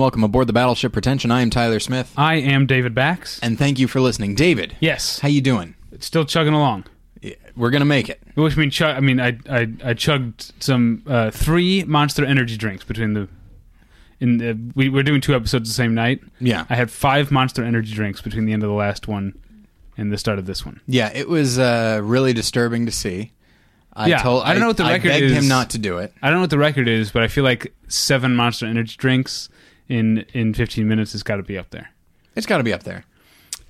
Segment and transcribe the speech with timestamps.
[0.00, 1.30] welcome aboard the battleship Pretension.
[1.30, 3.38] I am Tyler Smith, I am David Bax.
[3.40, 4.34] and thank you for listening.
[4.34, 5.74] David, yes, how you doing?
[5.92, 6.84] it's still chugging along.
[7.20, 8.20] Yeah, We're gonna make it.
[8.34, 12.84] Which means, chug, I mean, I, I I chugged some uh, three Monster Energy drinks
[12.84, 13.28] between the.
[14.20, 16.20] In the, we we're doing two episodes the same night.
[16.40, 19.34] Yeah, I had five Monster Energy drinks between the end of the last one
[19.96, 20.80] and the start of this one.
[20.86, 21.10] yeah.
[21.14, 23.32] It was uh, really disturbing to see.
[23.94, 24.44] I Yeah, told.
[24.44, 25.32] I don't know what the I record begged is.
[25.32, 26.12] him not to do it.
[26.22, 29.48] I don't know what the record is, but I feel like seven Monster Energy drinks
[29.90, 31.90] in in 15 minutes has got to be up there.
[32.36, 33.04] It's got to be up there.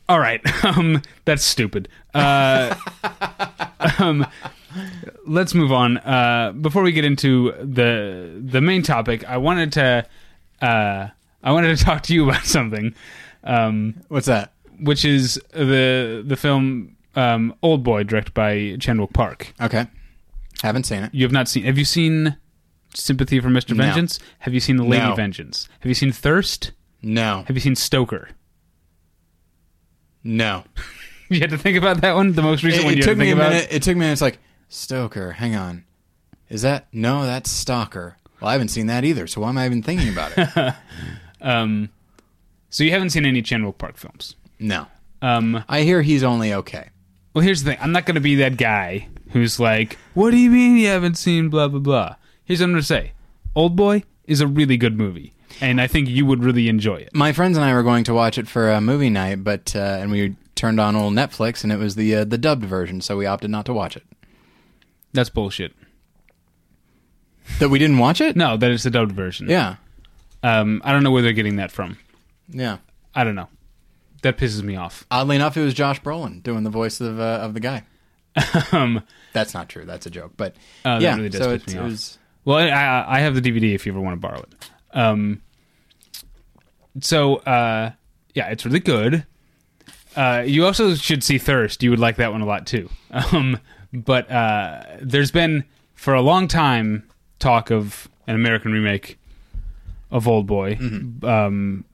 [0.09, 1.89] All right, um, that's stupid.
[2.14, 2.75] Uh,
[3.98, 4.27] um,
[5.27, 5.98] let's move on.
[5.98, 10.06] Uh, before we get into the the main topic, I wanted to
[10.61, 11.09] uh,
[11.42, 12.94] I wanted to talk to you about something,
[13.42, 14.53] um, What's that?
[14.78, 19.55] which is the the film um, Old Boy, directed by Chan Wook Park.
[19.61, 19.87] Okay,
[20.62, 21.14] haven't seen it.
[21.14, 21.64] You have not seen?
[21.64, 22.37] Have you seen
[22.94, 23.70] Sympathy for Mr.
[23.77, 23.84] No.
[23.84, 24.19] Vengeance?
[24.41, 25.14] Have you seen The Lady No.
[25.14, 25.69] Vengeance?
[25.80, 26.72] Have you seen Thirst?
[27.02, 28.30] No, Have you seen Stoker?
[30.24, 30.64] no.
[31.32, 32.32] You had to think about that one.
[32.32, 33.52] The most recent It, one it you took had to me think a about.
[33.52, 33.69] minute.
[33.70, 34.00] It took me.
[34.00, 34.12] a minute.
[34.14, 34.38] It's like
[34.69, 35.30] Stoker.
[35.30, 35.84] Hang on.
[36.48, 37.22] Is that no?
[37.24, 38.16] That's Stalker.
[38.41, 39.28] Well, I haven't seen that either.
[39.28, 40.75] So why am I even thinking about it?
[41.41, 41.88] Um,
[42.69, 44.34] so you haven't seen any Chan Wook Park films.
[44.58, 44.88] no.
[45.22, 46.91] Um, I hear he's only okay.
[47.32, 47.78] well, here's the thing.
[47.80, 51.14] I'm not going to be that guy who's like, "What do you mean you haven't
[51.16, 52.16] seen blah blah blah?"
[52.51, 53.12] Here's what I'm going to say:
[53.55, 57.11] Old Boy is a really good movie, and I think you would really enjoy it.
[57.15, 59.79] My friends and I were going to watch it for a movie night, but uh,
[59.79, 63.17] and we turned on old Netflix, and it was the uh, the dubbed version, so
[63.17, 64.03] we opted not to watch it.
[65.12, 65.75] That's bullshit.
[67.60, 68.34] That we didn't watch it?
[68.34, 69.49] No, that is the dubbed version.
[69.49, 69.77] Yeah,
[70.43, 71.99] Um, I don't know where they're getting that from.
[72.49, 72.78] yeah.
[73.15, 73.49] I don't know.
[74.22, 75.06] That pisses me off.
[75.09, 77.84] Oddly enough, it was Josh Brolin doing the voice of uh, of the guy.
[78.72, 79.84] um, That's not true.
[79.84, 80.33] That's a joke.
[80.37, 82.19] But that yeah, really does so piss it, me it was.
[82.45, 84.71] Well, I, I have the DVD if you ever want to borrow it.
[84.93, 85.43] Um,
[87.01, 87.93] so uh,
[88.34, 89.27] yeah, it's really good.
[90.17, 91.83] Uh, you also should see Thirst.
[91.83, 92.89] You would like that one a lot too.
[93.33, 93.59] Um,
[93.93, 95.65] but uh, there's been
[95.95, 97.09] for a long time
[97.41, 99.19] talk of an American remake
[100.12, 100.78] of Old Boy.
[101.25, 101.84] Um,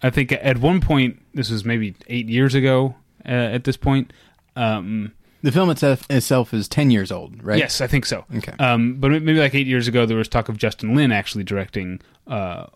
[0.00, 2.94] I think at one point this was maybe eight years ago.
[3.26, 4.12] Uh, at this point,
[4.54, 7.58] um, The film itself, itself is ten years old, right?
[7.58, 8.24] Yes, I think so.
[8.36, 8.52] Okay.
[8.58, 12.00] Um, but maybe like eight years ago, there was talk of Justin Lin actually directing
[12.26, 12.66] uh,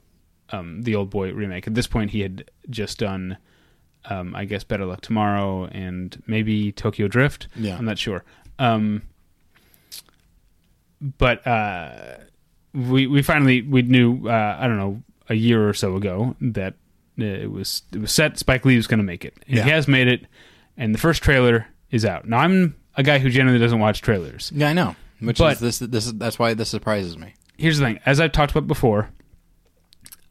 [0.51, 1.67] um, the Old Boy remake.
[1.67, 3.37] At this point, he had just done,
[4.07, 7.49] um, I guess, Better Luck Tomorrow and maybe Tokyo Drift.
[7.57, 7.77] Yeah.
[7.77, 8.25] I'm not sure.
[8.59, 9.03] Um,
[11.19, 12.17] but uh,
[12.73, 16.75] we we finally we knew uh, I don't know a year or so ago that
[17.21, 18.39] uh, it was it was set.
[18.39, 19.35] Spike Lee was going to make it.
[19.47, 19.65] And Yeah.
[19.65, 20.27] He has made it,
[20.77, 22.27] and the first trailer is out.
[22.29, 24.51] Now I'm a guy who generally doesn't watch trailers.
[24.55, 24.97] Yeah, I know.
[25.21, 25.79] Which But- is this?
[25.79, 27.35] This is that's why this surprises me.
[27.57, 29.09] here's the thing as i've talked about before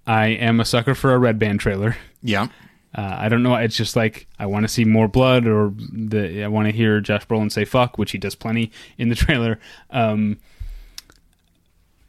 [0.06, 2.48] i am a sucker for a red band trailer Yeah.
[2.94, 6.44] uh, i don't know it's just like i want to see more blood or the
[6.44, 9.58] i want to hear josh brolin say fuck which he does plenty in the trailer
[9.90, 10.38] um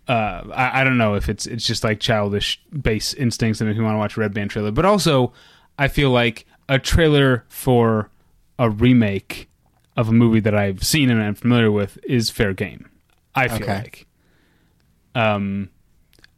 [0.08, 3.76] uh, I, I don't know if it's it's just like childish base instincts that make
[3.76, 5.32] me want to watch a red band trailer, but also
[5.78, 8.10] I feel like a trailer for
[8.58, 9.48] a remake
[9.96, 12.88] of a movie that I've seen and I'm familiar with is fair game.
[13.34, 13.74] I feel Okay.
[13.78, 14.06] like.
[15.14, 15.70] Um,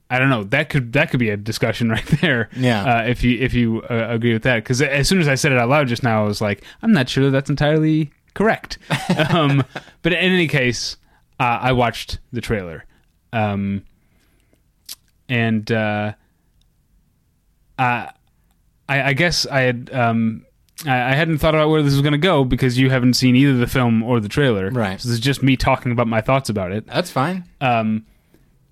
[0.09, 0.44] I don't know.
[0.44, 2.49] That could that could be a discussion right there.
[2.56, 2.84] Yeah.
[2.84, 5.53] Uh, if you if you uh, agree with that, because as soon as I said
[5.53, 8.78] it out loud just now, I was like, I'm not sure that's entirely correct.
[9.31, 9.65] um,
[10.03, 10.97] but in any case,
[11.41, 12.84] uh, I watched the trailer,
[13.33, 13.83] um,
[15.28, 16.12] and uh,
[17.78, 18.10] I,
[18.89, 20.45] I I guess I had um,
[20.84, 23.34] I, I hadn't thought about where this was going to go because you haven't seen
[23.37, 24.71] either the film or the trailer.
[24.71, 25.01] Right.
[25.01, 26.87] So this is just me talking about my thoughts about it.
[26.87, 27.45] That's fine.
[27.61, 28.05] Um,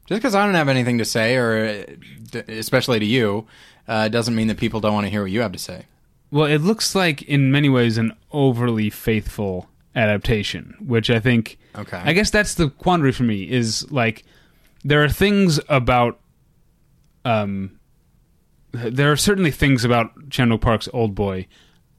[0.07, 1.87] Just because I don't have anything to say, or
[2.35, 3.47] uh, especially to you,
[3.89, 5.87] uh, doesn't mean that people don't want to hear what you have to say.
[6.31, 12.01] Well, it looks like in many ways an overly faithful adaptation, which I think Okay.
[12.05, 14.25] I guess that's the quandary for me is like
[14.85, 16.21] there are things about
[17.25, 17.79] um
[18.73, 21.47] there are certainly things about Chan Wook Park's Old Boy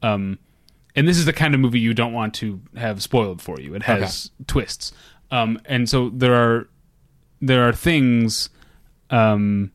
[0.02, 0.38] um
[0.94, 3.74] and this is the kind of movie you don't want to have spoiled for you.
[3.74, 4.92] It has twists.
[5.30, 6.68] Um and so there are
[7.40, 8.48] there are things
[9.10, 9.70] um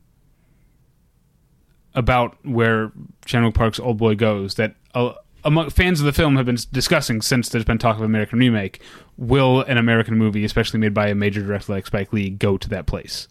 [1.94, 2.92] about where
[3.24, 5.12] Chan Wook Park's Old Boy goes that uh,
[5.44, 8.80] among fans of the film have been discussing since there's been talk of American remake.
[9.16, 12.68] Will an American movie, especially made by a major director like Spike Lee, go to
[12.70, 13.28] that place?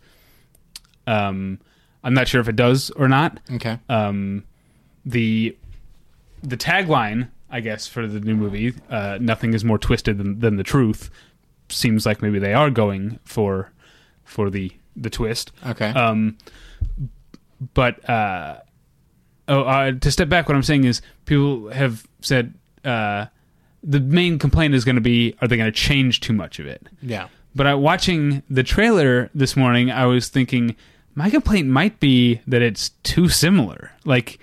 [1.08, 1.60] Um,
[2.04, 3.40] I'm not sure if it does or not.
[3.52, 3.80] Okay.
[3.90, 4.44] Um,
[5.06, 5.58] the
[6.44, 10.58] the tagline, I guess, for the new movie, uh, "Nothing is more twisted than, than
[10.58, 11.10] the truth,"
[11.70, 13.72] seems like maybe they are going for
[14.24, 15.52] for the the twist.
[15.66, 15.90] Okay.
[15.90, 16.38] Um,
[17.74, 18.58] but uh,
[19.48, 22.54] oh, uh, to step back, what I'm saying is people have said
[22.84, 23.28] uh,
[23.84, 26.66] the main complaint is going to be are they going to change too much of
[26.66, 26.88] it?
[27.02, 27.28] Yeah.
[27.54, 30.76] But I, watching the trailer this morning, I was thinking
[31.16, 33.92] my complaint might be that it's too similar.
[34.06, 34.40] Like,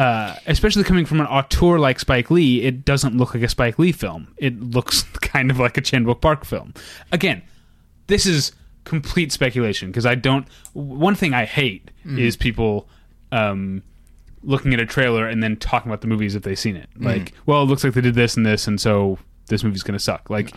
[0.00, 3.78] uh, especially coming from an auteur like Spike Lee, it doesn't look like a Spike
[3.78, 4.34] Lee film.
[4.38, 6.72] It looks kind of like a Chan Park film.
[7.12, 7.42] Again,
[8.06, 8.52] this is
[8.84, 10.46] complete speculation because I don't.
[10.72, 12.88] One thing I hate is people
[13.30, 13.82] um,
[14.42, 16.88] looking at a trailer and then talking about the movies if they've seen it.
[16.98, 19.18] Like, well, it looks like they did this and this, and so
[19.48, 20.30] this movie's going to suck.
[20.30, 20.54] Like,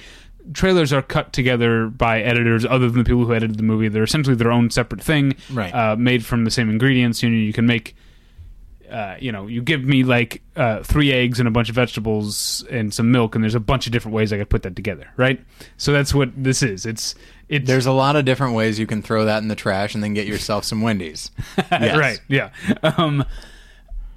[0.54, 3.90] trailers are cut together by editors other than the people who edited the movie.
[3.90, 5.74] They're essentially their own separate thing, Right.
[5.76, 7.22] Uh, made from the same ingredients.
[7.22, 7.94] You know, you can make.
[8.94, 12.64] Uh, you know, you give me like uh, three eggs and a bunch of vegetables
[12.70, 15.10] and some milk, and there's a bunch of different ways I could put that together,
[15.18, 15.44] right?
[15.78, 16.86] So that's what this is.
[16.86, 17.16] It's
[17.50, 20.04] it's There's a lot of different ways you can throw that in the trash and
[20.04, 21.32] then get yourself some Wendy's.
[21.72, 22.50] Right yeah
[22.84, 23.24] um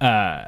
[0.01, 0.45] uh,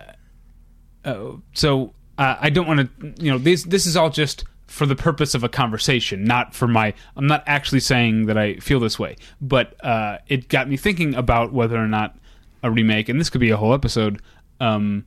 [1.05, 4.85] uh so uh, i don't want to you know this this is all just for
[4.85, 8.79] the purpose of a conversation not for my i'm not actually saying that i feel
[8.79, 12.17] this way but uh it got me thinking about whether or not
[12.63, 14.21] a remake and this could be a whole episode
[14.59, 15.05] um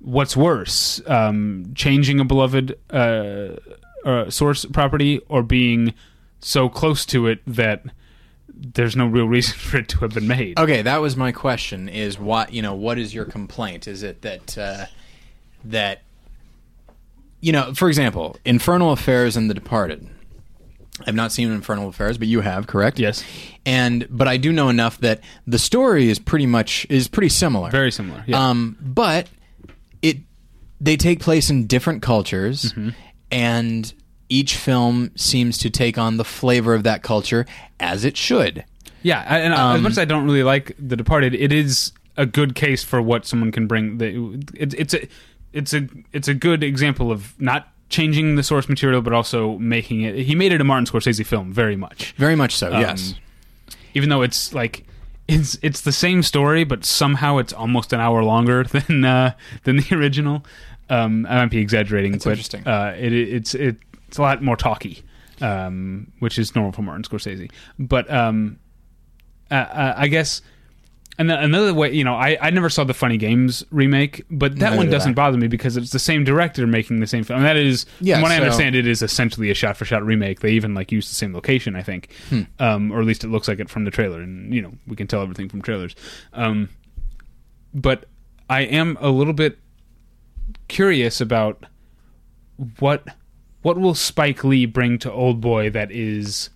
[0.00, 3.48] what's worse um changing a beloved uh,
[4.04, 5.94] uh source property or being
[6.40, 7.84] so close to it that
[8.48, 11.88] there's no real reason for it to have been made Okay, that was my question.
[11.88, 12.74] Is what you know?
[12.74, 13.88] What is your complaint?
[13.88, 14.86] Is it that uh,
[15.64, 16.02] that
[17.40, 17.72] you know?
[17.74, 20.08] For example, Infernal Affairs and The Departed.
[21.06, 22.98] I've not seen Infernal Affairs, but you have, correct?
[22.98, 23.24] Yes.
[23.64, 27.70] And but I do know enough that the story is pretty much is pretty similar.
[27.70, 28.22] Very similar.
[28.26, 28.50] Yeah.
[28.50, 29.28] Um, but
[30.02, 30.18] it
[30.80, 32.90] they take place in different cultures, Mm-hmm.
[33.30, 33.92] and
[34.28, 37.46] each film seems to take on the flavor of that culture
[37.80, 38.64] as it should.
[39.02, 39.20] yeah.
[39.26, 42.54] And um, as much as I don't really like The Departed, it is a good
[42.54, 43.98] case for what someone can bring.
[44.00, 45.08] It, it's a
[45.52, 50.02] it's a it's a good example of not changing the source material, but also making
[50.02, 50.14] it.
[50.14, 52.12] He made it a Martin Scorsese film, very much.
[52.12, 52.72] Very much so.
[52.72, 53.14] Um, yes.
[53.92, 54.86] Even though it's like
[55.28, 59.34] it's it's the same story, but somehow it's almost an hour longer than uh,
[59.64, 60.44] than the original.
[60.88, 62.66] Um, I might be exaggerating, but interesting.
[62.66, 63.76] Uh, it, it's it,
[64.08, 65.02] it's a lot more talky,
[65.40, 67.50] um, which is normal for Martin Scorsese.
[67.78, 68.58] But um,
[69.50, 70.40] uh, I guess.
[71.18, 74.54] And then another way, you know, I, I never saw the Funny Games remake, but
[74.54, 75.14] that Neither one did doesn't I.
[75.14, 77.40] bother me because it's the same director making the same film.
[77.40, 79.84] And that is, Yeah, from what I so- understand, it is essentially a shot for
[79.84, 80.40] shot remake.
[80.40, 82.42] They even like use the same location, I think, Hmm.
[82.58, 84.22] um, or at least it looks like it from the trailer.
[84.22, 85.94] And you know, we can tell everything from trailers.
[86.32, 86.70] Um,
[87.74, 88.06] but
[88.48, 89.58] I am a little bit
[90.68, 91.64] curious about
[92.78, 93.04] what
[93.62, 96.48] what will Spike Lee bring to Old Boy that is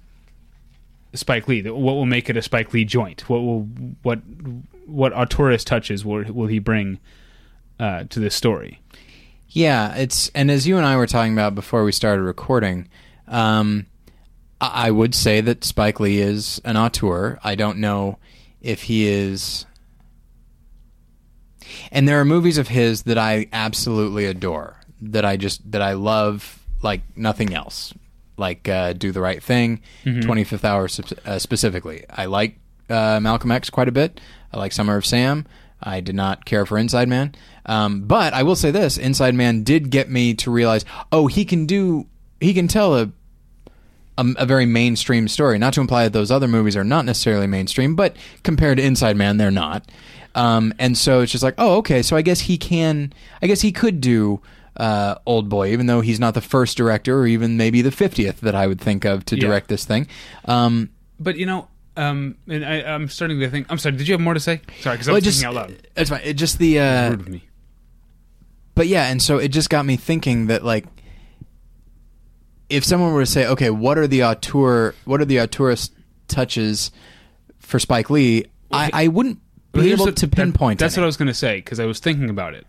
[1.14, 1.62] Spike Lee?
[1.62, 3.28] What will make it a Spike Lee joint?
[3.28, 3.62] What will
[4.02, 4.20] what
[4.87, 6.99] what auteurist touches will will he bring
[7.78, 8.81] uh, to this story?
[9.48, 12.89] Yeah, it's and as you and I were talking about before we started recording,
[13.29, 13.86] um,
[14.60, 17.39] I, I would say that Spike Lee is an auteur.
[17.44, 18.19] I don't know
[18.60, 19.67] if he is,
[21.93, 25.93] and there are movies of his that I absolutely adore, that I just that I
[25.93, 27.94] love like nothing else,
[28.36, 29.81] like uh, Do the Right Thing,
[30.22, 30.88] Twenty Fifth Hour
[31.24, 32.05] uh, specifically.
[32.10, 32.56] I like
[32.91, 34.20] uh, Malcolm X quite a bit.
[34.53, 35.46] I like Summer of Sam.
[35.82, 37.34] I did not care for Inside Man,
[37.67, 41.44] um, but I will say this: Inside Man did get me to realize, oh, he
[41.44, 42.06] can do,
[42.41, 43.10] he can tell a
[44.17, 45.58] a, a very mainstream story.
[45.58, 49.17] Not to imply that those other movies are not necessarily mainstream, but compared to Inside
[49.17, 49.91] Man, they're not.
[50.34, 52.03] Um, and so it's just like, oh, okay.
[52.03, 53.12] So I guess he can.
[53.43, 54.41] I guess he could do
[54.76, 58.40] uh, Old Boy, even though he's not the first director, or even maybe the fiftieth
[58.40, 59.43] that I would think of to Yeah.
[59.43, 60.06] direct this thing.
[60.46, 60.90] Um,
[61.20, 63.66] But you know, um, and I, I'm starting to think.
[63.70, 63.96] I'm sorry.
[63.96, 64.60] Did you have more to say?
[64.81, 65.76] Sorry, because I well, was it just thinking out loud.
[65.96, 66.20] it's fine.
[66.24, 66.81] It just the.
[66.81, 67.44] Uh, Rude of me.
[68.74, 70.86] but yeah, and so it just got me thinking that like
[72.69, 75.90] if someone were to say, okay, what are the auteur what are the auteurist
[76.28, 76.90] touches
[77.60, 79.38] for Spike Lee, I, I wouldn't
[79.72, 80.81] be able the- to that- pinpoint.
[80.81, 81.02] that's any.
[81.02, 82.66] what I was going to say because I was thinking about it.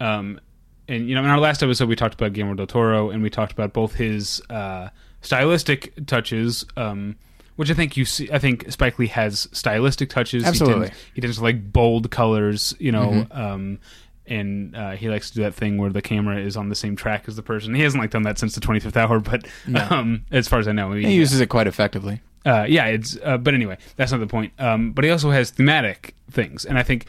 [0.00, 0.40] Um,
[0.88, 3.30] and you know, in our last episode, we talked about Guillermo del Toro, and we
[3.30, 4.88] talked about both his uh,
[5.22, 7.16] stylistic touches, um,
[7.56, 8.30] which I think you see.
[8.30, 10.42] I think Spike Lee has stylistic touches.
[10.42, 10.88] He Absolutely.
[10.88, 13.08] tends, he tends to like bold colors, you know.
[13.08, 13.40] Mm-hmm.
[13.40, 13.78] Um,
[14.26, 16.96] and uh, he likes to do that thing where the camera is on the same
[16.96, 17.74] track as the person.
[17.74, 19.46] He hasn't like done that since the Twenty Fifth Hour, but
[19.90, 22.20] um, as far as I know, he uses it quite effectively.
[22.46, 23.18] uh, yeah, it's.
[23.22, 24.52] Uh, but anyway, that's not the point.
[24.58, 27.06] Um, but he also has thematic things, and I think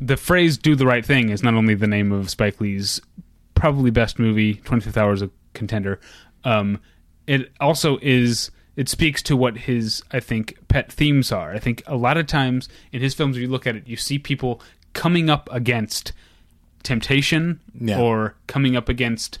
[0.00, 3.00] the phrase "do the right thing" is not only the name of Spike Lee's
[3.54, 4.54] probably best movie.
[4.56, 6.00] Twenty Fifth Hour is a contender.
[6.44, 6.80] Um,
[7.26, 11.52] it also is it speaks to what his I think pet themes are.
[11.52, 13.96] I think a lot of times in his films, if you look at it, you
[13.96, 14.60] see people
[14.92, 16.12] coming up against
[16.82, 17.98] temptation Yeah.
[17.98, 19.38] or coming up against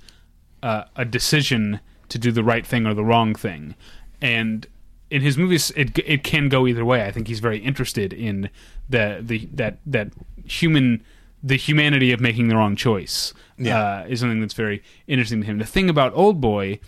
[0.62, 3.74] uh, a decision to do the right thing or the wrong thing,
[4.20, 4.66] and
[5.10, 7.04] in his movies, it it can go either way.
[7.04, 8.48] I think he's very interested in
[8.88, 10.08] the the that that
[10.44, 11.02] human
[11.42, 13.78] the humanity of making the wrong choice Yeah.
[13.78, 15.58] uh, is something that's very interesting to him.
[15.58, 16.80] The thing about Old Boy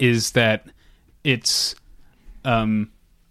[0.00, 0.66] is that
[1.22, 1.76] it's
[2.44, 2.90] um,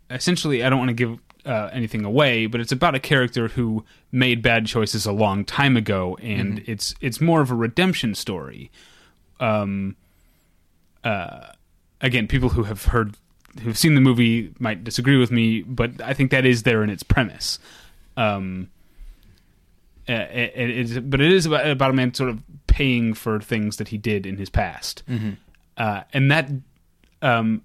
[0.10, 3.84] essentially I don't want to give uh, anything away, but it's about a character who
[4.14, 8.72] made bad choices a long time ago, and it's it's more of a redemption story.
[9.42, 9.98] Um,
[11.04, 11.48] uh,
[12.00, 13.18] again, people who have heard
[13.62, 16.90] who've seen the movie might disagree with me, but I think that is there in
[16.90, 17.60] its premise.
[18.16, 18.70] Um,
[20.10, 23.40] uh, it, it is, but it is about, about a man sort of paying for
[23.40, 25.04] things that he did in his past,
[25.78, 26.50] uh, and that,
[27.22, 27.62] um,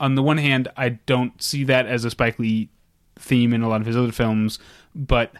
[0.00, 2.68] on the one hand, I don't see that as a Spike Lee
[3.16, 4.58] theme in a lot of his other films,
[4.94, 5.32] but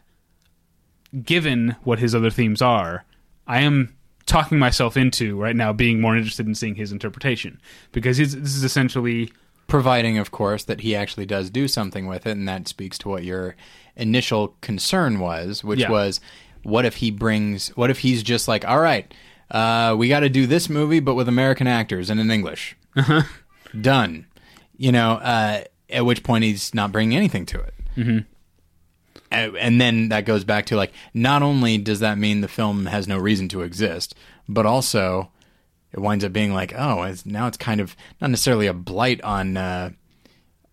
[1.23, 3.05] given what his other themes are,
[3.47, 3.95] I am
[4.27, 7.61] talking myself into right now being more interested in seeing his interpretation.
[7.93, 9.31] Because this is essentially
[9.67, 13.09] providing of course that he actually does do something with it and that speaks to
[13.09, 13.57] what your
[13.97, 15.91] initial concern was which Yeah.
[15.91, 16.21] was
[16.63, 19.13] what if he brings what if he's just like all right
[19.51, 22.77] uh, we got to do this movie but with american actors and in english
[23.81, 24.27] done
[24.77, 28.19] you know uh, at which point he's not bringing anything to it mm-hmm.
[29.31, 33.07] and then that goes back to like not only does that mean the film has
[33.09, 34.15] no reason to exist
[34.49, 35.31] but also
[35.95, 39.23] it winds up being like, oh, it's, now it's kind of not necessarily a blight
[39.23, 39.91] on uh,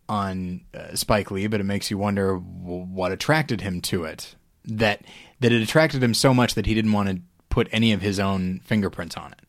[0.10, 4.36] on uh, Spike Lee, but it makes you wonder w- what attracted him to it.
[4.66, 5.02] That
[5.40, 8.20] that it attracted him so much that he didn't want to put any of his
[8.20, 9.40] own fingerprints on it.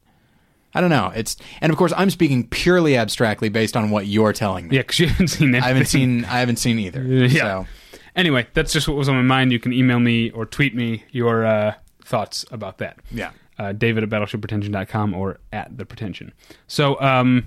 [0.75, 1.13] I don't know.
[1.15, 4.77] It's and of course I'm speaking purely abstractly based on what you're telling me.
[4.77, 5.65] yeah, because you haven't seen anything.
[5.65, 7.03] I haven't seen I haven't seen either.
[7.29, 7.65] Yeah.
[7.65, 7.67] So
[8.15, 9.53] Anyway, that's just what was on my mind.
[9.53, 11.75] You can email me or tweet me your uh,
[12.05, 12.99] thoughts about that.
[13.11, 13.31] yeah.
[13.59, 16.33] Uh, david at battleshippretension.com or at the pretension.
[16.67, 17.47] So, um,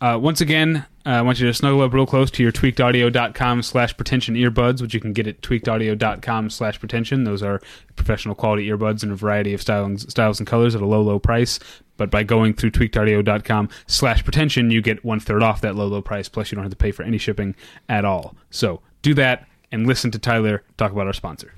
[0.00, 3.62] uh, once again, uh, I want you to snuggle up real close to your tweakedaudio.com
[3.62, 7.24] slash pretension earbuds, which you can get at tweakedaudio.com slash pretension.
[7.24, 7.60] Those are
[7.96, 11.18] professional quality earbuds in a variety of styles, styles and colors at a low, low
[11.18, 11.58] price.
[11.98, 16.00] But by going through tweakedaudio.com slash pretension, you get one third off that low, low
[16.00, 16.30] price.
[16.30, 17.54] Plus, you don't have to pay for any shipping
[17.90, 18.34] at all.
[18.48, 21.52] So do that and listen to Tyler talk about our sponsor.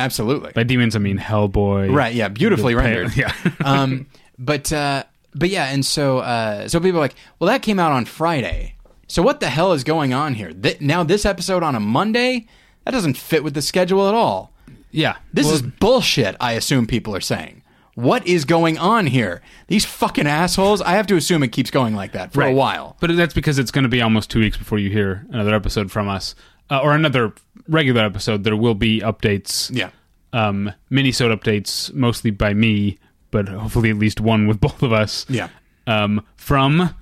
[0.01, 0.53] Absolutely.
[0.53, 1.95] By demons, I mean Hellboy.
[1.95, 2.15] Right.
[2.15, 2.29] Yeah.
[2.29, 3.17] Beautifully the rendered.
[3.17, 3.33] Yeah.
[3.65, 4.07] um,
[4.39, 5.05] but uh,
[5.35, 8.75] but yeah, and so uh, so people are like, well, that came out on Friday.
[9.07, 10.53] So what the hell is going on here?
[10.53, 12.47] Th- now this episode on a Monday?
[12.85, 14.53] That doesn't fit with the schedule at all.
[14.91, 15.17] yeah.
[15.33, 16.37] This Well, is bullshit.
[16.41, 17.63] I assume people are saying.
[17.97, 19.43] What is going on here?
[19.67, 20.81] These fucking assholes.
[20.81, 22.97] I have to assume it keeps going like that for a while.
[23.01, 25.91] But that's because it's going to be almost two weeks before you hear another episode
[25.91, 26.35] from us,
[26.71, 27.35] uh, or another
[27.69, 28.45] regular episode.
[28.45, 29.71] There will be updates.
[29.75, 29.91] Yeah.
[30.33, 32.99] Um, mini-sode updates, mostly by me,
[33.33, 35.27] but hopefully at least one with both of us.
[35.29, 35.49] Yeah.
[35.87, 36.95] um, from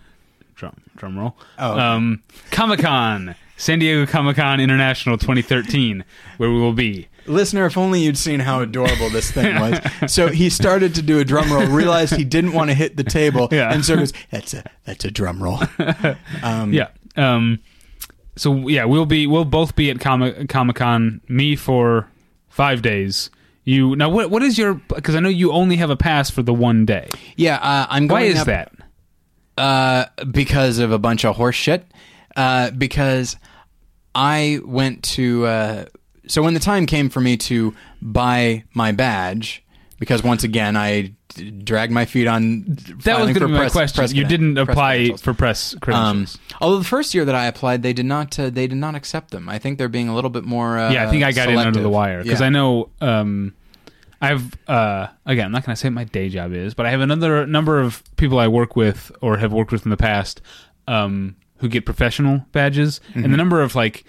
[0.55, 1.81] drum drum roll Oh, okay.
[1.81, 6.05] um, Comic Con San Diego Comic Con International 2013,
[6.39, 7.09] where we will be.
[7.27, 9.79] Listener, if only you'd seen how adorable this thing was.
[10.11, 13.05] So he started to do a drum roll, realized he didn't want to hit the
[13.05, 13.71] table, Yeah.
[13.73, 15.61] and so goes, "That's a that's a drum roll."
[16.43, 16.89] Um, Yeah.
[17.17, 17.59] Um,
[18.39, 21.21] so yeah, we'll be we'll both be at Comic Comic Con.
[21.29, 22.09] Me for
[22.49, 23.31] five days.
[23.65, 26.43] You now what what is your because I know you only have a pass for
[26.43, 27.09] the one day.
[27.37, 28.23] Yeah, uh, I'm going.
[28.23, 28.73] To Why is up- that?
[29.59, 31.85] Uh, because of a bunch of horse shit.
[32.37, 33.37] Uh, because
[34.15, 35.45] I went to.
[35.47, 35.85] Uh,
[36.27, 39.65] so when the time came for me to buy my badge,
[39.99, 41.13] because once again I
[41.65, 42.65] dragged my feet on.
[43.05, 43.97] That was going to be my press- question.
[44.01, 46.39] press you didn't press apply for press Um, credentials.
[46.61, 48.39] although the first year that I applied, they did not.
[48.39, 49.49] Uh, they did not accept them.
[49.49, 50.79] I think they're being a little bit more.
[50.79, 52.47] Uh, yeah, I think I got in under the wire because Yeah.
[52.47, 53.55] I know um,
[54.21, 55.47] I have uh, again.
[55.47, 57.79] I'm not going to say what my day job is, but I have another number
[57.81, 60.41] of people I work with or have worked with in the past
[60.87, 63.31] um, who get professional badges, and Mm-hmm.
[63.33, 64.05] the number of like.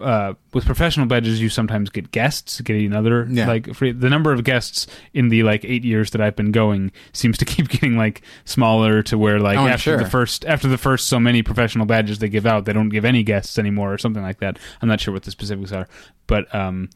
[0.00, 3.48] Uh, with professional badges, you sometimes get guests, getting another Yeah.
[3.48, 3.90] like free.
[3.90, 7.44] The number of guests in the like eight years that I've been going seems to
[7.52, 11.18] keep getting like smaller to where like Oh, after the first after the first so
[11.18, 14.38] many professional badges they give out, they don't give any guests anymore or something like
[14.38, 14.60] that.
[14.80, 15.88] I'm not sure what the specifics are,
[16.28, 16.88] but um,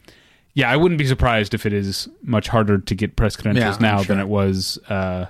[0.53, 3.83] yeah, I wouldn't be surprised if it is much harder to get press credentials Yeah,
[3.91, 4.15] now sure.
[4.15, 4.79] than it was.
[4.89, 5.27] Uh,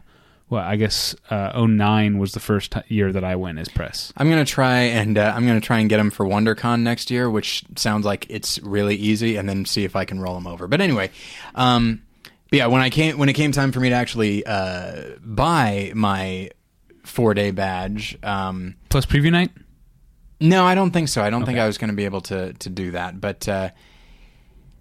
[0.50, 4.12] well, I guess uh, 09 was the first ti year that I went as press.
[4.16, 7.28] I'm gonna try and uh, I'm gonna try and get them for WonderCon next year,
[7.30, 10.66] which sounds like it's really easy, and then see if I can roll them over.
[10.68, 11.10] But anyway,
[11.54, 12.02] um,
[12.50, 15.92] but yeah, when I came when it came time for me to actually uh, buy
[15.94, 16.50] my
[17.04, 19.50] four day badge, um, Plus preview night.
[20.40, 21.22] no, I don't think so.
[21.22, 23.20] I don't think I was going to be able to to do that.
[23.20, 23.70] But, uh,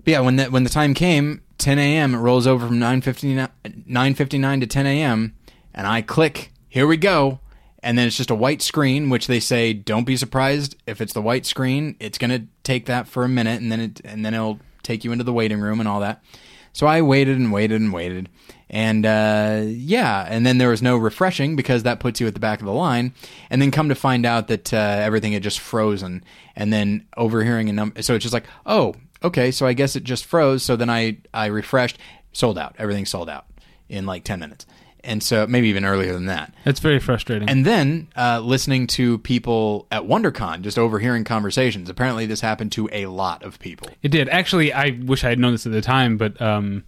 [0.04, 2.14] but yeah, when the when the time came, 10 a.m.
[2.14, 3.50] It rolls over from 9:59
[3.90, 5.36] 9:59 to 10 a.m.
[5.74, 6.52] and I click.
[6.70, 7.40] Here we go.
[7.82, 11.14] And then it's just a white screen, which they say don't be surprised if it's
[11.14, 11.98] the white screen.
[12.00, 15.04] It's going to take that for a minute, and then it and then it'll take
[15.04, 16.24] you into the waiting room and all that.
[16.72, 18.30] So I waited and waited and waited,
[18.68, 22.40] and uh, yeah, and then there was no refreshing because that puts you at the
[22.40, 23.14] back of the line,
[23.52, 26.24] and then come to find out that uh, everything had just frozen,
[26.56, 30.04] and then overhearing a number, so it's just like, oh, okay, so I guess it
[30.04, 30.64] just froze.
[30.64, 32.00] So then I I refreshed,
[32.32, 33.46] sold out, everything sold out
[33.88, 34.66] in like ten minutes,
[35.04, 36.54] and so maybe even earlier than that.
[36.64, 37.50] That's very frustrating.
[37.50, 41.90] And then uh, listening to people at WonderCon, just overhearing conversations.
[41.90, 43.90] Apparently, this happened to a lot of people.
[44.02, 44.30] It did.
[44.30, 46.86] Actually, I wish I had known this at the time, but um,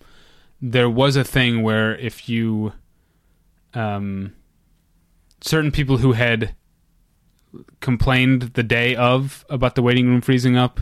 [0.62, 2.74] there was a thing where if you,
[3.74, 4.34] um,
[5.42, 6.56] certain people who had
[7.80, 10.80] complained the day of about the waiting room freezing up,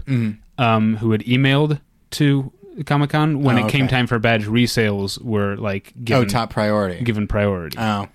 [0.58, 2.52] um, who had emailed to
[2.86, 3.91] Comic Con when Oh, it came okay.
[3.95, 7.03] time for badge resales, were like given oh, top priority.
[7.03, 7.77] given priority.
[7.79, 8.07] Oh,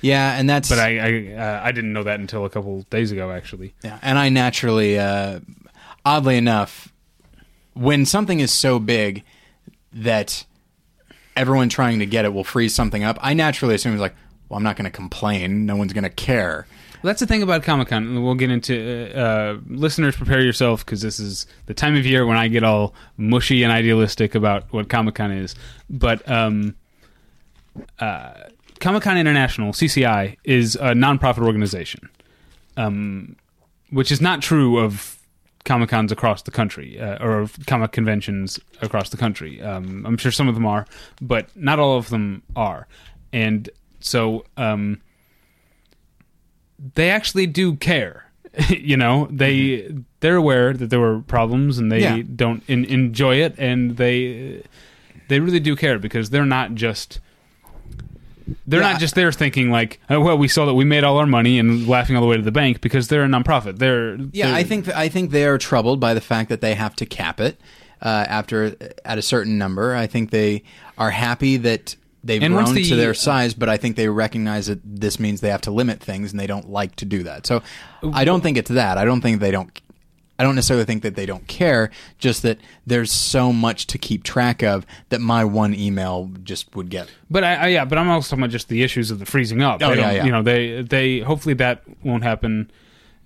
[0.00, 3.10] yeah, and that's but I I, uh, I didn't know that until a couple days
[3.10, 3.74] ago, actually.
[3.82, 5.40] Yeah, and I naturally, uh,
[6.04, 6.92] oddly enough,
[7.74, 9.22] when something is so big
[9.92, 10.44] that
[11.36, 14.14] everyone trying to get it will freeze something up, I naturally assume it's like,
[14.48, 15.66] well, I'm not going to complain.
[15.66, 16.66] No one's going to care.
[17.04, 18.02] That's the thing about Comic Con.
[18.02, 20.16] and We'll get into uh, uh, listeners.
[20.16, 23.70] Prepare yourself because this is the time of year when I get all mushy and
[23.70, 25.54] idealistic about what Comic Con is.
[25.90, 26.74] But um,
[27.98, 28.32] uh,
[28.80, 32.08] Comic Con International (CCI) is a nonprofit organization,
[32.78, 33.36] um,
[33.90, 35.18] which is not true of
[35.66, 39.60] Comic Cons across the country uh, or of comic conventions across the country.
[39.60, 40.86] Um, I'm sure some of them are,
[41.20, 42.88] but not all of them are.
[43.30, 43.68] And
[44.00, 44.46] so.
[46.94, 48.24] They actually do care.
[48.68, 52.22] you know, they they're aware that there were problems and they Yeah.
[52.36, 54.62] don't in, enjoy it, and they
[55.28, 57.18] they really do care because they're not just
[58.66, 61.16] they're Yeah, not just there thinking like, oh, well, we saw that we made all
[61.16, 63.78] our money and laughing all the way to the bank because they're a nonprofit.
[63.78, 66.74] They're Yeah, they're- I think I think they are troubled by the fact that they
[66.74, 67.58] have to cap it
[68.02, 69.94] uh, after at a certain number.
[69.96, 70.62] I think they
[70.98, 74.66] are happy that they've And grown the- to their size, but I think they recognize
[74.66, 77.46] that this means they have to limit things, and they don't like to do that.
[77.46, 77.62] So
[78.12, 78.98] I don't think it's that.
[78.98, 79.70] I don't think they don't.
[80.36, 81.90] I don't necessarily think that they don't care.
[82.18, 86.90] Just that there's so much to keep track of that my one email just would
[86.90, 87.08] get.
[87.30, 89.62] But I, I yeah, but I'm also talking about just the issues of the freezing
[89.62, 89.80] up.
[89.80, 90.24] Oh, They yeah, yeah.
[90.24, 92.68] You know, they they hopefully that won't happen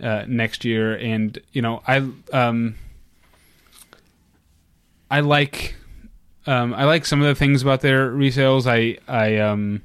[0.02, 0.96] uh, next year.
[0.96, 2.74] And you know, I um
[5.10, 5.74] I like
[6.46, 8.66] um I like some of the things about their resales.
[8.66, 9.82] I I um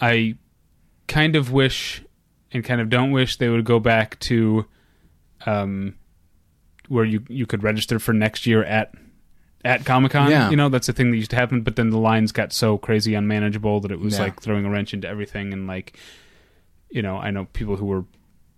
[0.00, 0.36] I
[1.08, 2.02] kind of wish
[2.52, 4.66] and kind of don't wish they would go back to
[5.46, 5.94] um
[6.88, 8.92] where you you could register for next year at
[9.64, 10.28] at Comic Con.
[10.30, 10.50] Yeah.
[10.50, 12.78] You know, that's the thing that used to happen, but then the lines got so
[12.78, 14.24] crazy unmanageable that it was Yeah.
[14.24, 15.96] like throwing a wrench into everything and like
[16.90, 18.04] you know, I know people who were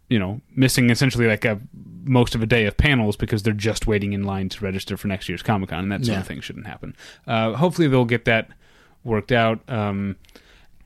[0.09, 1.61] you know, missing essentially like a
[2.05, 5.09] most of a day of panels because they're just waiting in line to register for
[5.09, 6.95] next year's Comic Con, and that sort of thing shouldn't happen.
[7.27, 8.49] Uh, hopefully, they'll get that
[9.03, 9.61] worked out.
[9.69, 10.17] Um,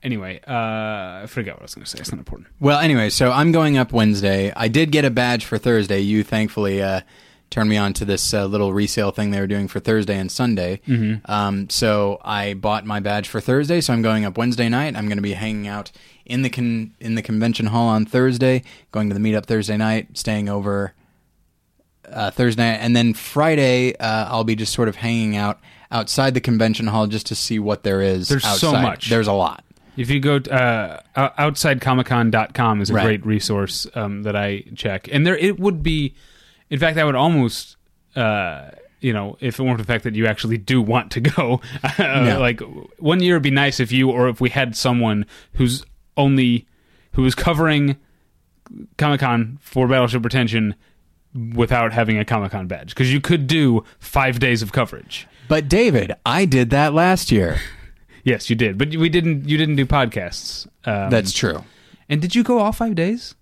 [0.02, 1.98] anyway, uh, I forgot what I was going to say.
[1.98, 2.48] It's not important.
[2.60, 4.52] Well, anyway, so I'm going up Wednesday.
[4.54, 6.00] I did get a badge for Thursday.
[6.00, 7.00] You thankfully uh,
[7.50, 10.30] turned me on to this uh, little resale thing they were doing for Thursday and
[10.30, 10.80] Sunday.
[10.86, 11.30] Mm-hmm.
[11.30, 13.80] Um, so I bought my badge for Thursday.
[13.80, 14.96] So I'm going up Wednesday night.
[14.96, 15.90] I'm going to be hanging out
[16.28, 18.62] in the con- in the convention hall on Thursday.
[18.92, 20.16] Going to the meetup Thursday night.
[20.16, 20.92] Staying over
[22.08, 22.78] uh, Thursday, night.
[22.78, 25.58] and then Friday uh, I'll be just sort of hanging out
[25.90, 28.28] outside the convention hall just to see what there is.
[28.28, 29.08] There's so much.
[29.10, 29.64] There's a lot.
[29.96, 33.04] If you go uh, ou- outsidecomiccon.com is a Right.
[33.04, 35.08] great resource um, that I check.
[35.10, 36.14] And there it would be
[36.70, 37.76] in fact I would almost
[38.16, 41.20] uh, you know, if it weren't for the fact that you actually do want to
[41.20, 41.60] go,
[41.98, 42.60] uh, like
[42.98, 45.84] one year would be nice if you or if we had someone who's
[46.18, 46.66] only
[47.12, 47.96] who was covering
[48.98, 50.74] Comic Con for Battleship Pretension
[51.54, 55.26] without having a Comic Con badge because you could do five days of coverage.
[55.48, 57.56] But David, I did that last year.
[58.24, 59.48] Yes, you did, but we didn't.
[59.48, 60.66] You didn't do podcasts.
[60.84, 61.64] Um, That's true.
[62.10, 63.34] And did you go all five days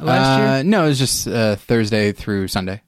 [0.00, 0.64] last Uh, year?
[0.64, 2.82] No, it was just uh, Thursday through Sunday.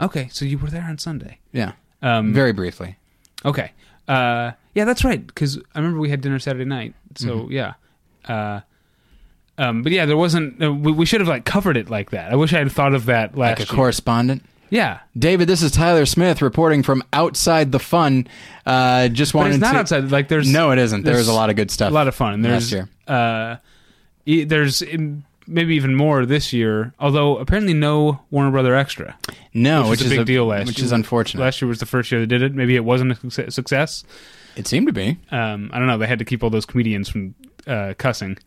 [0.00, 1.38] Okay, so you were there on Sunday.
[1.52, 2.96] Yeah, Um, very briefly.
[3.44, 3.72] okay.
[4.06, 5.26] Uh, yeah, that's right.
[5.26, 6.94] Because I remember we had dinner Saturday night.
[7.16, 7.72] So yeah.
[8.28, 8.60] Uh,
[9.58, 10.62] um, but yeah, there wasn't.
[10.62, 12.32] Uh, we, we should have like covered it like that.
[12.32, 13.76] I wish I had thought of that last Like a year.
[13.76, 14.44] correspondent.
[14.70, 18.26] Yeah, David, this is Tyler Smith reporting from outside the fun.
[18.64, 19.78] Uh, just but wanted it's not to.
[19.80, 20.10] outside.
[20.10, 21.02] Like there's No, it isn't.
[21.04, 21.90] There there's was a lot of good stuff.
[21.90, 22.32] a lot of fun.
[22.34, 22.88] And last there's year.
[23.06, 23.56] uh,
[24.24, 24.82] e- there's
[25.46, 26.94] maybe even more this year.
[26.98, 29.18] Although apparently no Warner Brother Extra.
[29.52, 30.86] No, which, which, was a big deal last which year.
[30.86, 31.42] is unfortunate.
[31.42, 32.54] Last year was the first year they did it.
[32.54, 34.04] Maybe it wasn't a success- success.
[34.56, 35.18] it seemed to be.
[35.30, 35.98] Um, I don't know.
[35.98, 37.34] They had to keep all those comedians from
[37.66, 38.38] uh, cussing.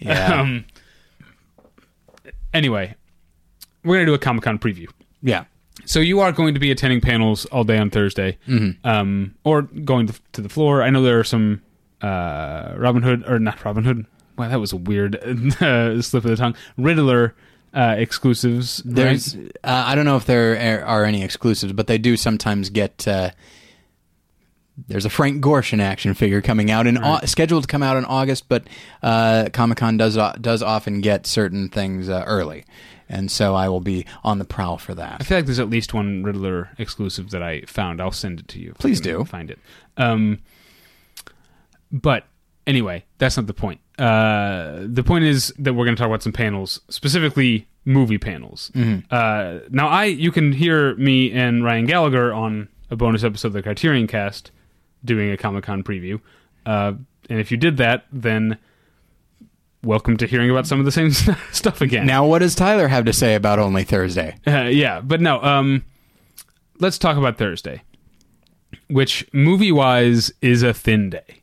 [0.00, 0.64] Yeah, Um,
[2.54, 2.94] anyway,
[3.84, 4.86] we're gonna do a Comic Con preview.
[5.22, 5.44] yeah.
[5.84, 8.84] So you are going to be attending panels all day on Thursday, Mm-hmm.
[8.84, 10.82] um, or going to, to the floor.
[10.82, 11.62] I know there are some
[12.02, 14.04] uh, Robin Hood or not Robin Hood.
[14.36, 15.14] Wow, that was a weird
[15.62, 16.56] uh, slip of the tongue.
[16.76, 17.36] Riddler
[17.72, 18.82] uh, exclusives.
[18.84, 18.94] right?
[18.96, 19.36] There's.
[19.36, 23.06] Uh, I don't know if there are any exclusives, but they do sometimes get.
[24.78, 27.96] Uh, there's a Frank Gorshin action figure coming out in au- scheduled to come out
[27.96, 28.66] in August, but
[29.02, 32.64] uh, Comic Con does o- does often get certain things uh, early,
[33.08, 35.16] and so I will be on the prowl for that.
[35.20, 38.00] I feel like there's at least one Riddler exclusive that I found.
[38.00, 38.74] I'll send it to you.
[38.78, 39.24] Please do.
[39.24, 39.58] find it.
[39.96, 40.40] Um,
[41.90, 42.24] but
[42.66, 43.80] anyway, that's not the point.
[43.98, 48.70] Uh, the point is that we're going to talk about some panels, specifically movie panels.
[48.74, 49.06] Mm-hmm.
[49.10, 53.54] Uh, now, I you can hear me and Ryan Gallagher on a bonus episode of
[53.54, 54.50] the Criterion Cast
[55.06, 56.20] doing a Comic Con preview.
[56.64, 56.92] Uh,
[57.30, 58.58] and if you did that, then
[59.82, 61.10] welcome to hearing about some of the same
[61.52, 62.06] stuff again.
[62.06, 64.36] Now, what does Tyler have to say about Only Thursday?
[64.46, 65.40] Uh, yeah, but no.
[65.42, 65.84] Um,
[66.80, 67.82] let's talk about Thursday,
[68.88, 71.40] which movie wise is a thin day.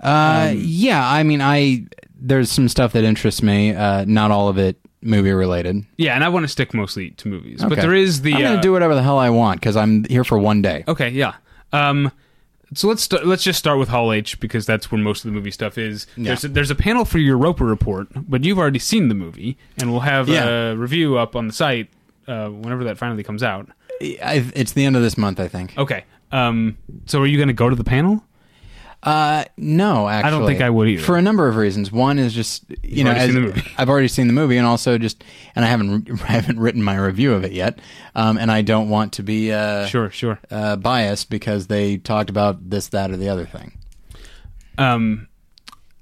[0.00, 1.86] Uh, yeah, I mean, I
[2.20, 3.74] there's some stuff that interests me.
[3.74, 5.84] Uh, not all of it movie related.
[5.96, 8.34] Yeah, and I want to stick mostly to movies, but there is the.
[8.34, 10.84] I'm gonna uh, do whatever the hell I want because I'm here for one day.
[10.86, 11.34] Okay, yeah.
[11.72, 12.12] Um,
[12.74, 15.34] so let's st- let's just start with Hall H because that's where most of the
[15.34, 16.06] movie stuff is.
[16.16, 16.24] Yeah.
[16.28, 19.56] There's a, there's a panel for your Roper report, but you've already seen the movie,
[19.78, 20.46] and we'll have Yeah.
[20.70, 21.88] a review up on the site
[22.26, 23.68] uh, whenever that finally comes out.
[24.00, 25.76] I, it's the end of this month, I think.
[25.76, 26.04] Okay.
[26.30, 26.76] Um,
[27.06, 28.22] so are you going to go to the panel?
[29.00, 31.02] Uh, no, actually, I don't think I would either.
[31.02, 31.92] For a number of reasons.
[31.92, 33.62] One is just you know, already as- seen the movie.
[33.78, 35.22] I've already seen the movie, and also just,
[35.54, 37.78] and I haven't, I haven't written my review of it yet,
[38.16, 40.40] um, and I don't want to be uh, Sure, sure.
[40.50, 43.78] uh, biased because they talked about this, that, or the other thing.
[44.78, 45.28] Um,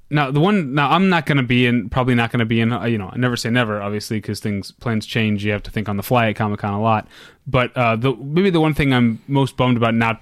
[0.08, 2.60] now the one now I'm not going to be in, probably not going to be
[2.60, 2.72] in.
[2.72, 5.44] uh, You know, I never say never, obviously, because things plans change.
[5.44, 7.08] You have to think on the fly at Comic Con a lot.
[7.46, 10.20] But uh, the maybe the one thing I'm most bummed about not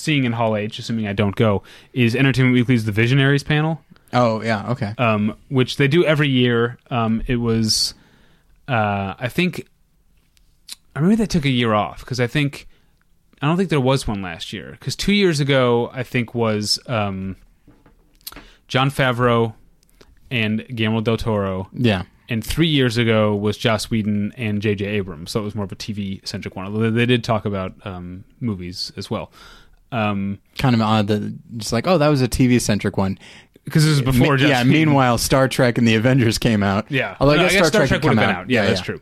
[0.00, 3.80] seeing in Hall H, assuming I don't go, is Entertainment Weekly's The Visionaries panel,
[4.12, 4.94] Oh yeah, okay.
[4.98, 6.78] um, which they do every year.
[6.90, 7.94] Um, it was,
[8.68, 9.66] uh, I think,
[10.96, 12.66] I remember they took a year off because I think
[13.40, 16.78] I don't think there was one last year because two years ago I think was
[16.86, 17.36] um,
[18.68, 19.54] Jon Favreau
[20.30, 24.84] and Guillermo del Toro, yeah, and three years ago was Joss Whedon and J.J.
[24.84, 25.30] Abrams.
[25.32, 26.66] So it was more of a TV centric one.
[26.66, 29.30] Although they did talk about um, movies as well.
[29.92, 33.18] Um, kind of odd that just like, oh, that was a TV centric one.
[33.64, 34.62] because this is before Me- yeah.
[34.62, 36.90] Meanwhile, Star Trek and the Avengers came out.
[36.90, 37.16] Yeah.
[37.20, 38.42] Although No, I guess, Star, Trek, had would have been out.
[38.42, 38.50] out.
[38.50, 39.00] Yeah, that's true.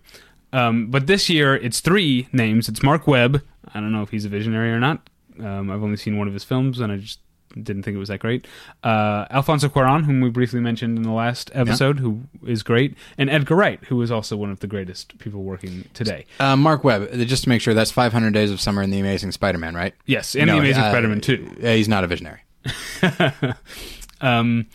[0.53, 2.69] Um, but this year it's three names.
[2.69, 3.43] It's Marc Webb.
[3.75, 5.09] I don't know if he's a visionary or not.
[5.39, 7.21] Um, I've only seen one of his films, and I just
[7.55, 8.47] didn't think it was that great.
[8.85, 13.29] Uh, Alfonso Cuarón, whom we briefly mentioned in the last episode, who is great, and
[13.31, 16.27] Edgar Wright, who is also one of the greatest people working today.
[16.41, 19.01] Uh, Marc Webb, uh, just to make sure, that's 500 Days of Summer in the
[19.01, 19.95] Amazing Spider-Man, right?
[20.07, 21.51] Yes, and No, the Amazing uh, Spider-Man too.
[21.63, 22.41] uh, he's not a visionary.
[24.21, 24.67] Um,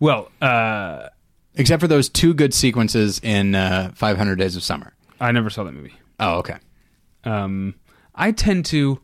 [0.00, 1.08] Well, uh,
[1.54, 4.92] except for those two good sequences in uh, 500 Days of Summer.
[5.20, 5.94] I never saw that movie.
[6.20, 6.56] Oh, okay.
[7.24, 7.74] Um,
[8.14, 9.00] I tend to,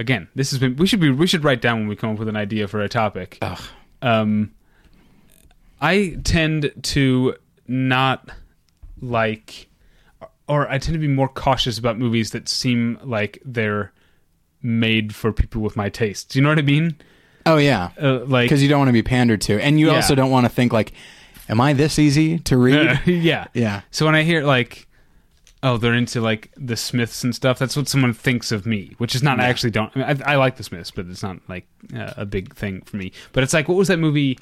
[0.00, 0.74] again, this has been.
[0.74, 1.10] We should be.
[1.10, 3.38] We should write down when we come up with an idea for a topic.
[3.42, 3.60] Ugh.
[4.02, 4.50] Um,
[5.80, 7.36] I tend to
[7.68, 8.30] not
[9.00, 9.68] like,
[10.48, 13.92] or I tend to be more cautious about movies that seem like they're
[14.62, 16.30] made for people with my taste.
[16.30, 16.96] Do you know what I mean?
[17.46, 19.94] Oh yeah, Uh, like, because you don't want to be pandered to, and you Yeah.
[19.96, 20.92] also don't want to think like,
[21.48, 23.46] "Am I this easy to read?" Yeah.
[23.54, 23.80] yeah.
[23.90, 24.86] So when I hear like,
[25.62, 29.14] oh, they're into like the Smiths and stuff, that's what someone thinks of me, which
[29.14, 29.40] is not.
[29.40, 29.90] I actually don't.
[29.96, 32.82] I, mean, I, I like the Smiths, but it's not like uh, a big thing
[32.82, 33.12] for me.
[33.32, 34.38] But it's like, what was that movie?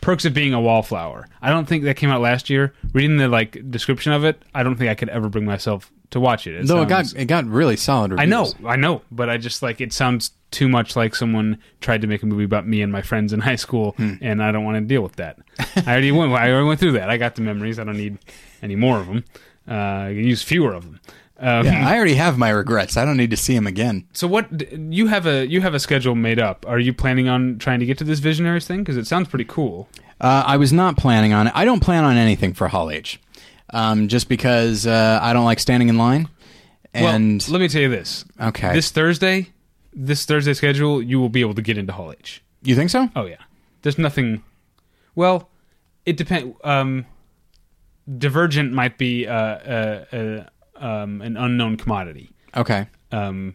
[0.00, 1.28] Perks of Being a Wallflower.
[1.40, 2.74] I don't think that came out last year.
[2.92, 6.18] Reading the like description of it, I don't think I could ever bring myself to
[6.18, 6.56] watch it.
[6.56, 8.22] it Though it got it got really solid reviews.
[8.22, 12.00] I know, I know, but I just like it sounds too much like someone tried
[12.02, 14.14] to make a movie about me and my friends in high school, Hmm.
[14.20, 15.38] and I don't want to deal with that.
[15.76, 16.32] I already went.
[16.32, 17.08] I already went through that.
[17.08, 17.78] I got the memories.
[17.78, 18.18] I don't need
[18.60, 19.24] any more of them.
[19.68, 21.00] Uh, use fewer of them.
[21.38, 22.96] Um, Yeah, I already have my regrets.
[22.96, 24.04] I don't need to see him again.
[24.12, 26.64] so what you have a you have a schedule made up?
[26.68, 28.80] Are you planning on trying to get to this Visionaries thing?
[28.80, 29.88] Because it sounds pretty cool.
[30.20, 31.52] Uh, I was not planning on it.
[31.56, 33.20] I don't plan on anything for Hall H,
[33.70, 36.28] um, just because uh, I don't like standing in line.
[36.94, 39.48] And well, let me tell you this: okay, this Thursday,
[39.92, 42.42] this Thursday schedule, you will be able to get into Hall H.
[42.62, 43.08] you think so?
[43.16, 43.36] Oh yeah.
[43.82, 44.44] There's nothing.
[45.16, 45.48] Well,
[46.06, 46.54] it depends.
[46.62, 47.04] Um,
[48.18, 52.30] Divergent might be uh, uh, uh, um, an unknown commodity.
[52.56, 52.86] Okay.
[53.10, 53.54] Um,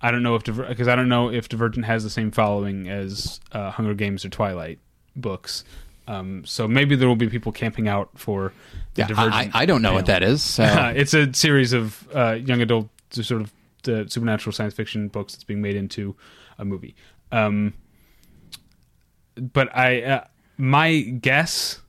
[0.00, 3.40] I don't know if because I don't know if Divergent has the same following as
[3.52, 4.78] uh, Hunger Games or Twilight
[5.16, 5.64] books.
[6.06, 8.52] Um, so maybe there will be people camping out for
[8.94, 9.54] the Yeah, I, Divergent.
[9.56, 10.42] I I don't know what that is.
[10.64, 13.52] So it's a series of uh, young adult sort of
[14.10, 16.16] supernatural science fiction books that's being made into
[16.58, 16.94] a movie.
[17.32, 17.74] Um,
[19.36, 20.24] but I, uh,
[20.56, 21.80] my guess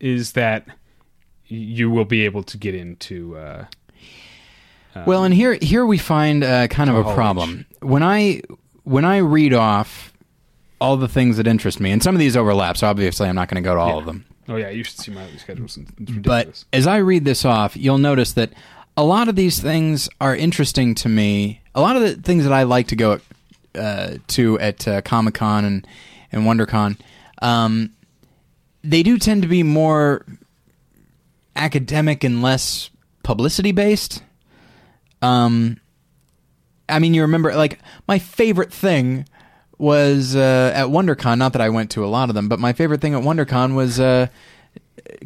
[0.00, 0.66] is that
[1.48, 3.36] you will be able to get into.
[3.36, 3.64] Uh,
[5.06, 7.66] Well, and here here we find uh, kind of a problem.
[7.80, 8.40] When I
[8.84, 10.12] when I read off
[10.80, 13.48] all the things that interest me, and some of these overlap, so obviously I'm not
[13.48, 13.96] going to go to all Yeah.
[13.98, 14.24] of them.
[14.48, 15.64] oh yeah, you should see my schedule.
[15.66, 18.52] It's But as I read this off, you'll notice that
[18.96, 21.60] a lot of these things are interesting to me.
[21.74, 23.20] A lot of the things that I like to go
[23.74, 25.86] uh, to at uh, Comic Con and
[26.32, 26.98] and WonderCon,
[27.42, 27.90] um,
[28.82, 30.24] they do tend to be more
[31.56, 32.90] academic and less
[33.22, 34.22] publicity based.
[35.22, 35.80] Um,
[36.88, 39.26] I mean, you remember like my favorite thing
[39.78, 41.38] was uh, at WonderCon.
[41.38, 43.74] Not that I went to a lot of them, but my favorite thing at WonderCon
[43.74, 44.28] was uh,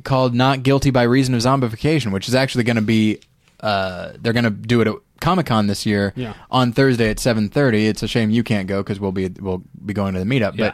[0.04, 3.20] called "Not Guilty by Reason of Zombification," which is actually going to be
[3.60, 6.32] uh, they're going to do it at Comic Con this year Yeah.
[6.50, 7.86] on Thursday at seven thirty.
[7.86, 10.56] It's a shame you can't go because we'll be we'll be going to the meetup.
[10.56, 10.72] Yeah.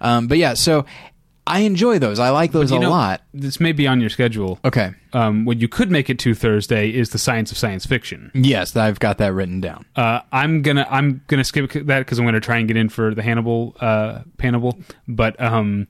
[0.00, 0.84] But um, but yeah, so
[1.46, 2.18] I enjoy those.
[2.18, 3.20] I like those a know, lot.
[3.34, 4.58] This may be on your schedule.
[4.64, 4.92] Okay.
[5.12, 8.30] Um, what you could make it to Thursday is the science of science fiction.
[8.34, 9.84] Yes, I've got that written down.
[9.94, 13.14] Uh, I'm gonna I'm gonna skip that because I'm gonna try and get in for
[13.14, 14.78] the Hannibal uh, Hannibal.
[15.06, 15.86] But um,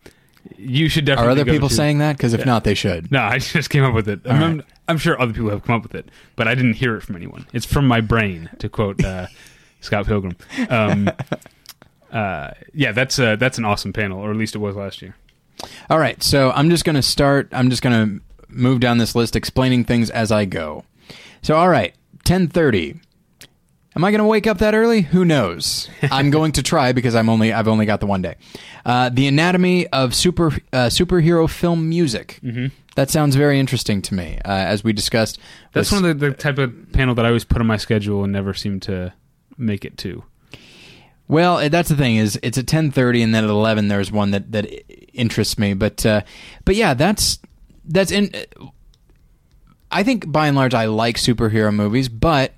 [0.56, 1.28] you should definitely.
[1.28, 2.16] Are other people to- saying that?
[2.16, 3.12] Because if not, they should.
[3.12, 4.20] No, I just came up with it.
[4.24, 6.74] I'm, All I'm, I'm sure other people have come up with it, but I didn't
[6.74, 7.46] hear it from anyone.
[7.52, 9.28] It's from my brain, to quote uh,
[9.80, 10.36] Scott Pilgrim.
[10.68, 11.10] Um,
[12.10, 15.14] uh, yeah, that's uh, that's an awesome panel, or at least it was last year.
[15.90, 17.48] All right, so I'm just going to start.
[17.52, 20.84] I'm just going to move down this list, explaining things as I go.
[21.42, 23.00] So, all right, 10:30.
[23.96, 25.02] Am I going to wake up that early?
[25.02, 25.88] Who knows?
[26.02, 28.34] I'm going to try because I'm only I've only got the one day.
[28.84, 32.40] Uh, the anatomy of super uh, superhero film music.
[32.42, 32.74] Mm-hmm.
[32.96, 34.38] That sounds very interesting to me.
[34.44, 35.38] Uh, as we discussed,
[35.72, 37.76] That's was- one of the, the type of panel that I always put on my
[37.76, 39.12] schedule and never seem to
[39.56, 40.24] make it to.
[41.28, 44.12] Well, eh, that's the thing is it's at ten thirty, and then at eleven there's
[44.12, 44.66] one that that
[45.14, 45.74] interests me.
[45.74, 46.22] But uh,
[46.64, 47.38] but yeah, that's
[47.84, 48.30] that's in.
[49.90, 52.52] I think by and large I like superhero movies, but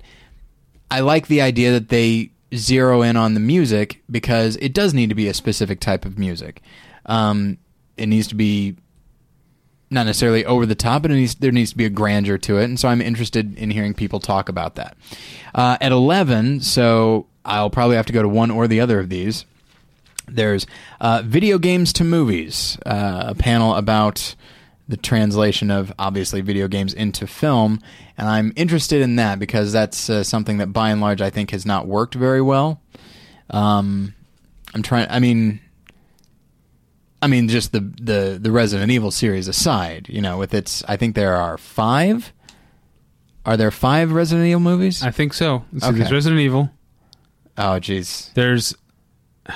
[0.89, 5.09] I like the idea that they zero in on the music because it does need
[5.09, 6.61] to be a specific type of music.
[7.05, 7.57] Um,
[7.97, 8.77] it needs to be
[9.89, 12.65] not necessarily over the top, but needs, there needs to be a grandeur to it.
[12.65, 14.97] And so I'm interested in hearing people talk about that.
[15.55, 19.09] Uh, at 11, so I'll probably have to go to one or the other of
[19.09, 19.45] these.
[20.27, 20.67] There's
[20.99, 24.35] uh, video games to movies, uh, a panel about
[24.89, 27.79] the translation of obviously video games into film,
[28.17, 31.51] and I'm interested in that because that's uh, something that by and large I think
[31.51, 32.81] has not worked very well.
[33.49, 34.13] Um,
[34.73, 35.07] I'm trying.
[35.09, 35.61] I mean,
[37.21, 40.97] I mean, just the the the Resident Evil series aside, you know, with its, I
[40.97, 42.33] think there are five.
[43.45, 45.01] Are there five Resident Evil movies?
[45.03, 45.63] I think so.
[45.77, 45.99] So Okay.
[45.99, 46.69] There's Resident Evil.
[47.57, 48.33] Oh, jeez.
[48.33, 48.75] There's
[49.47, 49.53] I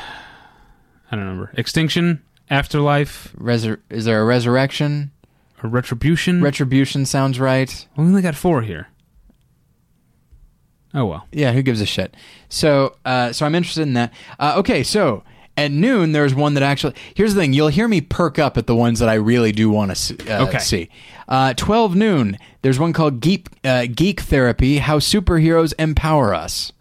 [1.12, 5.12] don't remember Extinction Afterlife, Resur- is there a resurrection?
[5.64, 6.42] or Retribution.
[6.42, 7.88] Retribution sounds right.
[7.96, 8.88] we only got four here.
[10.94, 11.28] Oh well.
[11.32, 12.16] Yeah, who gives a shit?
[12.50, 14.14] So, uh, so I'm interested in that.
[14.40, 15.24] Uh, okay, so
[15.56, 16.96] at noon there's one that actually.
[17.16, 19.70] Here's the thing: you'll hear me perk up at the ones that I really do
[19.70, 20.60] want to uh, Okay.
[20.60, 20.90] see.
[21.30, 22.38] Uh, Twelve noon.
[22.62, 26.74] There's one called Geek uh, Geek Therapy: How Superheroes Empower Us.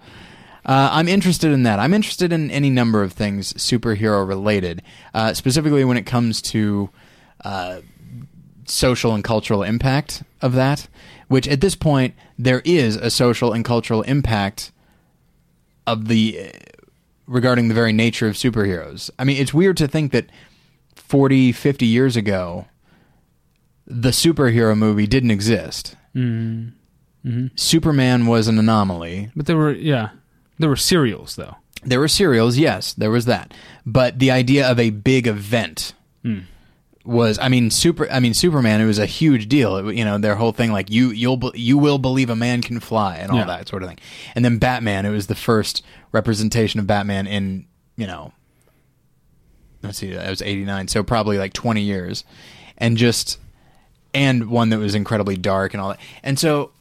[0.65, 1.79] Uh, I'm interested in that.
[1.79, 4.83] I'm interested in any number of things superhero related,
[5.15, 6.91] uh, specifically when it comes to
[7.45, 7.81] uh,
[8.67, 10.89] social and cultural impact of that.
[11.29, 14.73] Which at this point there is a social and cultural impact
[15.87, 16.59] of the uh,
[17.27, 19.11] regarding the very nature of superheroes.
[19.19, 20.27] I mean, it's weird to think that
[20.97, 22.67] 40, 50 years ago
[23.87, 25.97] the superhero movie didn't exist.
[26.15, 26.73] Mm.
[27.57, 29.31] Superman was an anomaly.
[29.37, 30.11] But there were yeah,
[30.61, 31.57] there were serials though.
[31.83, 33.53] There were serials, yes, there was that.
[33.87, 36.41] But the idea of a big event Hmm.
[37.05, 39.77] was I mean super I mean Superman it was a huge deal.
[39.89, 42.79] It, you know, their whole thing like you, you'll, you will believe a man can
[42.81, 43.47] fly and all Yeah.
[43.47, 43.99] that sort of thing.
[44.35, 47.65] And then Batman, it was the first representation of Batman in,
[47.97, 48.33] you know,
[49.83, 52.25] let's see, that was 89, so probably like 20 years.
[52.77, 53.39] And just
[54.13, 56.01] and one that was incredibly dark and all that.
[56.23, 56.73] And so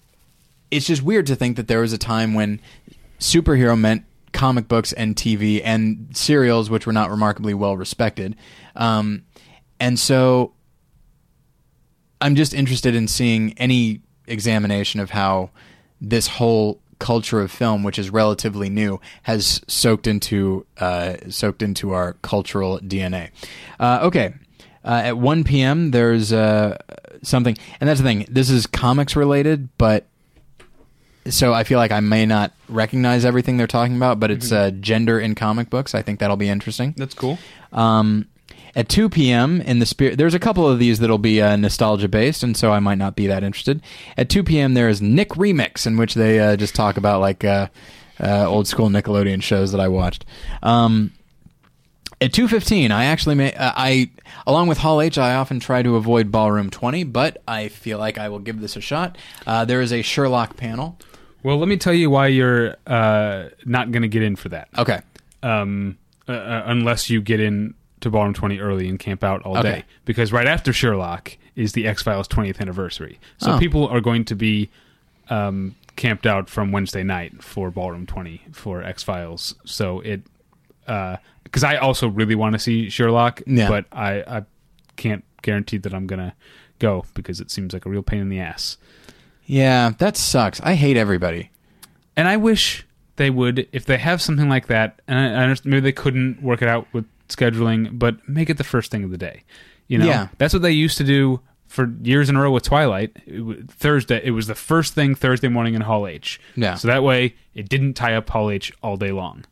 [0.72, 2.60] it's just weird to think that there was a time when
[3.20, 8.36] superhero meant comic books and TV and serials, which were not remarkably well respected.
[8.76, 9.24] Um,
[9.80, 10.54] and so
[12.22, 15.52] I'm just interested in seeing any examination of how
[16.02, 21.92] this whole culture of film, which is relatively new, has soaked into uh, soaked into
[21.92, 23.30] our cultural DNA.
[23.80, 24.34] Uh, okay,
[24.84, 25.92] uh, at 1 p.m.
[25.92, 26.78] there's uh,
[27.24, 28.26] something, and that's the thing.
[28.30, 30.08] This is comics related, but
[31.28, 34.72] so I feel like I may not recognize everything they're talking about, but it's uh,
[34.72, 35.94] gender in comic books.
[35.94, 36.94] I think that'll be interesting.
[36.98, 37.38] That's cool.
[37.72, 38.28] Um,
[38.76, 39.62] at 2 p.m.
[39.62, 42.72] in the spirit, there's a couple of these that'll be uh, nostalgia based, and so
[42.72, 43.82] I might not be that interested.
[44.18, 44.74] At 2 p.m.
[44.74, 47.68] there is Nick Remix, in which they uh, just talk about like uh,
[48.20, 50.26] uh, old school Nickelodeon shows that I watched.
[50.62, 51.12] Um,
[52.22, 54.10] at 2:15, I actually may uh, I
[54.46, 58.18] along with Hall H, I often try to avoid Ballroom 20, but I feel like
[58.18, 59.18] I will give this a shot.
[59.48, 60.98] Uh, there is a Sherlock panel.
[61.44, 64.68] Well, let me tell you why you're uh, not going to get in for that.
[64.78, 65.00] Okay.
[65.44, 65.98] um,
[66.28, 69.72] uh, uh, unless you get in to Ballroom 20 early and camp out all Okay.
[69.72, 69.84] day.
[70.06, 73.20] Because right after Sherlock is the X Files 20th anniversary.
[73.40, 73.60] So Oh.
[73.60, 74.70] people are going to be
[75.30, 79.56] um, camped out from Wednesday night for Ballroom 20 for X Files.
[79.66, 80.22] So it.
[81.44, 83.68] Because I also really want to see Sherlock, Yeah.
[83.70, 84.44] but I, I
[84.98, 86.34] can't guarantee that I'm going to
[86.80, 88.78] go because it seems like a real pain in the ass.
[89.50, 90.62] Yeah, that sucks.
[90.62, 91.50] I hate everybody.
[92.16, 92.86] And I wish
[93.16, 96.44] they would, if they have something like that, and I, I understand maybe they couldn't
[96.44, 99.44] work it out with scheduling, but make it the first thing of the day.
[99.88, 100.28] You know, Yeah.
[100.38, 103.12] that's what they used to do for years in a row with Twilight.
[103.26, 106.40] It, Thursday, it was the first thing Thursday morning in Hall H.
[106.56, 106.76] Yeah.
[106.76, 109.46] So that way, it didn't tie up Hall H all day long.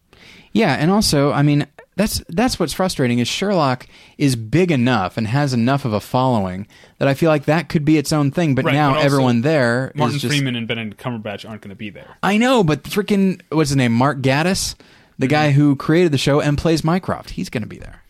[0.53, 1.65] Yeah, and also, I mean,
[1.97, 6.67] that's that's what's frustrating is Sherlock is big enough and has enough of a following
[6.99, 8.55] that I feel like that could be its own thing.
[8.55, 10.33] But Right, now but everyone there, Martin just.
[10.33, 12.15] Freeman and Benedict Cumberbatch aren't going to be there.
[12.23, 13.91] I know, but freaking what's his name?
[13.91, 14.75] Mark Gatiss,
[15.19, 15.31] the Mm-hmm.
[15.31, 17.31] guy who created the show and plays Mycroft.
[17.31, 18.03] He's going to be there.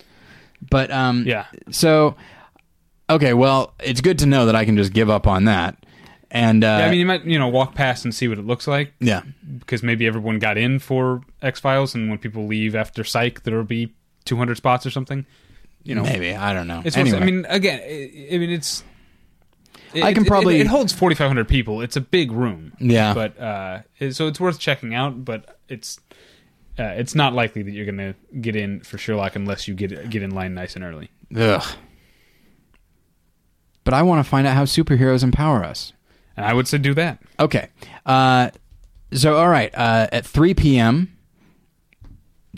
[0.70, 1.46] But um, Yeah.
[1.72, 2.16] So,
[3.10, 5.78] okay, well, it's good to know that I can just give up on that.
[6.30, 8.46] And uh, Yeah, I mean, you might you know walk past and see what it
[8.46, 9.22] looks like yeah,
[9.60, 13.64] because maybe everyone got in for X Files, and when people leave after Psych, there'll
[13.64, 13.94] be
[14.26, 15.26] 200 spots or something.
[15.84, 16.82] You know, maybe I don't know.
[16.84, 18.84] It's anyway, I mean, again, I, I mean, it's.
[19.96, 21.82] I can it- probably- It, it holds 4,500 people.
[21.82, 22.74] It's a big room.
[22.80, 23.14] Yeah.
[23.14, 23.80] But uh,
[24.12, 25.24] so it's worth checking out.
[25.24, 26.00] But it's
[26.78, 30.10] uh, it's not likely that you're going to get in for Sherlock unless you get
[30.10, 31.10] get in line nice and early.
[31.36, 31.64] ugh.
[33.84, 35.94] But I want to find out how superheroes empower us.
[36.36, 37.22] And I would say do that.
[37.40, 37.70] Okay.
[38.06, 38.50] Uh,
[39.14, 39.74] so, all right.
[39.74, 41.17] Uh, at 3 p.m.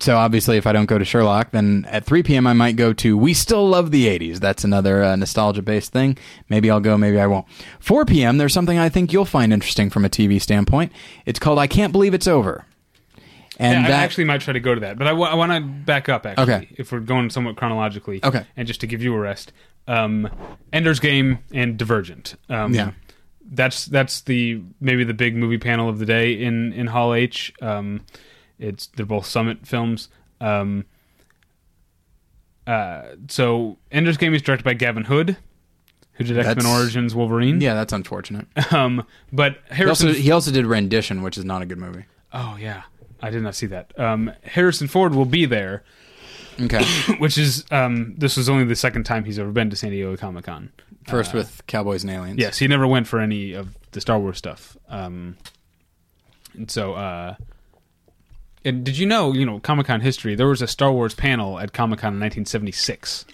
[0.02, 2.94] So, obviously, if I don't go to Sherlock, then at 3 p.m., I might go
[2.94, 4.40] to We Still Love the 80s.
[4.40, 6.18] That's another uh, nostalgia based thing.
[6.50, 7.46] Maybe I'll go, maybe I won't.
[7.80, 10.92] 4 p.m., there's something I think you'll find interesting from a TV standpoint.
[11.26, 12.66] It's called I Can't Believe It's Over.
[13.60, 15.60] And Yeah, that, I actually might try to go to that, but I, want to
[15.60, 16.44] back up actually.
[16.54, 16.68] Okay.
[16.78, 18.46] If we're going somewhat chronologically, Okay.
[18.56, 19.52] and just to give you a rest,
[19.88, 20.30] um,
[20.72, 22.36] Ender's Game and Divergent.
[22.48, 22.92] Um, Yeah.
[23.52, 27.52] that's that's the maybe the big movie panel of the day in in Hall H.
[27.62, 28.02] Um,
[28.60, 30.10] it's they're both Summit films.
[30.42, 30.86] Um,
[32.68, 35.38] uh, so Ender's Game is directed by Gavin Hood,
[36.14, 37.62] who did X Men Origins Wolverine.
[37.62, 38.46] yeah, that's unfortunate.
[38.74, 39.04] Um,
[39.34, 42.06] but He Harrison also, he also did Rendition, which is not a good movie.
[42.32, 42.84] Oh yeah,
[43.22, 43.98] I did not see that.
[44.00, 45.84] Um, Harrison Ford will be there,
[46.62, 46.84] Okay.
[47.18, 50.16] which is um, this was only the second time he's ever been to San Diego
[50.18, 50.72] Comic Con.
[51.08, 52.40] First with Cowboys and Aliens.
[52.40, 54.78] Yes, he never went for any of the Star Wars stuff.
[54.90, 55.38] Um,
[56.54, 57.34] and so, uh,
[58.66, 60.36] and did you know, you know, Comic Con history?
[60.36, 63.26] There was a Star Wars panel at Comic Con in 1976.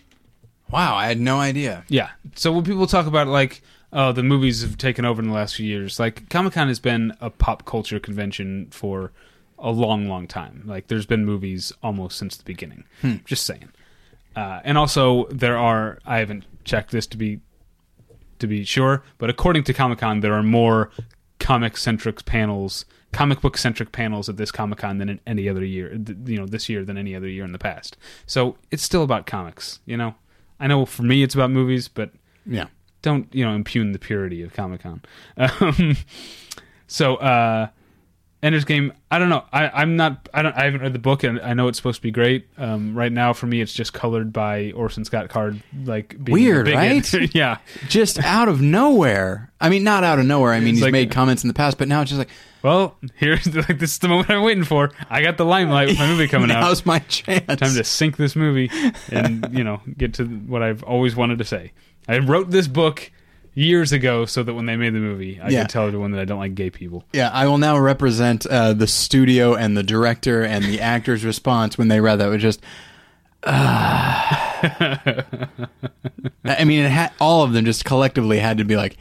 [0.71, 1.84] Wow, I had no idea.
[1.88, 2.09] Yeah.
[2.36, 3.61] So when people talk about like,
[3.93, 6.80] oh, the movies have taken over in the last few years, like Comic Con has
[6.80, 9.11] been a pop culture convention for
[9.57, 10.63] a long, long time.
[10.65, 12.84] Like there's been movies almost since the beginning.
[13.26, 13.69] Just saying.
[14.36, 17.39] Uh, and also there are I haven't checked this to be
[18.39, 20.91] to be sure, but according to Comic Con, there are more
[21.40, 25.64] comic centric panels, comic book centric panels at this Comic Con than in any other
[25.66, 25.94] year.
[26.26, 27.98] You know, this year than any other year in the past.
[28.26, 29.80] So it's still about comics.
[29.86, 30.16] You know,
[30.60, 32.12] I know for me it's about movies, but
[32.46, 32.66] Yeah.
[33.02, 35.02] don't you know impugn the purity of Comic Con.
[35.38, 35.98] Um,
[36.88, 37.68] so uh,
[38.46, 39.43] Ender's Game, I don't know.
[39.52, 40.30] I, I'm not.
[40.34, 40.56] I don't.
[40.56, 42.48] I haven't read the book, and I know it's supposed to be great.
[42.58, 45.64] Um, right now, for me, it's just colored by Orson Scott Card.
[45.84, 47.12] Like being Weird, right?
[47.36, 47.58] yeah.
[47.89, 49.52] Just out of nowhere.
[49.60, 50.54] I mean, not out of nowhere.
[50.54, 52.30] I mean, It's he's like- made comments in the past, but now it's just like,
[52.62, 54.91] Well, here's like this is the moment I'm waiting for.
[55.10, 56.62] I got the limelight with my movie coming out.
[56.62, 57.46] now's my chance.
[57.48, 58.70] Time to sink this movie
[59.12, 61.72] and you know get to what I've always wanted to say.
[62.08, 63.12] I wrote this book
[63.56, 65.62] years ago so that when they made the movie, I Yeah.
[65.62, 67.06] could tell everyone that I don't like gay people.
[67.14, 71.78] Yeah, I will now represent uh, the studio and the director and the actor's response
[71.78, 72.62] when they read that It was just.
[73.47, 74.51] "Ah."
[76.43, 78.97] I mean, it had, all of them just collectively had to be like,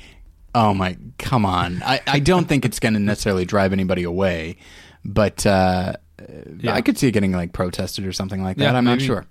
[0.54, 4.56] "Oh my, come on!" I, I don't think it's going to necessarily drive anybody away,
[5.04, 5.94] but uh,
[6.60, 6.74] Yeah.
[6.74, 8.64] I could see it getting like protested or something like that.
[8.72, 9.24] Yeah, I'm not sure.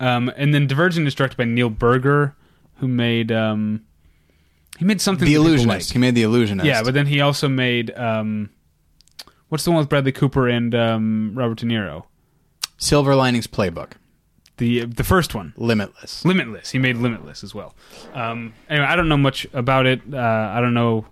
[0.00, 2.34] Um, and then Divergent is directed by Neil Burger,
[2.76, 3.82] who made um,
[4.78, 5.90] he made something The Illusionist.
[5.90, 5.92] like.
[5.92, 6.66] He made the Illusionist.
[6.66, 8.50] Yeah, but then he also made um,
[9.48, 12.04] what's the one with Bradley Cooper and um, Robert De Niro?
[12.78, 13.92] Silver Linings Playbook,
[14.56, 16.24] The the first one, Limitless.
[16.24, 16.70] Limitless.
[16.70, 17.74] He made Limitless as well.
[18.12, 20.00] Um, anyway, I don't know much about it.
[20.12, 21.06] Uh, I don't know.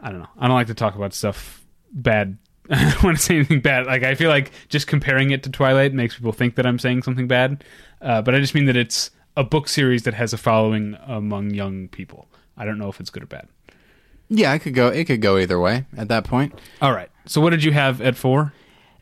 [0.00, 0.28] I don't know.
[0.38, 2.38] I don't like to talk about stuff bad.
[2.70, 3.86] I don't want to say anything bad.
[3.86, 7.02] Like I feel like just comparing it to Twilight makes people think that I'm saying
[7.02, 7.62] something bad.
[8.02, 11.50] Uh, but I just mean that it's a book series that has a following among
[11.50, 12.26] young people.
[12.58, 13.48] I don't know if it's good or bad.
[14.28, 14.88] Yeah, I could go.
[14.88, 16.58] It could go either way at that point.
[16.82, 17.08] All right.
[17.24, 18.52] So what did you have at four?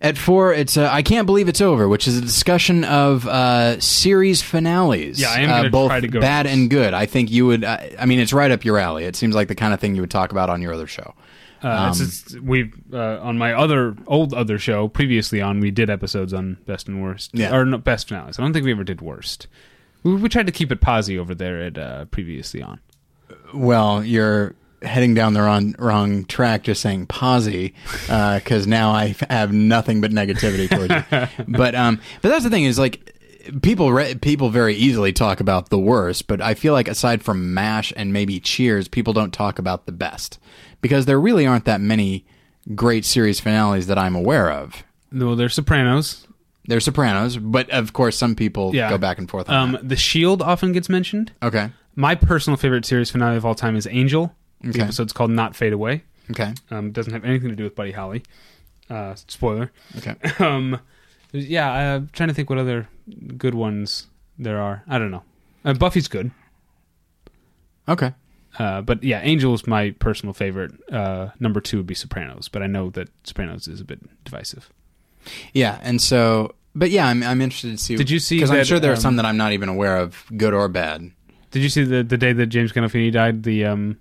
[0.00, 3.80] At four, it's uh, I can't believe it's over, which is a discussion of uh,
[3.80, 5.18] series finales.
[5.18, 6.92] Yeah, I am uh, both try to go bad and good.
[6.92, 7.64] I think you would.
[7.64, 9.04] I mean, it's right up your alley.
[9.04, 11.14] It seems like the kind of thing you would talk about on your other show.
[11.62, 15.88] Uh, it's, it's, we uh, on my other old other show previously on we did
[15.88, 17.57] episodes on best and worst Yeah.
[17.57, 18.38] or no, best finales.
[18.38, 19.46] I don't think we ever did worst.
[20.02, 22.80] We, we tried to keep it posy over there at uh, previously on.
[23.55, 27.74] Well, you're heading down the wrong wrong track just saying posy
[28.07, 31.44] because now I have nothing but negativity towards you.
[31.57, 33.12] But um, but that's the thing is like
[33.62, 37.55] people re- people very easily talk about the worst, but I feel like aside from
[37.55, 40.38] Mash and maybe Cheers, people don't talk about the best
[40.82, 42.26] because there really aren't that many
[42.74, 44.82] great series finales that I'm aware of.
[45.12, 46.26] Well, there's Sopranos.
[46.68, 48.90] There's Sopranos, but of course some people Yeah.
[48.90, 51.30] go back and forth on Um, the Shield often gets mentioned.
[51.42, 54.34] Okay, My personal favorite series finale of all time is Angel.
[54.61, 56.03] The episode's called Not Fade Away.
[56.30, 58.22] okay, Um, doesn't have anything to do with Buddy Holly.
[58.90, 59.72] Uh, spoiler.
[59.97, 60.14] okay.
[60.44, 60.78] um,
[61.32, 62.88] yeah, I'm trying to think what other
[63.36, 64.07] good ones
[64.38, 64.82] there are.
[64.88, 65.22] I don't know.
[65.64, 66.30] Uh, Buffy's good.
[67.88, 68.12] Okay.
[68.59, 70.72] Uh, but yeah, Angel is my personal favorite.
[70.92, 74.70] Uh, number two would be Sopranos, but I know that Sopranos is a bit divisive.
[75.53, 77.97] Yeah, and so, but yeah, I'm I'm interested to see.
[77.97, 79.97] Did you see Because I'm sure there are um, some that I'm not even aware
[79.99, 81.11] of, good or bad.
[81.57, 83.42] Did you see the the day that James Gandolfini died?
[83.42, 83.96] The um,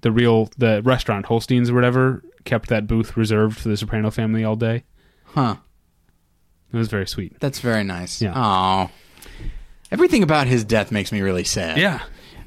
[0.00, 4.42] the real the restaurant Holsten's or whatever kept that booth reserved for the Soprano family
[4.42, 4.84] all day.
[5.26, 5.56] Huh.
[6.72, 7.38] It was very sweet.
[7.40, 8.22] That's very nice.
[8.22, 8.32] Yeah.
[8.34, 8.90] Oh.
[9.92, 11.76] Everything about his death makes me really sad.
[11.76, 12.00] Yeah.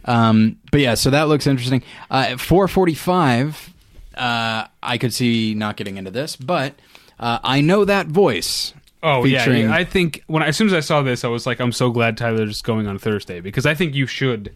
[0.06, 1.84] Um, but yeah, so that looks interesting.
[2.10, 3.76] Uh, at 445,
[4.16, 6.74] uh, I could see not getting into this, but
[7.20, 8.74] uh, I know that voice.
[9.04, 9.74] Oh Featuring- yeah.
[9.76, 12.18] I think when as soon as I saw this, I was like, I'm so glad
[12.18, 14.54] Tyler's going on Thursday because I think you should,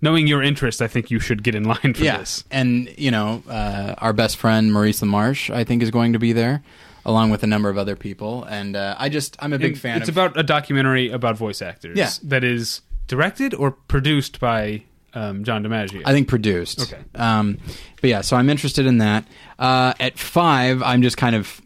[0.00, 2.18] knowing your interest, I think you should get in line for Yeah.
[2.18, 2.44] this.
[2.50, 6.32] And, you know, uh, our best friend, Maurice LaMarche, I think is going to be
[6.32, 6.62] there,
[7.04, 8.44] along with a number of other people.
[8.44, 10.16] And uh, I just, I'm a big It- fan It's of.
[10.16, 11.98] about a documentary about voice actors.
[11.98, 12.10] Yeah.
[12.22, 16.00] that is directed or produced by um, John DiMaggio.
[16.06, 16.80] I think produced.
[16.80, 17.02] Okay.
[17.14, 17.58] Um,
[18.00, 19.26] but yeah, so I'm interested in that.
[19.58, 21.60] Uh, at five, I'm just kind of.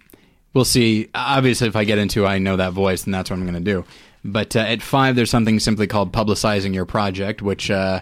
[0.57, 1.11] We'll see.
[1.15, 3.73] Obviously, if I get into I know that voice, then that's what I'm going to
[3.73, 3.85] do.
[4.25, 8.01] But uh, at five, there's something simply called publicizing your project, which uh,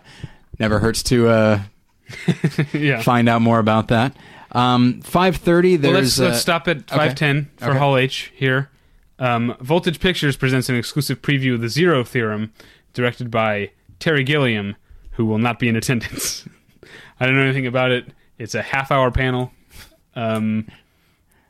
[0.60, 1.62] never hurts to uh,
[2.72, 3.02] yeah.
[3.02, 4.16] find out more about that.
[4.52, 7.78] Um, five thirty, Well, let's, let's uh, stop at five ten for Okay.
[7.78, 8.70] Hall H here.
[9.18, 12.52] Um, Voltage Pictures presents an exclusive preview of the Zero Theorem,
[12.92, 14.76] directed by Terry Gilliam,
[15.10, 16.46] who will not be in attendance.
[17.18, 18.06] I don't know anything about it.
[18.38, 19.50] It's a half-hour panel.
[20.14, 20.68] Um,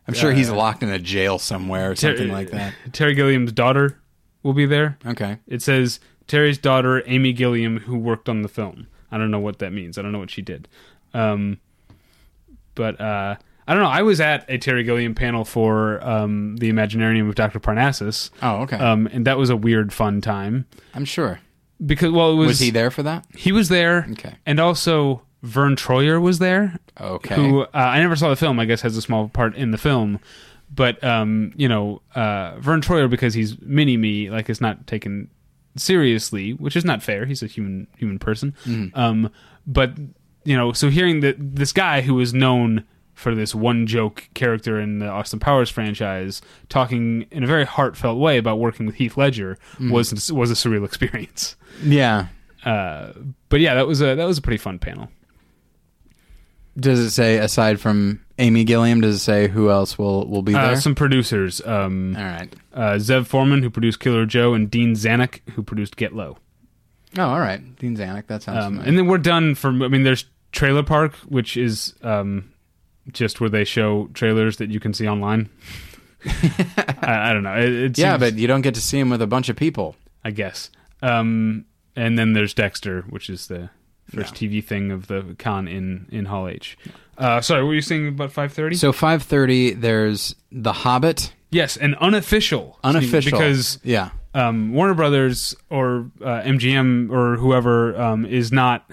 [0.07, 2.75] I'm sure he's locked in a jail somewhere or something like that.
[2.93, 4.01] Terry Gilliam's daughter
[4.43, 4.99] will be there.
[5.07, 5.39] Okay.
[5.47, 8.87] It says Terry's daughter, Amy Gilliam, who worked on the film.
[9.11, 9.97] I don't know what that means.
[9.97, 10.69] I don't know what she did.
[11.15, 11.59] Um,
[12.75, 13.37] but uh,
[13.67, 13.89] I don't know.
[13.89, 17.61] I was at a Terry Gilliam panel for um, the Imaginarium of Dr.
[17.61, 18.77] Parnassus, Oh, okay.
[18.77, 21.41] um, and that was a weird, fun time I'm sure.
[21.85, 23.25] because well, it was, Was he there for that?
[23.37, 24.35] He was there, Okay.
[24.45, 27.35] and also Vern Troyer was there, Okay.
[27.35, 28.59] who uh, I never saw the film.
[28.59, 30.19] I guess has a small part in the film,
[30.75, 35.29] but um, you know, uh, Vern Troyer because he's mini me, like is not taken
[35.77, 37.27] seriously, which is not fair.
[37.27, 38.55] He's a human human person.
[38.95, 39.31] Um,
[39.67, 39.97] but
[40.45, 42.85] you know, so hearing that this guy who was known
[43.15, 48.19] for this one joke character in the Austin Powers franchise talking in a very heartfelt
[48.19, 49.57] way about working with Heath Ledger
[49.91, 51.57] was was a surreal experience.
[51.83, 52.29] yeah.
[52.65, 53.13] Uh,
[53.51, 55.09] but yeah, that was a that was a pretty fun panel.
[56.79, 59.01] Does it say aside from Amy Gilliam?
[59.01, 60.81] Does it say who else will will be Uh, there?
[60.81, 62.53] some producers, um, All right.
[62.73, 66.39] uh, Zev Foreman, who produced Killer Joe, and Dean Zanuck, who produced Get Low.
[67.17, 67.61] Oh, all right.
[67.79, 68.27] Dean Zanuck.
[68.27, 68.65] That sounds.
[68.65, 69.69] Um, and then we're done for.
[69.69, 72.51] I mean, there's Trailer Park, which is um,
[73.13, 75.49] just where they show trailers that you can see online.
[76.27, 77.55] I, I don't know.
[77.57, 79.57] It, it yeah, seems- but you don't get to see them with a bunch of
[79.57, 79.95] people.
[80.25, 80.71] I guess.
[81.03, 83.69] Um, and then there's Dexter, which is the
[84.09, 84.49] first No.
[84.49, 86.77] TV thing of the con in in Hall H.
[87.17, 88.77] Uh, sorry, what were you saying about 5:30?
[88.77, 89.81] So 5:30.
[89.81, 91.33] There's The Hobbit.
[91.51, 93.39] yes, an unofficial, Unofficial.
[93.39, 94.11] because yeah.
[94.35, 98.91] um, Warner Brothers or uh, MGM or whoever um, is not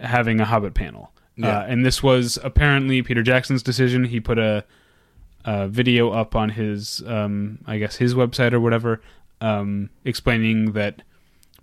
[0.00, 1.12] having a Hobbit panel.
[1.36, 1.60] Yeah.
[1.60, 4.04] Uh, and this was apparently Peter Jackson's decision.
[4.04, 4.64] He put a,
[5.44, 9.00] a video up on his, um, I guess, his website or whatever,
[9.40, 11.02] um, explaining that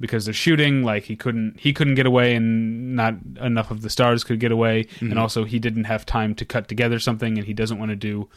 [0.02, 3.90] because they're shooting, like he couldn't he couldn't get away, and not enough of the
[3.90, 7.48] stars could get away, and also he didn't have time to cut together something, and
[7.48, 8.28] he doesn't want to do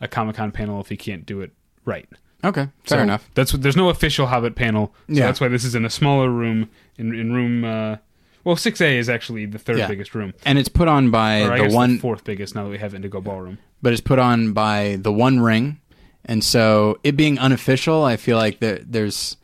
[0.00, 1.52] a Comic Con panel if he can't do it
[1.84, 2.08] right.
[2.44, 2.62] Okay.
[2.82, 3.30] Fair So enough.
[3.34, 3.62] That's what.
[3.62, 5.26] There's no official Hobbit panel, so Yeah.
[5.26, 6.68] that's why this is in a smaller room.
[6.98, 7.96] In in room, uh,
[8.42, 9.86] well, six A is actually the third Yeah.
[9.86, 12.78] biggest room, And it's put on by the one, the fourth biggest now that we
[12.78, 13.58] have Indigo Ballroom.
[13.80, 15.78] but it's put on by the One Ring,
[16.24, 19.36] and so it being unofficial, I feel like there, there's,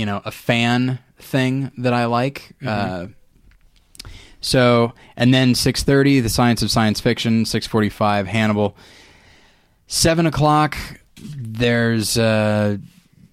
[0.00, 2.56] you know, a fan thing that I like.
[2.66, 3.08] Uh,
[4.40, 7.44] so, and then six thirty, the Science of Science Fiction.
[7.44, 8.74] Six forty-five, Hannibal.
[9.88, 10.74] Seven o'clock,
[11.20, 12.78] there's uh,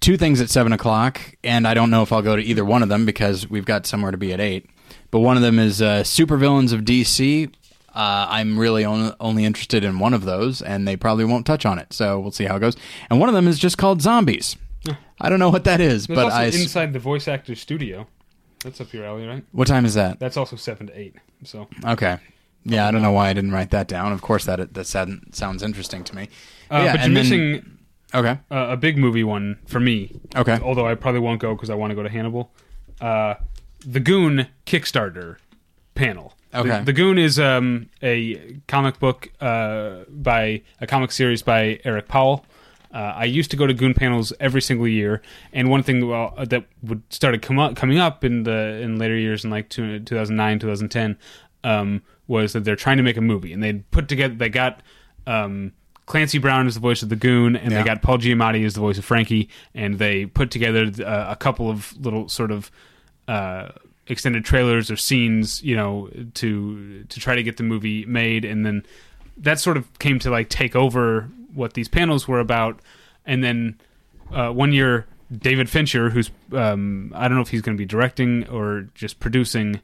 [0.00, 2.82] two things at seven o'clock, and I don't know if I'll go to either one
[2.82, 4.68] of them because we've got somewhere to be at eight.
[5.10, 7.50] But one of them is uh, Supervillains of DC.
[7.94, 11.64] Uh, I'm really only, only interested in one of those, and they probably won't touch
[11.64, 11.94] on it.
[11.94, 12.76] So we'll see how it goes.
[13.08, 14.58] And one of them is just called Zombies.
[15.20, 16.44] I don't know what that is, There's but also I.
[16.46, 18.06] inside the voice actor's studio.
[18.64, 19.44] That's up your alley, right?
[19.52, 20.18] what time is that?
[20.18, 21.16] That's also seven to eight.
[21.44, 22.18] So Okay.
[22.64, 24.12] Yeah, I don't know why I didn't write that down.
[24.12, 26.28] Of course, that that sound- sounds interesting to me.
[26.70, 27.78] uh, yeah, but you're then- missing
[28.14, 28.38] Okay.
[28.50, 30.20] uh, a big movie one for me.
[30.36, 30.58] Okay.
[30.62, 32.50] Although I probably won't go because I want to go to Hannibal.
[33.00, 33.34] Uh,
[33.86, 35.36] the Goon Kickstarter
[35.94, 36.34] panel.
[36.50, 36.82] The- Okay.
[36.82, 42.44] The, Goon is um, a comic book uh, by a comic series by Eric Powell.
[42.92, 45.20] Uh, I used to go to Goon panels every single year,
[45.52, 48.98] and one thing well, uh, that would started come up, coming up in the in
[48.98, 51.18] later years, in like two, 2009, 2010,
[51.64, 54.80] um, was that they're trying to make a movie, and they put together they got
[55.26, 55.72] um,
[56.06, 57.78] Clancy Brown as the voice of the Goon, and Yeah.
[57.78, 61.36] they got Paul Giamatti as the voice of Frankie, and they put together uh, a
[61.36, 62.70] couple of little sort of
[63.28, 63.68] uh,
[64.06, 68.64] extended trailers or scenes, you know, to to try to get the movie made, and
[68.64, 68.86] then
[69.36, 72.80] that sort of came to like take over what these panels were about,
[73.26, 73.78] and then
[74.32, 77.86] uh, one year David Fincher, who's um, I don't know if he's going to be
[77.86, 79.80] directing or just producing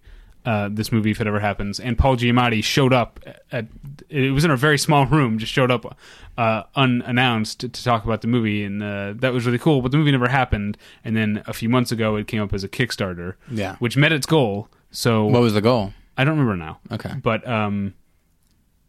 [0.47, 3.67] uh, this movie if it ever happens, and Paul Giamatti showed up at
[4.11, 5.97] it was in a very small room, just showed up
[6.37, 9.81] uh, unannounced to, to talk about the movie, and uh, that was really cool.
[9.81, 12.63] But the movie never happened, and then a few months ago it came up as
[12.65, 13.77] a Kickstarter, Yeah.
[13.77, 14.69] which met its goal.
[14.91, 15.93] So What was the goal?
[16.17, 16.79] I don't remember now.
[16.93, 17.15] Okay.
[17.23, 17.95] But um,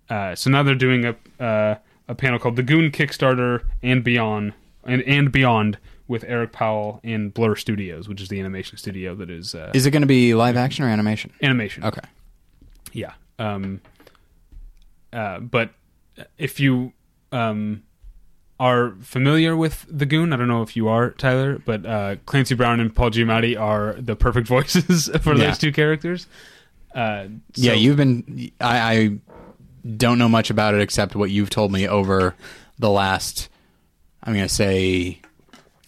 [0.09, 1.75] uh, so now they're doing a uh,
[2.07, 4.53] a panel called the Goon Kickstarter and Beyond
[4.83, 5.77] and and Beyond
[6.07, 9.85] with Eric Powell and Blur Studios, which is the animation studio that is uh, Is
[9.87, 11.31] it going to be live action or animation?
[11.41, 11.83] animation.
[11.83, 12.01] Okay.
[12.93, 13.13] Yeah.
[13.39, 13.81] Um,
[15.11, 15.71] uh, but
[16.37, 16.93] if you
[17.31, 17.83] um,
[18.59, 22.53] are familiar with the Goon, I don't know if you are, Tyler, but uh, Clancy
[22.55, 25.47] Brown and Paul Giamatti are the perfect voices for Yeah.
[25.47, 26.27] those two characters.
[26.93, 28.51] Uh, yeah, you've been.
[28.61, 29.19] I, I
[29.97, 32.35] don't know much about it except what you've told me over
[32.79, 33.49] the last.
[34.23, 35.19] I'm gonna say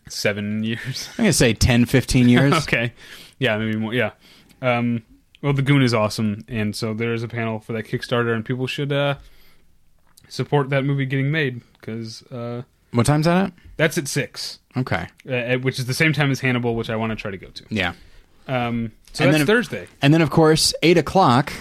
[0.10, 1.10] Seven years.
[1.18, 2.54] I'm gonna say 10, 15 years.
[2.54, 2.93] okay.
[3.39, 3.93] Yeah, maybe more.
[3.93, 4.12] Yeah.
[4.62, 5.04] Um,
[5.41, 8.43] well, the Goon is awesome, and so there is a panel for that Kickstarter, and
[8.43, 9.16] people should uh,
[10.30, 13.54] support that movie getting made because uh, What time's that at?
[13.78, 15.08] that's at six, Okay.
[15.30, 17.48] uh, which is the same time as Hannibal, which I want to try to go
[17.50, 17.64] to.
[17.70, 17.93] Yeah.
[18.48, 21.52] Um, so And that's then- Thursday, And then of course eight o'clock.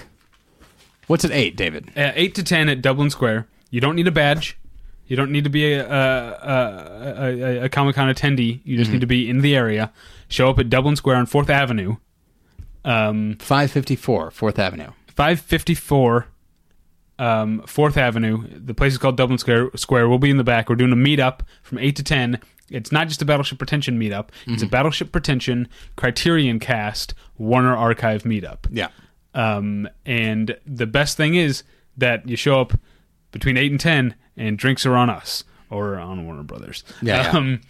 [1.06, 1.90] What's at eight, David?
[1.96, 3.46] uh, eight to ten at Dublin Square.
[3.70, 4.58] You don't need a badge.
[5.06, 5.94] You don't need to be a, a,
[6.42, 7.26] a,
[7.60, 8.60] a, a Comic Con attendee.
[8.64, 9.92] You just need to be in the area.
[10.28, 11.96] Show up at Dublin Square on Fourth Avenue.
[12.84, 14.90] Um, Five fifty four, Fourth Avenue.
[15.08, 16.26] 554
[17.18, 18.44] um, 4th Avenue.
[18.52, 19.70] The place is called Dublin Square.
[19.76, 20.08] Square.
[20.10, 20.68] We'll be in the back.
[20.68, 22.38] We're doing a meetup from 8 to 10.
[22.70, 24.28] It's not just a Battleship Pretension meetup.
[24.46, 28.66] It's a Battleship Pretension Criterion Cast Warner Archive meetup.
[28.70, 28.88] Yeah.
[29.36, 31.62] Um, and the best thing is
[31.96, 32.72] that you show up
[33.30, 36.82] between 8 and 10 and drinks are on us or on Warner Brothers.
[37.02, 37.30] Yeah.
[37.30, 37.60] Um,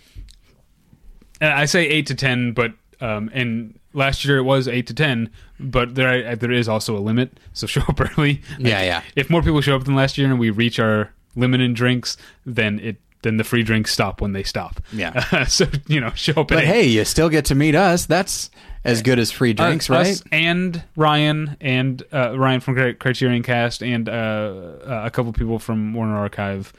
[1.40, 5.30] I say 8 to 10, but um, and last year it was 8 to 10,
[5.60, 8.42] but there there is also a limit, so show up early.
[8.58, 9.02] Yeah, yeah.
[9.16, 12.16] If more people show up than last year and we reach our limit in drinks,
[12.46, 14.80] then it then the free drinks stop when they stop.
[14.92, 15.44] Yeah.
[15.48, 16.66] so, you know, show up at But 8.
[16.66, 18.06] hey, you still get to meet us.
[18.06, 18.50] That's
[18.86, 20.22] as good as free drinks, Uh, right?
[20.32, 25.58] and Ryan and uh, Ryan from Cri- Criterion Cast and uh, uh, a couple people
[25.58, 26.72] from Warner Archive.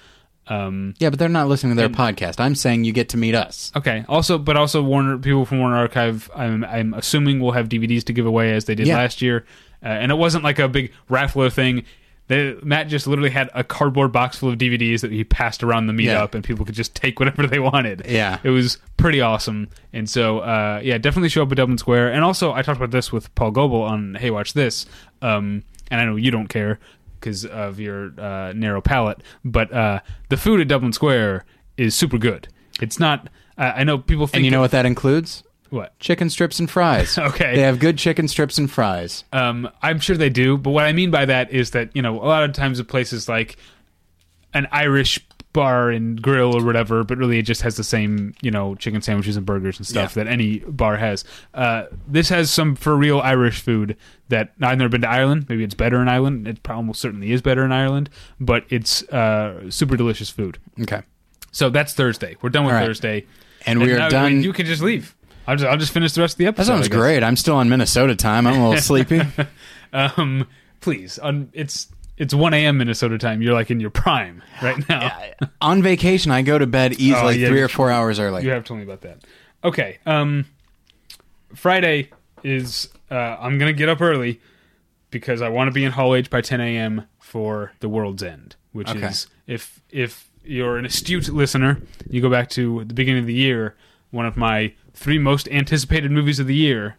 [0.47, 2.39] Um, Yeah, but they're not listening to their podcast.
[2.39, 3.71] I'm saying you get to meet us.
[3.75, 4.05] okay.
[4.07, 6.29] Also, but also Warner people from Warner Archive.
[6.35, 8.95] I'm I'm assuming will have DVDs to give away as they did Yeah.
[8.97, 9.45] last year,
[9.83, 11.83] uh, and it wasn't like a big raffler thing.
[12.27, 15.87] They, Matt just literally had a cardboard box full of DVDs that he passed around
[15.87, 16.27] the meetup, Yeah.
[16.33, 18.03] and people could just take whatever they wanted.
[18.07, 18.39] Yeah.
[18.43, 19.69] it was pretty awesome.
[19.93, 22.11] And so, uh, yeah, definitely show up at Dublin Square.
[22.11, 24.85] And also, I talked about this with Paul Goebel on Hey Watch This,
[25.21, 26.79] um, and I know you don't care
[27.19, 31.45] because of your uh, narrow palate, but uh, the food at Dublin Square
[31.77, 32.47] is super good.
[32.81, 33.29] It's not.
[33.57, 34.35] Uh, I know people think.
[34.37, 35.43] And you know what that includes?
[35.69, 35.97] What?
[35.99, 37.17] Chicken strips and fries.
[37.27, 37.55] Okay.
[37.55, 39.23] They have good chicken strips and fries.
[39.33, 42.15] Um, I'm sure they do, but what I mean by that is that you know
[42.15, 43.57] a lot of times at places like
[44.53, 45.19] an Irish
[45.53, 49.01] bar and grill or whatever, but really it just has the same you know chicken
[49.01, 51.23] sandwiches and burgers and stuff that any bar has.
[51.53, 53.97] Uh, this has some for real Irish food
[54.29, 55.47] that I've never been to Ireland.
[55.49, 56.47] Maybe it's better in Ireland.
[56.47, 58.09] It probably almost certainly is better in Ireland,
[58.39, 60.59] but it's uh, super delicious food.
[60.81, 61.01] Okay.
[61.51, 62.37] So that's Thursday.
[62.41, 62.85] We're done with All right.
[62.85, 63.25] Thursday,
[63.65, 64.43] And we are now, done.
[64.43, 65.15] You can just leave.
[65.47, 66.63] I'll just I'll just finish the rest of the episode.
[66.73, 67.23] that sounds great.
[67.23, 68.45] I'm still on Minnesota time.
[68.45, 69.21] I'm a little sleepy.
[69.93, 70.47] Um,
[70.81, 71.87] please, on it's
[72.17, 72.77] it's one a.m.
[72.77, 73.41] Minnesota time.
[73.41, 75.17] You're like in your prime right now.
[75.61, 78.43] on vacation, I go to bed easily Oh, yeah, three or four hours early.
[78.43, 79.19] You have told me about that.
[79.63, 79.97] Okay.
[80.05, 80.45] Um,
[81.55, 82.09] Friday
[82.43, 84.39] is uh, I'm gonna get up early
[85.11, 87.05] because I want to be in Hall H by 10 a.m.
[87.19, 89.07] for the World's End, which Okay.
[89.07, 93.33] is if if you're an astute listener, you go back to the beginning of the
[93.33, 93.75] year,
[94.11, 96.97] one of my three most anticipated movies of the year.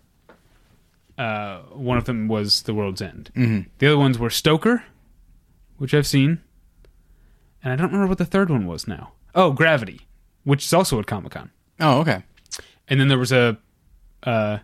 [1.19, 3.31] Uh, one of them was The World's End.
[3.35, 3.67] Mhm.
[3.79, 4.85] The other ones were Stoker,
[5.79, 6.41] which I've seen,
[7.63, 9.13] and I don't remember what the third one was now.
[9.35, 10.07] Oh, Gravity,
[10.45, 12.23] which is also at Comic Con Oh, okay.
[12.87, 13.59] and then there was a
[14.23, 14.59] uh,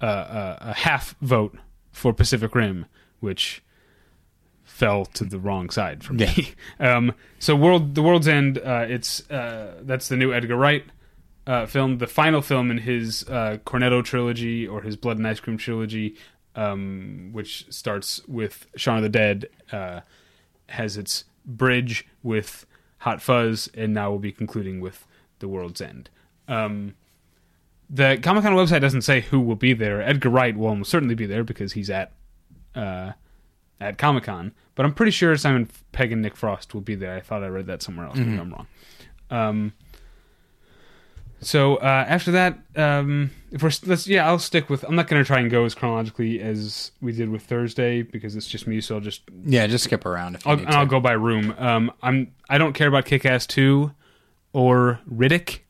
[0.00, 1.56] uh, a half vote
[1.90, 2.86] for Pacific Rim,
[3.20, 3.62] which
[4.64, 6.54] fell to the wrong side for me.
[6.80, 8.58] um, so world, the World's End.
[8.58, 10.84] Uh, it's uh, that's the new Edgar Wright
[11.46, 15.40] uh, film, the final film in his uh, Cornetto trilogy or his Blood and Ice
[15.40, 16.16] Cream trilogy,
[16.54, 20.00] um, which starts with Shaun of the Dead, uh,
[20.68, 22.66] has its bridge with
[22.98, 25.06] Hot Fuzz, and now we'll be concluding with
[25.40, 26.08] The World's End.
[26.46, 26.94] Um,
[27.90, 30.00] the Comic Con website doesn't say who will be there.
[30.00, 32.12] Edgar Wright will almost certainly be there because he's at
[32.74, 33.12] uh,
[33.80, 34.52] at Comic Con.
[34.74, 37.14] But I'm pretty sure Simon Pegg and Nick Frost will be there.
[37.16, 38.16] I thought I read that somewhere else.
[38.16, 38.66] Maybe I'm wrong.
[39.30, 39.72] Um,
[41.42, 44.84] so uh, after that, um, if we're let's yeah, I'll stick with.
[44.84, 48.34] I'm not going to try and go as chronologically as we did with Thursday because
[48.36, 48.80] it's just me.
[48.80, 51.54] So I'll just Yeah, just skip around if you I'll, and I'll go by room.
[51.58, 53.92] Um, I'm I don't care about Kick Ass two
[54.52, 55.60] or Riddick.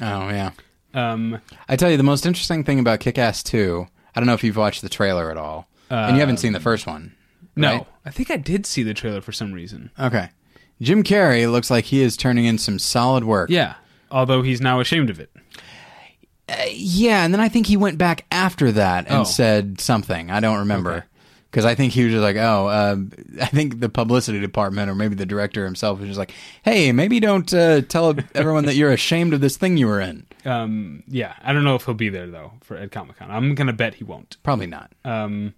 [0.00, 0.50] Oh, yeah.
[0.94, 4.34] Um, I tell you, the most interesting thing about Kick Ass 2, I don't know
[4.34, 5.68] if you've watched the trailer at all.
[5.90, 7.14] and you haven't seen the first one.
[7.54, 7.86] no, right?
[8.04, 9.90] I think I did see the trailer for some reason.
[9.98, 10.30] Okay.
[10.80, 13.48] Jim Carrey looks like he is turning in some solid work.
[13.50, 13.74] Yeah,
[14.10, 15.30] although he's now ashamed of it.
[16.72, 19.24] Yeah, and then I think he went back after that and Oh.
[19.24, 20.30] said something.
[20.30, 21.04] I don't remember.
[21.50, 22.96] Because I think he was just like, oh, uh,
[23.42, 26.32] I think the publicity department or maybe the director himself was just like,
[26.62, 30.26] hey, maybe don't uh, tell everyone that you're ashamed of this thing you were in.
[30.46, 33.32] Um, yeah, I don't know if he'll be there though for Ed Comic Con.
[33.32, 34.36] I'm gonna bet he won't.
[34.44, 34.92] Probably not.
[35.04, 35.54] Um,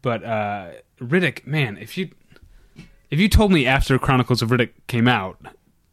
[0.00, 2.08] but uh, Riddick, man, if you
[3.10, 5.38] if you told me after Chronicles of Riddick came out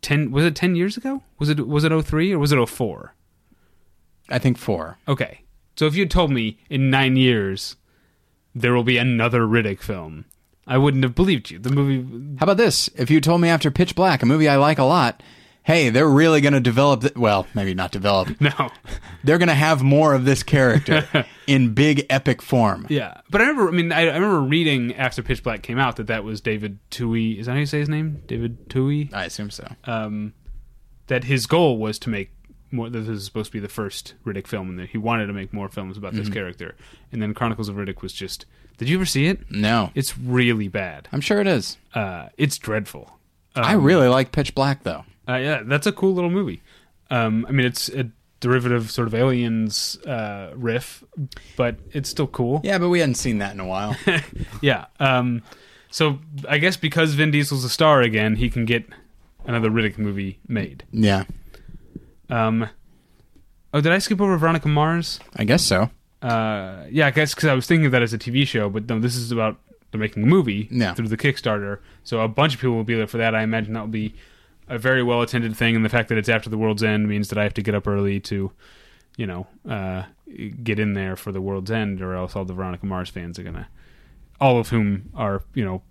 [0.06, 0.32] ten.
[0.32, 1.24] Was it ten years ago?
[1.40, 3.14] Was it was it 03 or was it 04?
[4.30, 4.98] I think four.
[5.08, 5.42] Okay,
[5.76, 7.76] so if you had told me in nine years
[8.54, 10.26] there will be another Riddick film,
[10.66, 11.60] I wouldn't have believed you.
[11.60, 12.90] The movie, How about this?
[12.96, 15.22] If you told me after Pitch Black, a movie I like a lot,
[15.66, 17.02] hey, they're really going to develop.
[17.02, 18.30] Th- well, maybe not develop.
[18.42, 18.70] no,
[19.24, 21.06] They're going to have more of this character
[21.48, 22.88] in big epic form.
[22.90, 23.22] yeah.
[23.30, 23.68] But I remember.
[23.68, 26.80] I mean, I, I remember reading after Pitch Black came out that that was David
[26.92, 27.38] Twohy.
[27.40, 28.22] Is that how you say his name?
[28.28, 29.14] David Twohy.
[29.14, 29.68] I assume so.
[29.86, 30.34] um,
[31.08, 32.32] that his goal was to make
[32.72, 32.90] more.
[32.90, 35.34] That this is supposed to be the first Riddick film, and that he wanted to
[35.34, 36.76] make more films about this character.
[37.12, 38.46] And then Chronicles of Riddick was just.
[38.78, 39.50] Did you ever see it?
[39.50, 41.08] No, It's really bad.
[41.14, 41.78] I'm sure it is.
[41.94, 43.10] Uh, it's dreadful.
[43.56, 45.06] I really like Pitch Black though.
[45.28, 46.62] Uh, yeah, that's a cool little movie.
[47.10, 48.10] Um, I mean, it's a
[48.42, 51.04] derivative sort of aliens uh, riff,
[51.56, 52.62] but it's still cool.
[52.64, 53.96] Yeah, but we hadn't seen that in a while.
[54.62, 54.86] Yeah.
[55.00, 55.42] Um,
[55.90, 56.20] so
[56.50, 58.86] I guess because Vin Diesel's a star again, he can get
[59.46, 60.84] another Riddick movie made.
[60.92, 61.24] yeah,
[62.30, 62.68] Um,
[63.74, 65.20] oh, did I skip over Veronica Mars?
[65.36, 65.90] I guess so.
[66.22, 68.90] Uh, yeah, I guess because I was thinking of that as a TV show, but
[68.90, 69.58] no, this is about
[69.92, 70.94] they're making a movie Yeah.
[70.96, 71.80] through the Kickstarter.
[72.04, 73.36] So a bunch of people will be there for that.
[73.36, 74.16] I imagine that will be
[74.68, 77.30] a very well attended thing, and the fact that it's after the World's End means
[77.30, 78.52] that I have to get up early to,
[79.18, 80.04] you know, uh,
[80.64, 83.44] get in there for the World's End, or else all the Veronica Mars fans are
[83.44, 83.68] gonna,
[84.40, 85.82] all of whom are you know.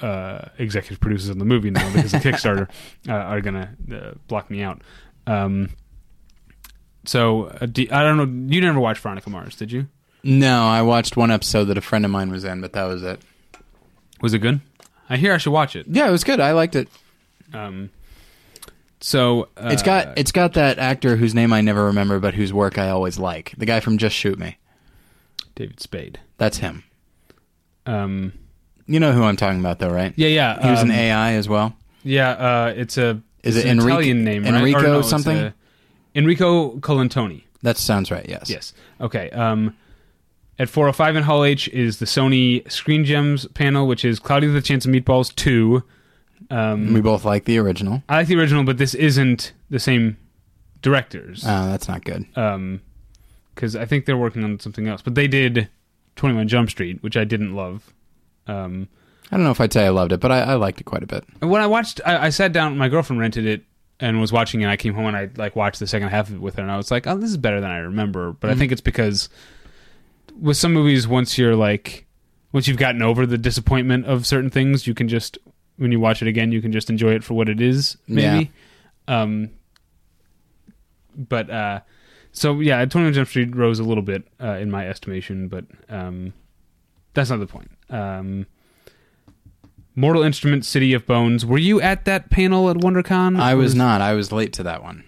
[0.00, 2.68] Uh, executive producers on the movie now because of Kickstarter
[3.08, 4.82] uh, are gonna uh, block me out.
[5.26, 5.70] Um,
[7.06, 8.54] so uh, do, I don't know.
[8.54, 9.86] You never watched Veronica Mars, did you?
[10.22, 13.02] No, I watched one episode that a friend of mine was in, but that was
[13.02, 13.20] it.
[14.20, 14.60] Was it good?
[15.08, 15.86] I hear I should watch it.
[15.88, 16.40] Yeah, it was good.
[16.40, 16.88] I liked it.
[17.52, 17.90] Um,
[19.06, 22.54] so uh, It's got it's got that actor whose name I never remember, but whose
[22.54, 23.52] work I always like.
[23.58, 24.56] The guy from Just Shoot Me.
[25.54, 26.20] David Spade.
[26.38, 26.84] That's him.
[27.84, 28.32] Um,
[28.86, 30.14] You know who I'm talking about, though, right?
[30.16, 30.62] yeah, yeah.
[30.62, 31.76] He was um, an AI as well.
[32.02, 34.54] Yeah, uh, it's a Is it's it an Enrico- Italian name, right?
[34.54, 35.36] Enrico no, something?
[35.36, 35.54] a-
[36.14, 37.42] Enrico Colantoni.
[37.62, 38.26] That sounds right.
[38.28, 38.48] Yes.
[38.48, 38.72] Yes.
[39.00, 39.30] Okay.
[39.30, 39.76] Um,
[40.58, 44.56] at 405 in Hall H is the Sony Screen Gems panel, which is Cloudy with
[44.56, 45.82] a Chance of Meatballs 2.
[46.56, 48.02] Um, We both like the original.
[48.08, 50.16] I like the original, but this isn't the same
[50.82, 51.44] directors.
[51.46, 52.24] Oh, that's not good.
[52.36, 52.80] um
[53.54, 55.00] because I think they're working on something else.
[55.00, 55.68] But they did
[56.16, 57.92] Twenty One Jump Street, which I didn't love.
[58.48, 58.88] Um,
[59.30, 61.02] I don't know if I'd say I loved it, but I, I liked it quite
[61.02, 61.24] a bit.
[61.40, 62.76] when I watched, I, I sat down.
[62.76, 63.62] My girlfriend rented it
[64.00, 64.64] and was watching it.
[64.64, 66.62] and I came home and I like watched the second half of it with her,
[66.62, 68.80] and I was like, "Oh, this is better than I remember." But I think it's
[68.80, 69.28] because
[70.38, 72.06] with some movies, once you're like,
[72.52, 75.38] once you've gotten over the disappointment of certain things, you can just
[75.76, 77.96] when you watch it again, you can just enjoy it for what it is.
[78.06, 78.50] Maybe.
[79.08, 79.50] Um,
[81.16, 81.80] but uh,
[82.32, 85.64] so yeah, Twenty One Jump Street rose a little bit uh, in my estimation, but
[85.88, 86.32] um,
[87.12, 87.70] that's not the point.
[87.90, 88.46] Um,
[89.96, 91.46] Mortal Instruments, City of Bones.
[91.46, 93.38] Were you at that panel at WonderCon?
[93.38, 94.00] I Or was not.
[94.00, 95.04] I was late to that one.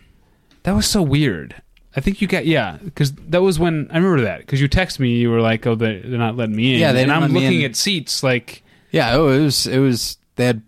[0.62, 1.60] That was so weird.
[1.96, 5.00] I think you got yeah, because that was when I remember that because you texted
[5.00, 5.16] me.
[5.16, 7.62] You were like, "Oh, they they're not letting me in." Yeah, they and I'm looking
[7.62, 7.70] in.
[7.70, 10.62] at seats like Yeah, oh, it was it was they had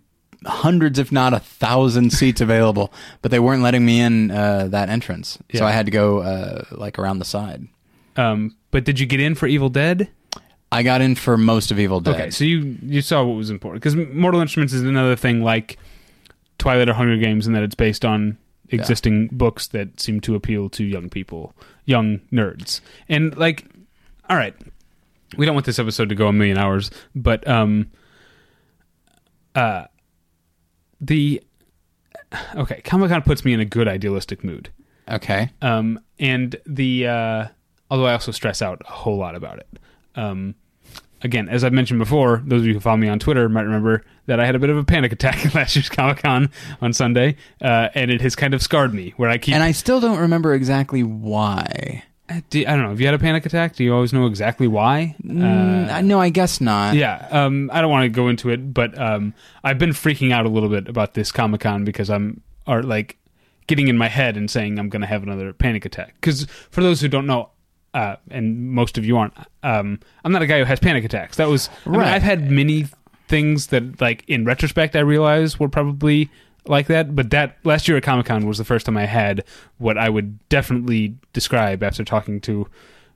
[0.45, 4.89] hundreds, if not a thousand seats available, but they weren't letting me in uh, that
[4.89, 5.59] entrance, Yeah.
[5.59, 7.67] so I had to go uh, like around the side.
[8.15, 10.09] Um, but did you get in for Evil Dead?
[10.71, 12.15] I got in for most of Evil Dead.
[12.15, 15.77] Okay, so you you saw what was important because Mortal Instruments is another thing like
[16.59, 18.37] Twilight or Hunger Games in that it's based on
[18.69, 21.53] existing books that seem to appeal to young people,
[21.85, 23.65] young nerds, and like,
[24.29, 24.53] all right,
[25.37, 27.89] we don't want this episode to go a million hours, but um,
[29.59, 29.87] uh,
[31.01, 31.41] the
[32.55, 34.69] okay, Comic Con puts me in a good idealistic mood.
[35.09, 37.47] okay, Um, and the uh,
[37.89, 39.67] although I also stress out a whole lot about it.
[40.15, 40.55] Um,
[41.21, 44.03] again, as I've mentioned before, those of you who follow me on Twitter might remember
[44.25, 46.49] that I had a bit of a panic attack at last year's Comic Con
[46.81, 49.13] on Sunday, uh, and it has kind of scarred me.
[49.17, 52.03] Where I keep, and I still don't remember exactly why.
[52.49, 52.89] Do- I don't know.
[52.89, 53.75] Have you had a panic attack?
[53.75, 55.15] Do you always know exactly why?
[55.23, 56.95] Mm, I no, I guess not.
[56.95, 60.45] Yeah, um, I don't want to go into it, but um, I've been freaking out
[60.45, 63.17] a little bit about this Comic Con because I'm are like
[63.67, 66.15] getting in my head and saying I'm going to have another panic attack.
[66.15, 67.49] Because for those who don't know,
[67.93, 71.37] uh, and most of you aren't, um, I'm not a guy who has panic attacks.
[71.37, 72.13] That was I mean, Right.
[72.13, 72.85] I've had many
[73.27, 76.29] things that, like in retrospect, I realize were probably
[76.69, 77.15] like that.
[77.15, 79.43] But that last year at Comic Con was the first time I had
[79.77, 82.67] what I would definitely describe after talking to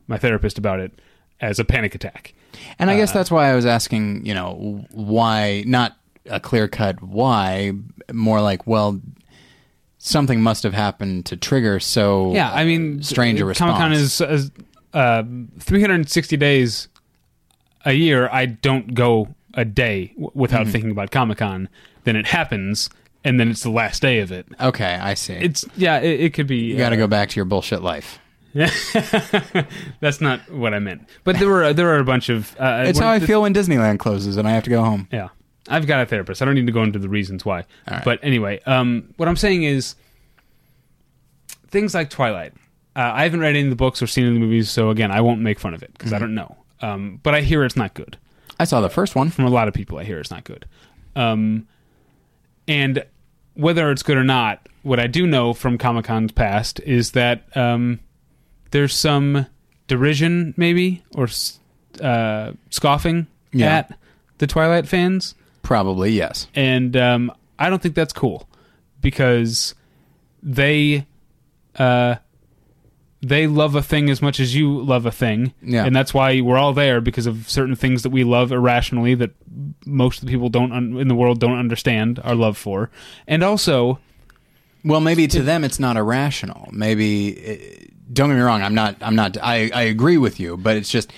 [0.07, 0.91] my therapist about it
[1.39, 2.33] as a panic attack.
[2.79, 5.97] And I guess Uh, that's why I was asking, you know, why not
[6.29, 7.71] a clear cut why,
[8.11, 9.01] more like, well,
[9.97, 14.19] something must have happened to trigger so Yeah, I mean, strange a Comic Con is,
[14.21, 14.51] is
[14.93, 15.23] uh,
[15.59, 16.87] 360 days
[17.85, 18.29] a year.
[18.31, 20.71] I don't go a day w- without Mm-hmm.
[20.71, 21.69] thinking about Comic Con.
[22.03, 22.89] Then it happens,
[23.23, 24.45] and then it's the last day of it.
[24.59, 25.33] Okay, I see.
[25.33, 26.57] It's yeah, it, it could be.
[26.57, 28.19] you got to go back to your bullshit life.
[29.99, 31.09] That's not what I meant.
[31.23, 32.55] But there were there are a bunch of.
[32.59, 35.07] Uh, It's how I feel when Disneyland closes and I have to go home.
[35.11, 35.29] Yeah,
[35.67, 36.41] I've got a therapist.
[36.41, 37.65] I don't need to go into the reasons why.
[37.89, 38.03] Right.
[38.03, 39.95] But anyway, um, what I'm saying is
[41.67, 42.53] things like Twilight.
[42.95, 44.91] Uh, I haven't read any of the books or seen any of the movies, so
[44.91, 46.15] again, I won't make fun of it because Mm-hmm.
[46.15, 46.57] I don't know.
[46.81, 48.17] Um, but I hear it's not good.
[48.59, 49.31] I saw the first one.
[49.31, 50.67] From a lot of people, I hear it's not good.
[51.15, 51.67] Um,
[52.67, 53.03] and
[53.55, 57.45] whether it's good or not, what I do know from Comic Con's past is that
[57.55, 57.99] um,
[58.71, 59.45] there's some
[59.87, 61.27] derision, maybe, or
[62.01, 63.77] uh, scoffing Yeah.
[63.77, 63.97] at
[64.39, 66.47] the Twilight fans Probably yes.
[66.55, 68.49] and um, I don't think that's cool
[69.01, 69.75] because
[70.41, 71.05] they
[71.77, 72.15] uh,
[73.25, 75.85] they love a thing as much as you love a thing, Yeah.
[75.85, 79.31] and that's why we're all there because of certain things that we love irrationally that
[79.85, 82.89] most of the people don't un- in the world don't understand our love for,
[83.27, 83.99] and also
[84.83, 86.67] Well, maybe to them it's not irrational.
[86.73, 87.09] Maybe
[87.47, 88.61] uh, don't get me wrong.
[88.61, 88.97] I'm not.
[89.01, 89.37] I'm not.
[89.41, 91.11] I I agree with you, but it's just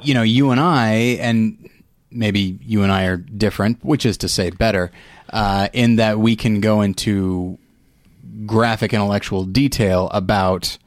[0.00, 1.68] you know you and I and
[2.12, 4.92] maybe you and I are different, which is to say better,
[5.32, 7.58] uh, in that we can go into
[8.46, 10.78] graphic intellectual detail about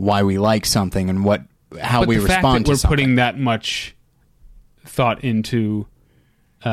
[0.00, 1.42] why we like something and what
[1.80, 2.88] how but we respond to we're something.
[2.96, 3.94] putting that much
[4.86, 5.86] thought into
[6.64, 6.68] uh,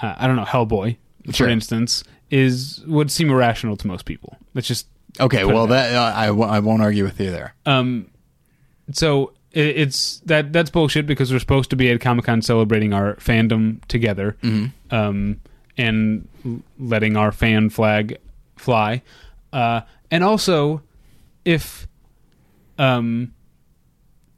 [0.00, 0.96] uh, I don't know Hellboy
[1.26, 1.48] for Sure.
[1.48, 4.36] instance is would seem irrational to most people.
[4.54, 4.86] That's just
[5.20, 7.54] okay, well that- uh, I, w- I won't argue with you there.
[7.66, 8.10] Um,
[8.92, 12.92] so it, it's that that's bullshit because we're supposed to be at Comic Con celebrating
[12.92, 14.36] our fandom together,
[14.90, 15.40] um,
[15.76, 16.28] and
[16.78, 18.18] letting our fan flag
[18.56, 19.02] fly,
[19.52, 19.80] uh,
[20.10, 20.82] and also
[21.44, 21.87] if
[22.78, 23.32] um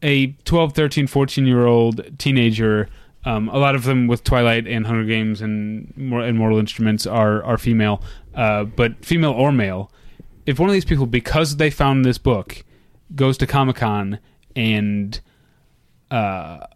[0.03, 2.89] a 12 13 14 year old teenager
[3.25, 7.45] um, a lot of them with twilight and hunger games and, and mortal instruments are
[7.45, 8.03] are female
[8.35, 9.91] uh, but female or male.
[10.47, 12.65] If one of these people because they found this book
[13.15, 14.19] goes to comic-con
[14.57, 15.21] and
[16.11, 16.67] uh,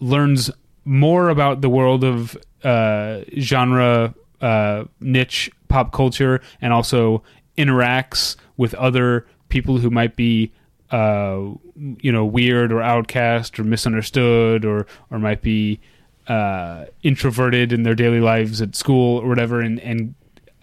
[0.00, 0.50] learns
[0.84, 7.22] more about the world of uh, genre uh, niche pop culture and also
[7.56, 10.52] interacts with other people who might be
[10.90, 11.38] uh,
[11.76, 15.80] you know weird or outcast or misunderstood or or might be
[16.26, 19.60] uh, introverted in their daily lives at school or whatever.
[19.60, 20.14] And and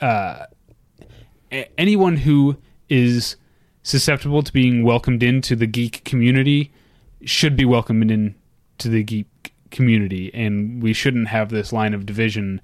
[0.01, 0.45] uh,
[1.51, 2.57] a- anyone who
[2.89, 3.35] is
[3.83, 6.71] susceptible to being welcomed into the geek community
[7.23, 10.33] should be welcomed into the geek community.
[10.33, 12.61] And we shouldn't have this line of division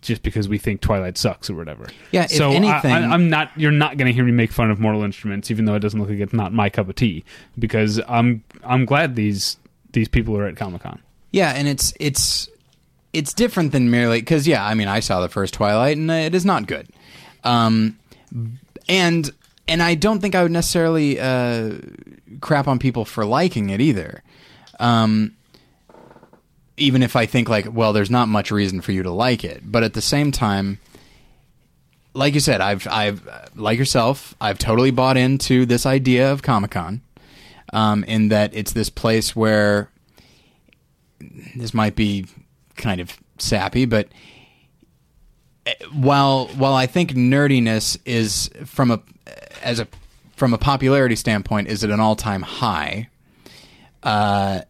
[0.00, 1.86] just because we think Twilight sucks or whatever.
[2.10, 3.50] Yeah, if so anything- I, am not.
[3.56, 5.98] You're not going to hear me make fun of Mortal Instruments, even though it doesn't
[5.98, 7.24] look like it's not my cup of tea.
[7.58, 9.56] Because I'm I'm glad these
[9.92, 11.00] these people are at Comic Con.
[11.30, 12.48] Yeah, and it's it's
[13.12, 16.34] it's different than merely because yeah, I mean, I saw the first Twilight and it
[16.34, 16.88] is not good,
[17.42, 17.98] um,
[18.88, 19.30] and
[19.66, 21.78] and I don't think I would necessarily uh,
[22.40, 24.22] crap on people for liking it either.
[24.78, 25.36] Um,
[26.76, 29.62] even if I think like, well, there's not much reason for you to like it,
[29.64, 30.78] but at the same time,
[32.14, 36.72] like you said, I've I've like yourself, I've totally bought into this idea of Comic
[36.72, 37.02] Con,
[37.72, 39.90] um, in that it's this place where
[41.56, 42.26] this might be
[42.76, 44.08] kind of sappy, but
[45.66, 49.00] eh, while while I think nerdiness is from a
[49.62, 49.88] as a
[50.36, 53.08] from a popularity standpoint is at an all time high.
[54.02, 54.60] Uh,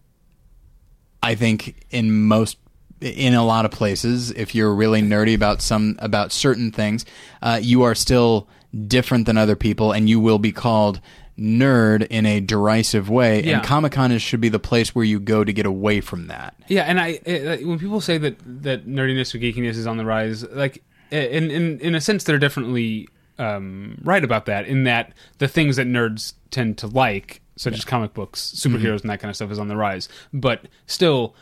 [1.25, 2.59] I think in most
[3.01, 7.05] in a lot of places, if you're really nerdy about some about certain things,
[7.43, 8.49] uh, you are still
[8.87, 11.01] different than other people, and you will be called
[11.39, 13.43] nerd in a derisive way.
[13.43, 13.59] Yeah.
[13.59, 16.29] And Comic Con is should be the place where you go to get away from
[16.29, 16.55] that.
[16.69, 20.05] Yeah, and I uh, when people say that that nerdiness or geekiness is on the
[20.05, 23.09] rise, like in in in a sense, they're definitely
[23.39, 24.67] um, right about that.
[24.67, 29.11] In that the things that nerds tend to like, such as comic books, superheroes, and
[29.11, 30.09] that kind of stuff, is on the rise.
[30.33, 31.35] But still,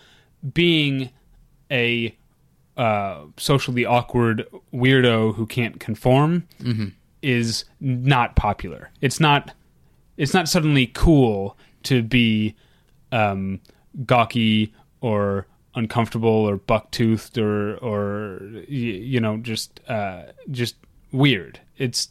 [0.53, 1.11] being
[1.71, 2.17] a
[2.77, 6.47] uh, socially awkward weirdo who can't conform
[7.23, 8.91] is not popular.
[9.01, 9.53] It's not.
[10.17, 12.55] It's not suddenly cool to be
[13.13, 13.61] um,
[14.07, 20.77] gawky or uncomfortable or buck-toothed or or you know just uh, just
[21.13, 21.61] weird.
[21.79, 22.09] It's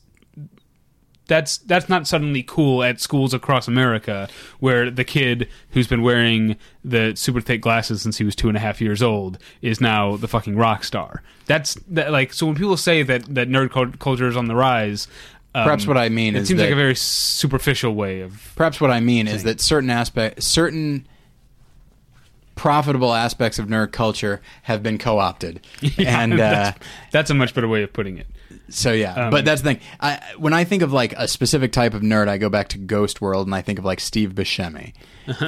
[1.28, 4.28] that's that's not suddenly cool at schools across America
[4.60, 8.58] where the kid who's been wearing the super thick glasses since he was two and
[8.58, 11.24] a half years old is now the fucking rock star.
[11.46, 15.08] That's that, like so when people say that that nerd culture is on the rise.
[15.54, 18.80] Um, Perhaps what I mean it is seems like a very superficial way of Perhaps
[18.80, 21.06] what I mean is that certain aspect, certain
[22.56, 25.66] profitable aspects of nerd culture have been co-opted,
[25.98, 26.80] and uh, that's,
[27.12, 28.28] that's a much better way of putting it.
[28.72, 29.26] So yeah.
[29.26, 29.80] Um, but that's the thing.
[30.00, 32.78] I, when I think of like a specific type of nerd, I go back to
[32.78, 34.94] Ghost World, and I think of like Steve Buscemi,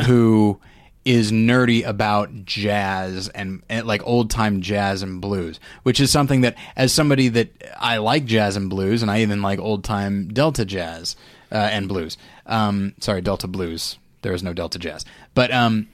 [0.05, 0.59] who
[1.05, 6.41] is nerdy about jazz and, and like old time jazz and blues, which is something
[6.41, 10.30] that, as somebody that I like jazz and blues, and I even like old time
[10.30, 11.15] Delta jazz
[11.51, 12.17] uh, and blues.
[12.45, 13.97] Um, sorry, Delta blues.
[14.21, 15.03] There is no Delta jazz,
[15.34, 15.89] but um,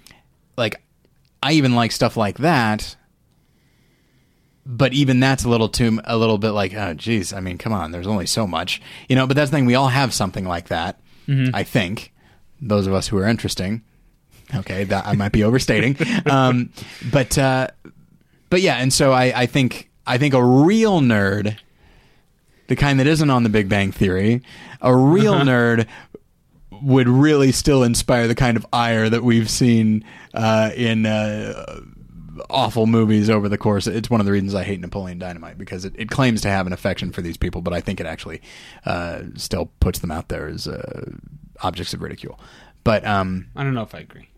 [0.58, 0.82] like
[1.42, 2.96] I even like stuff like that.
[4.72, 7.74] But even that's a little too a little bit like oh geez I mean come
[7.74, 10.46] on there's only so much you know but that's the thing we all have something
[10.46, 11.00] like that
[11.56, 12.14] I think.
[12.62, 13.82] Those of us who are interesting
[14.54, 15.98] okay that I might be overstating
[16.30, 16.70] um,
[17.12, 17.68] but uh,
[18.52, 21.58] but yeah and so I, I think I think a real nerd
[22.68, 24.44] the kind that isn't on the Big Bang Theory
[24.82, 25.88] a real nerd
[26.82, 31.82] would really still inspire the kind of ire that we've seen uh, in uh,
[32.50, 33.88] awful movies over the course.
[33.88, 36.68] It's one of the reasons I hate Napoleon Dynamite because it, it claims to have
[36.68, 38.42] an affection for these people, but I think it actually
[38.86, 41.12] uh, still puts them out there as uh,
[41.62, 42.40] objects of ridicule.
[42.84, 44.30] But um, I don't know if I agree.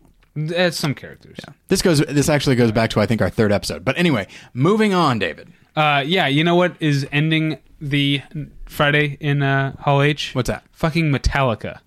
[0.70, 1.38] Some characters.
[1.68, 2.00] this goes.
[2.00, 3.84] This actually goes back to I think our third episode.
[3.84, 5.52] But anyway, moving on, David.
[5.76, 8.22] Uh, yeah, you know what is ending the
[8.66, 10.34] Friday in uh, Hall H?
[10.34, 10.64] What's that?
[10.72, 11.80] Fucking Metallica.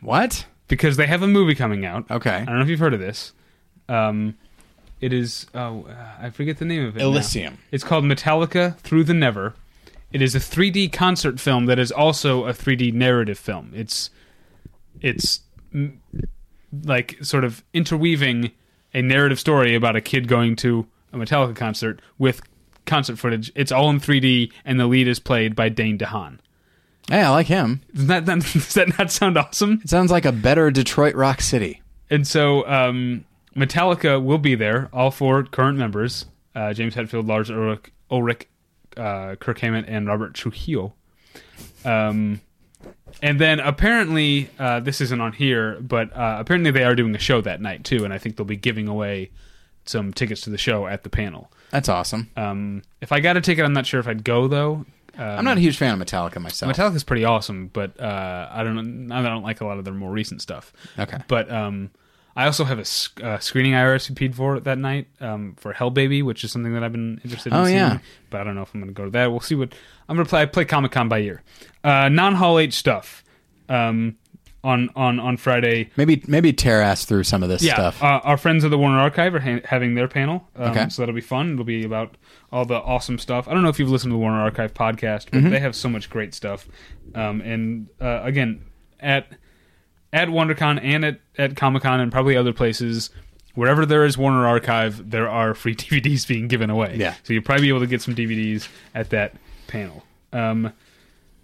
[0.00, 0.46] What?
[0.66, 2.10] Because they have a movie coming out.
[2.10, 2.30] Okay.
[2.30, 3.32] I don't know if you've heard of this.
[3.88, 4.36] Um,
[5.02, 5.46] it is.
[5.54, 7.00] Oh, uh, I forget the name of it.
[7.00, 7.06] now.
[7.06, 7.58] Elysium.
[7.70, 9.54] It's called Metallica Through the Never.
[10.12, 13.72] It is a 3D concert film that is also a 3D narrative film.
[13.74, 14.10] It's
[15.00, 15.40] it's
[16.84, 18.52] like sort of interweaving
[18.94, 22.40] a narrative story about a kid going to a Metallica concert with
[22.86, 23.50] concert footage.
[23.54, 26.38] It's all in 3D, and the lead is played by Dane DeHaan.
[27.08, 27.80] Hey, I like him.
[27.94, 29.80] Does that, that does that not sound awesome?
[29.82, 31.82] It sounds like a better Detroit Rock City.
[32.10, 33.24] And so um,
[33.54, 38.48] Metallica will be there, all four current members uh, James Hetfield, Lars Ulrich, Ulrich
[38.96, 40.94] uh, Kirk Hammett, and Robert Trujillo.
[41.84, 42.40] Um,
[43.22, 47.18] and then apparently, uh, this isn't on here, but uh, apparently they are doing a
[47.18, 49.30] show that night too, and I think they'll be giving away
[49.84, 51.50] some tickets to the show at the panel.
[51.70, 52.30] That's awesome.
[52.36, 54.84] Um, if I got a ticket, I'm not sure if I'd go though.
[55.14, 56.74] Um, I'm not a huge fan of Metallica myself.
[56.74, 59.12] Metallica's pretty awesome, but uh, I don't.
[59.12, 60.72] I don't like a lot of their more recent stuff.
[60.98, 61.18] Okay.
[61.28, 61.90] But um,
[62.34, 66.22] I also have a uh, screening I RSVP'd for that night um, for Hell Baby,
[66.22, 67.76] which is something that I've been interested in Oh, seeing.
[67.76, 67.98] yeah.
[68.30, 69.30] But I don't know if I'm going to go to that.
[69.30, 69.74] We'll see what
[70.08, 70.42] I'm going to play.
[70.42, 71.42] I play Comic Con by year.
[71.84, 73.22] Uh, Non Hall H stuff
[73.68, 74.16] um,
[74.64, 75.90] on on on Friday.
[75.96, 78.02] Maybe maybe tear ass through some of this Yeah, stuff.
[78.02, 80.88] Uh, our friends at the Warner Archive are ha- having their panel, um, Okay.
[80.88, 81.52] so that'll be fun.
[81.52, 82.16] It'll be about
[82.50, 83.46] all the awesome stuff.
[83.48, 85.42] I don't know if you've listened to the Warner Archive podcast, Mm-hmm.
[85.42, 86.66] but they have so much great stuff.
[87.14, 88.62] Um, and uh, again,
[89.00, 89.26] at
[90.12, 93.10] at WonderCon and at at Comic Con and probably other places.
[93.54, 96.96] Wherever there is Warner Archive, there are free DVDs being given away.
[96.98, 97.14] Yeah.
[97.22, 99.34] So you'll probably be able to get some DVDs at that
[99.66, 100.04] panel.
[100.32, 100.72] Um,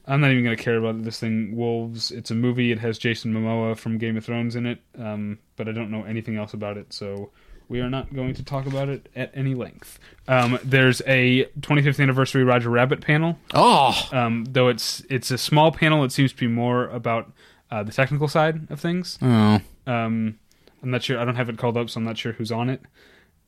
[0.07, 1.55] I'm not even going to care about this thing.
[1.55, 2.11] Wolves.
[2.11, 2.73] It's a movie.
[2.73, 6.05] It has Jason Momoa from Game of Thrones in it, um, but I don't know
[6.05, 7.31] anything else about it, so
[7.69, 9.99] we are not going to talk about it at any length.
[10.27, 13.39] Um, there's a 25th anniversary Roger Rabbit panel.
[13.53, 17.31] oh, Um, though it's it's a small panel, it seems to be more about
[17.71, 19.19] uh, the technical side of things.
[19.23, 20.39] oh, Um,
[20.83, 21.19] I'm not sure.
[21.19, 22.83] I don't have it called up, so I'm not sure who's on it.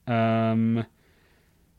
[0.07, 0.85] Um,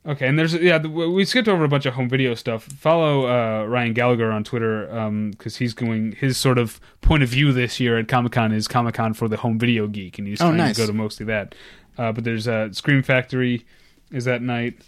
[0.08, 2.64] okay, and there's yeah, we skipped over a bunch of home video stuff.
[2.64, 4.86] Follow uh, Ryan Gallagher on Twitter
[5.32, 8.68] because he's going his sort of point of view this year at Comic Con is
[8.68, 10.76] Comic Con for the home video geek, and he's Oh, trying nice.
[10.76, 11.56] to go to mostly that.
[11.98, 13.66] Uh, but there's uh, Scream Factory
[14.12, 14.80] is that night.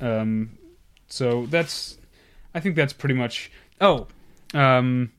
[0.00, 0.58] Um,
[1.06, 1.98] so that's
[2.54, 3.50] I think that's pretty much.
[3.80, 4.08] Oh,
[4.54, 5.12] um,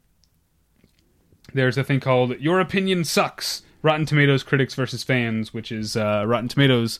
[1.53, 6.23] there's a thing called Your Opinion Sucks Rotten Tomatoes Critics versus Fans, which is uh,
[6.27, 6.99] Rotten Tomatoes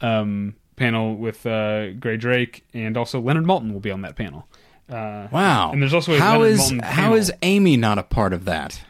[0.00, 4.46] um, panel with uh, Grae Drake, and also Leonard Maltin will be on that panel.
[4.88, 5.72] Uh, wow.
[5.72, 7.14] And there's also a how Leonard is Maltin how panel.
[7.14, 8.80] is Amy not a part of that?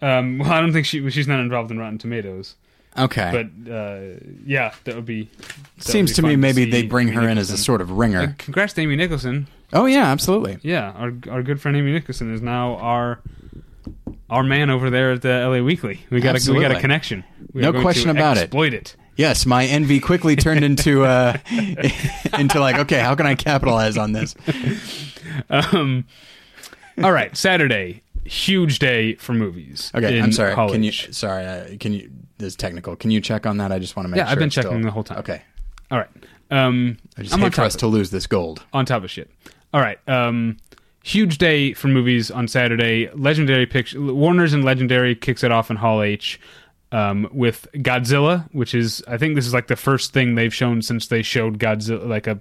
[0.00, 2.56] Um, well, I don't think she she's not involved in Rotten Tomatoes,
[2.98, 3.30] Okay,
[3.64, 4.00] but uh,
[4.44, 5.30] yeah, that would be.
[5.36, 7.80] that would seems be to me maybe they bring Amy her in as a sort
[7.80, 8.20] of ringer.
[8.20, 9.46] Uh, congrats to Amy Nicholson.
[9.72, 10.58] oh yeah, absolutely.
[10.62, 13.20] Yeah, our our good friend Amy Nicholson is now our
[14.32, 16.00] our man over there at the LA Weekly.
[16.10, 17.22] We got a, we got a connection.
[17.52, 18.44] We No question about it.
[18.44, 18.96] exploit it.
[19.16, 21.36] Yes, my envy quickly turned into uh,
[22.38, 24.34] into like, okay, how can I capitalize on this?
[25.48, 26.04] Um,
[27.02, 29.90] all right, Saturday, huge day for movies.
[29.94, 30.54] Okay, I'm sorry.
[30.54, 30.92] Hall Can you?
[30.92, 32.10] Sorry, uh, can you?
[32.38, 32.96] This is technical.
[32.96, 33.72] Can you check on that?
[33.72, 34.24] I just want to make sure.
[34.24, 34.32] Yeah, sure.
[34.32, 35.18] I've been checking still- the whole time.
[35.18, 35.42] Okay,
[35.90, 36.08] All right,
[36.50, 38.62] um, I just I'm hate for us to lose this gold.
[38.74, 39.30] on top of shit.
[39.72, 40.58] All right, um,
[41.02, 43.10] huge day for movies on Saturday.
[43.14, 46.40] Legendary picture, Warner's and Legendary kicks it off in Hall H.
[46.92, 50.82] um, with Godzilla, which is I think this is like the first thing they've shown
[50.82, 52.06] since they showed Godzilla.
[52.06, 52.40] Like a,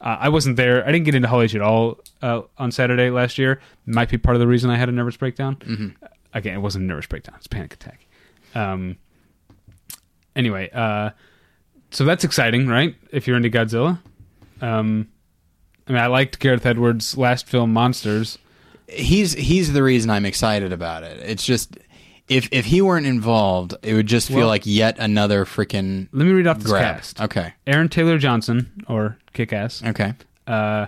[0.00, 0.86] uh, I wasn't there.
[0.86, 3.60] I didn't get into Hall H at all uh, on Saturday last year.
[3.86, 5.56] Might be part of the reason I had a nervous breakdown.
[5.56, 6.04] Mm-hmm.
[6.34, 8.06] Again, it wasn't a nervous breakdown; it's a panic attack.
[8.54, 8.96] Um.
[10.34, 11.10] Anyway, uh,
[11.90, 12.94] so that's exciting, right?
[13.10, 13.98] If you're into Godzilla,
[14.60, 15.08] um,
[15.88, 18.38] I mean, I liked Gareth Edwards' last film, Monsters.
[18.88, 21.20] He's he's the reason I'm excited about it.
[21.24, 21.76] It's just
[22.28, 26.26] if if he weren't involved, it would just feel Well- like yet another freaking Let
[26.26, 26.96] me read off this grab.
[26.96, 27.52] cast: Okay.
[27.66, 30.14] Aaron Taylor Johnson, or Kick Ass, Okay.
[30.46, 30.86] uh,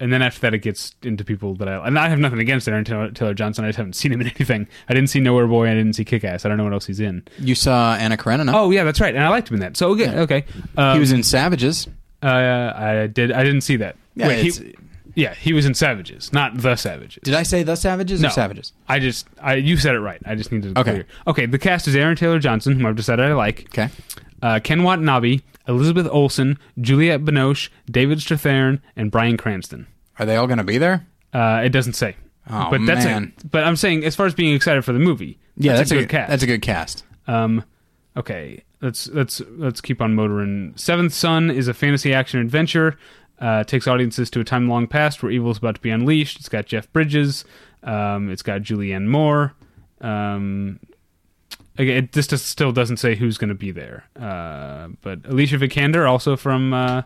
[0.00, 2.68] and then after that, it gets into people that I and I have nothing against
[2.68, 3.64] Aaron Taylor, Taylor Johnson.
[3.64, 4.66] I just haven't seen him in anything.
[4.88, 5.68] I didn't see Nowhere Boy.
[5.68, 6.44] I didn't see Kick Ass.
[6.44, 7.22] I don't know what else he's in.
[7.38, 8.52] You saw Anna Karenina.
[8.54, 9.76] Oh yeah, that's right, and I liked him in that.
[9.76, 10.20] So okay, Yeah.
[10.22, 10.44] okay.
[10.76, 11.88] Um, he was in Savages.
[12.20, 12.26] Uh,
[12.76, 13.30] I did.
[13.32, 13.94] I didn't see that.
[14.18, 14.74] Yeah, Wait, he,
[15.14, 17.20] yeah, he was in Savages, not the Savages.
[17.22, 18.28] Did I say the Savages No.
[18.28, 18.72] or Savages?
[18.88, 20.20] I just, I you said it right.
[20.26, 20.90] I just needed to Okay.
[20.90, 21.06] clear.
[21.26, 23.66] Okay, the cast is Aaron Taylor Johnson, whom I've decided I like.
[23.68, 23.88] Okay.
[24.42, 29.86] Uh, Ken Watanabe, Elizabeth Olsen, Juliette Binoche, David Strathairn, and Bryan Cranston.
[30.18, 31.06] Are they all going to be there?
[31.32, 32.16] Uh, it doesn't say.
[32.50, 33.34] Oh but that's man.
[33.36, 33.50] it.
[33.50, 36.00] But I'm saying, as far as being excited for the movie, yeah, that's, a good
[36.02, 36.30] good cast.
[36.30, 37.04] That's a good cast.
[37.26, 37.62] Um,
[38.16, 40.72] okay, let's let's let's keep on motoring.
[40.76, 42.96] Seventh Son is a fantasy action adventure.
[43.40, 46.40] Uh, takes audiences to a time long past where evil is about to be unleashed.
[46.40, 47.44] It's got Jeff Bridges.
[47.82, 49.54] Um, it's got Julianne Moore.
[50.00, 50.80] Um,
[51.76, 54.04] again, it, this just still doesn't say who's going to be there.
[54.18, 57.02] Uh, but Alicia Vikander, also from uh,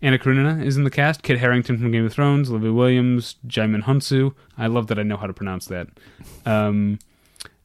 [0.00, 1.22] Anna Karenina, is in the cast.
[1.22, 2.50] Kit Harington from Game of Thrones.
[2.50, 3.36] Olivia Williams.
[3.46, 4.34] Djimon Hounsou.
[4.56, 5.88] I love that I know how to pronounce that.
[6.46, 6.98] Um,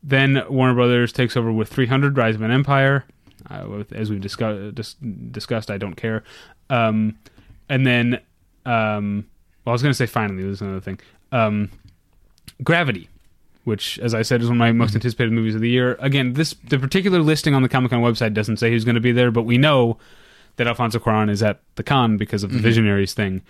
[0.03, 3.05] then Warner Brothers takes over with 300 Rise of an Empire.
[3.49, 4.95] Uh, with, as we've discuss, dis-
[5.31, 6.23] discussed, I don't care.
[6.69, 7.17] Um,
[7.67, 8.21] and then,
[8.65, 9.25] um,
[9.65, 10.99] well, I was going to say finally, there's another thing.
[11.31, 11.69] Um,
[12.63, 13.09] Gravity,
[13.63, 15.95] which, as I said, is one of my most anticipated movies of the year.
[15.99, 19.01] Again, this the particular listing on the Comic Con website doesn't say who's going to
[19.01, 19.97] be there, but we know
[20.57, 23.41] that Alfonso Cuarón is at the con because of the Visionaries thing.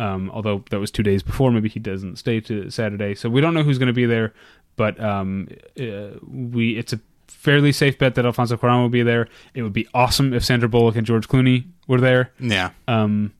[0.00, 3.40] Um, although that was two days before, maybe he doesn't stay to Saturday, so we
[3.40, 4.32] don't know who's going to be there.
[4.76, 5.48] But um,
[5.80, 7.00] uh, we it's a
[7.38, 9.28] fairly safe bet that Alfonso Cuarón will be there.
[9.54, 12.32] It would be awesome if Sandra Bullock and George Clooney were there.
[12.40, 12.70] Yeah.
[12.88, 13.32] Um,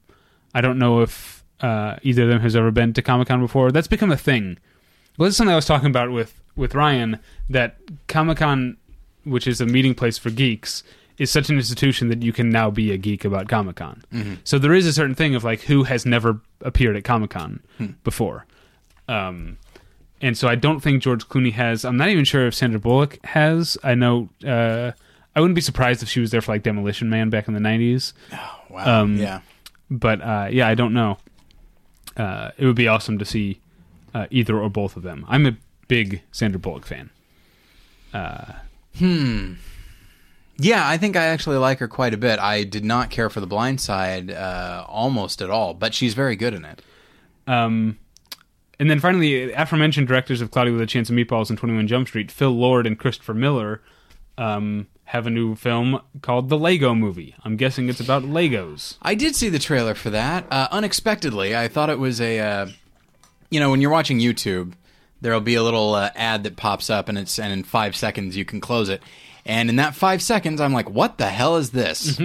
[0.55, 3.73] I don't know if uh, either of them has ever been to Comic Con before.
[3.73, 4.59] That's become a thing.
[5.19, 7.19] Well, this is something I was talking about with with Ryan
[7.51, 7.77] that
[8.07, 8.77] Comic Con,
[9.25, 10.85] which is a meeting place for geeks,
[11.19, 14.05] is such an institution that you can now be a geek about Comic Con.
[14.45, 17.61] So there is a certain thing of like who has never appeared at Comic Con
[18.05, 18.47] before.
[19.09, 19.59] Um,
[20.21, 21.85] and so I don't think George Clooney has.
[21.85, 23.77] I'm not even sure if Sandra Bullock has.
[23.83, 24.29] I know.
[24.45, 24.93] Uh,
[25.37, 27.61] I wouldn't be surprised if she was there for like Demolition Man back in the
[27.61, 28.13] '90s.
[28.69, 29.03] Wow.
[29.03, 29.41] Um, yeah.
[29.91, 31.19] But uh, yeah, I don't know.
[32.17, 33.61] Uh, it would be awesome to see
[34.15, 35.25] uh, either or both of them.
[35.29, 35.57] I'm a
[35.87, 37.11] big Sandra Bullock fan.
[38.99, 39.55] Hmm.
[40.61, 42.41] Yeah, I think I actually like her quite a bit.
[42.41, 46.35] I did not care for The Blind Side uh, almost at all, but she's very
[46.35, 46.83] good in it.
[47.47, 47.99] Um,
[48.79, 52.09] and then finally, aforementioned directors of Cloudy with a Chance of Meatballs and 21 Jump
[52.09, 53.83] Street, Phil Lord and Christopher Miller,
[54.37, 57.35] um, have a new film called The Lego Movie.
[57.45, 58.97] I'm guessing it's about Legos.
[59.03, 60.47] I did see the trailer for that.
[60.51, 62.67] Uh, unexpectedly, I thought it was a, uh,
[63.51, 64.75] you know, when you're watching YouTube,
[65.21, 68.37] there'll be a little uh, ad that pops up, and it's and in five seconds
[68.37, 69.03] you can close it.
[69.45, 72.21] And in that five seconds, I'm like, what the hell is this?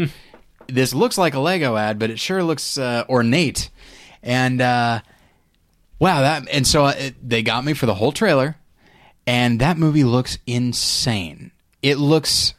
[0.68, 3.70] this looks like a Lego ad, but it sure looks uh, ornate.
[4.22, 5.02] And uh,
[6.04, 8.58] wow, that and so uh, it, they got me for the whole trailer,
[9.26, 11.52] and that movie looks insane.
[11.82, 12.54] It looks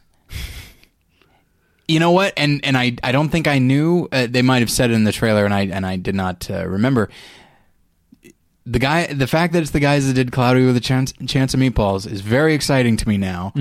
[1.87, 2.33] you know what?
[2.37, 4.07] And and I I don't think I knew.
[4.11, 6.49] Uh, they might have said it in the trailer, and I and I did not
[6.49, 7.09] uh, remember.
[8.65, 11.53] The guy, the fact that it's the guys that did Cloudy with a Chance, Chance
[11.53, 13.53] of Meatballs is very exciting to me now.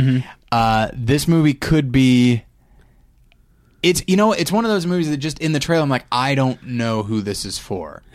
[0.51, 2.44] Uh, this movie could be.
[3.85, 6.06] It's you know it's one of those movies that just in the trailer I'm like
[6.11, 8.02] I don't know who this is for.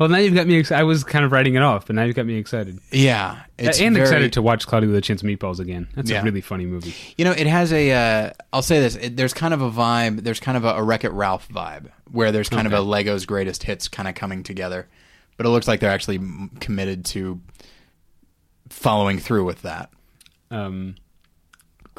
[0.00, 0.58] Well, now you've got me.
[0.58, 2.78] Ex- I was kind of writing it off, but now you've got me excited.
[2.90, 5.88] Yeah, it's and very- excited to watch Cloudy with a Chance of Meatballs again.
[5.94, 6.22] That's Yeah.
[6.22, 6.94] a really funny movie.
[7.18, 7.92] You know, it has a.
[7.92, 10.22] Uh, I'll say this: it, there's kind of a vibe.
[10.24, 13.26] There's kind of a, a Wreck It Ralph vibe, where there's kind of a Legos
[13.26, 14.88] greatest hits kind of coming together,
[15.36, 17.40] but it looks like they're actually m- committed to
[18.68, 19.90] following through with that.
[20.50, 20.96] Um,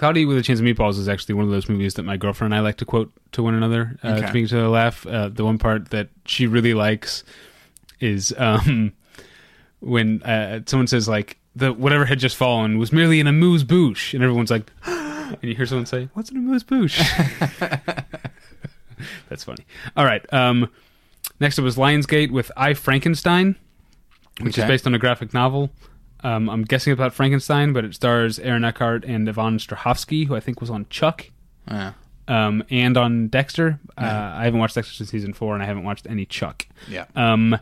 [0.01, 2.55] Cloudy with a Chance of Meatballs is actually one of those movies that my girlfriend
[2.55, 4.21] and I like to quote to one another uh, Okay.
[4.25, 5.05] to make each other laugh.
[5.05, 7.23] Uh, the one part that she really likes
[7.99, 8.93] is um,
[9.79, 14.15] when uh, someone says like the whatever had just fallen was merely an amuse bouche,
[14.15, 16.97] and everyone's like, and you hear someone say, "What's an amuse bouche?"
[19.29, 19.67] That's funny.
[19.95, 20.25] All right.
[20.33, 20.67] Um,
[21.39, 23.55] next up was Lionsgate with I Frankenstein,
[24.39, 25.69] which is based on a graphic novel.
[26.23, 30.39] Um, I'm guessing about Frankenstein, but it stars Aaron Eckhart and Yvonne Strahovski, who I
[30.39, 31.31] think was on Chuck
[31.69, 31.93] Yeah.
[32.27, 33.79] um, and on Dexter.
[33.97, 36.67] Uh, I haven't watched Dexter since season four, and I haven't watched any Chuck.
[36.87, 37.05] Yeah.
[37.15, 37.57] Um,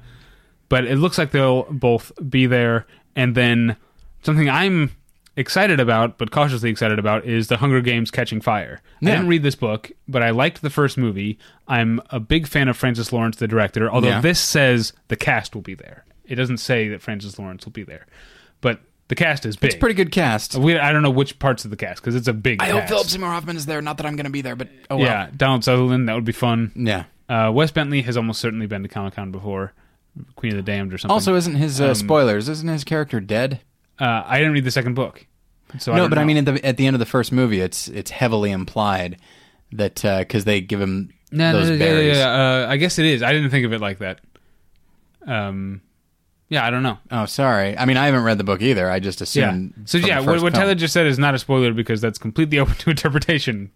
[0.68, 2.86] but it looks like they'll both be there.
[3.16, 3.76] And then
[4.24, 4.92] something I'm
[5.36, 8.82] excited about, but cautiously excited about, is the Hunger Games Catching Fire.
[9.02, 11.40] I didn't read this book, but I liked the first movie.
[11.68, 14.22] I'm a big fan of Francis Lawrence, the director, although Yeah.
[14.22, 16.04] this says the cast will be there.
[16.26, 18.06] It doesn't say that Francis Lawrence will be there.
[18.62, 19.70] But the cast is big.
[19.70, 20.56] It's a pretty good cast.
[20.56, 22.88] we, I don't know which parts of the cast because it's a big I hope.
[22.88, 23.82] Philip Seymour Hoffman is there.
[23.82, 25.06] Not that I'm going to be there, but oh well.
[25.06, 26.72] Yeah, Donald Sutherland, that would be fun.
[26.76, 27.06] Yeah.
[27.28, 29.74] Uh, Wes Bentley has almost certainly been to Comic Con before,
[30.36, 31.14] Queen of the Damned or something.
[31.14, 32.50] Also, isn't his uh, spoilers?
[32.50, 33.62] Isn't his character dead?
[34.00, 35.26] uh, I didn't read the second book,
[35.78, 37.32] so I no, don't but I mean, at the at the end of the first
[37.32, 39.18] movie, it's it's heavily implied
[39.74, 42.18] that because they give him no, no, those no, yeah, berries.
[42.18, 43.22] yeah, yeah, uh, I guess it is.
[43.22, 44.22] I didn't think of it like that.
[45.28, 45.82] Um,
[46.50, 46.98] yeah, I don't know.
[47.12, 47.78] Oh, sorry.
[47.78, 48.90] I mean, I haven't read the book either.
[48.90, 49.50] I just Yeah.
[49.50, 49.74] assumed.
[49.86, 50.54] So yeah, what, what.
[50.54, 53.72] Tyler just said is not a spoiler because that's completely open to interpretation.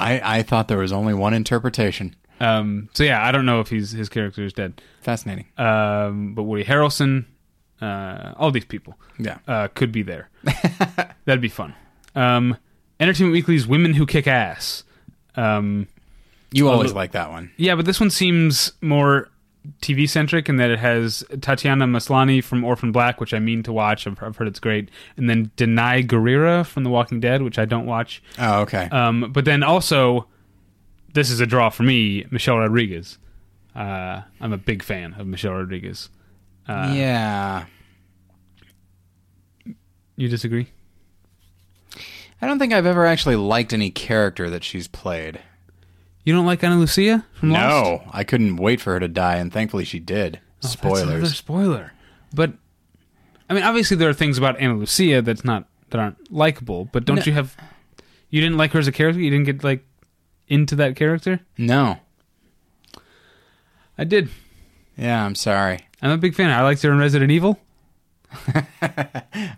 [0.00, 2.14] I I thought there was only one interpretation.
[2.40, 4.80] Um, so yeah, I don't know if he's his character is dead.
[5.02, 5.46] Fascinating.
[5.58, 7.24] Um, but Woody Harrelson,
[7.80, 8.96] uh, all these people.
[9.18, 9.38] Yeah.
[9.48, 10.28] uh, could be there.
[11.24, 11.74] That'd be fun.
[12.14, 12.56] Um,
[13.00, 14.84] Entertainment Weekly's Women Who Kick Ass.
[15.36, 15.88] Um,
[16.52, 17.50] You always look- like that one.
[17.56, 19.28] yeah, but this one seems more
[19.80, 23.72] TV centric in that it has Tatiana Maslany from Orphan Black, which I mean to
[23.72, 24.06] watch.
[24.06, 27.64] I've, I've heard it's great, and then Danai Gurira from The Walking Dead, which I
[27.64, 28.22] don't watch.
[28.38, 28.88] Oh, okay.
[28.90, 30.26] Um, but then also,
[31.14, 33.18] this is a draw for me, Michelle Rodriguez.
[33.74, 36.10] Uh, I'm a big fan of Michelle Rodriguez.
[36.66, 37.64] Uh, yeah.
[40.16, 40.68] You disagree?
[42.40, 45.40] I don't think I've ever actually liked any character that she's played.
[46.28, 47.62] You don't like Ana Lucia from Lost?
[47.62, 50.40] No, I couldn't wait for her to die, and thankfully she did.
[50.42, 51.36] Oh, That's another Spoilers.
[51.38, 51.92] spoiler.
[52.34, 52.52] But
[53.48, 56.84] I mean, obviously there are things about Ana Lucia that's not that aren't likable.
[56.92, 57.22] But don't No.
[57.22, 57.56] you have?
[58.28, 59.18] You didn't like her as a character.
[59.22, 59.86] You didn't get like
[60.48, 61.40] into that character.
[61.56, 61.96] No.
[63.96, 64.28] I did.
[64.98, 65.78] Yeah, I'm sorry.
[66.02, 66.50] I'm a big fan.
[66.50, 67.58] I liked her in Resident Evil.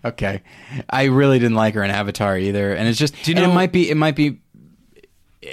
[0.04, 0.42] Okay,
[0.88, 3.14] I really didn't like her in Avatar either, and it's just.
[3.24, 3.90] Do you and know- it might be.
[3.90, 4.40] It might be.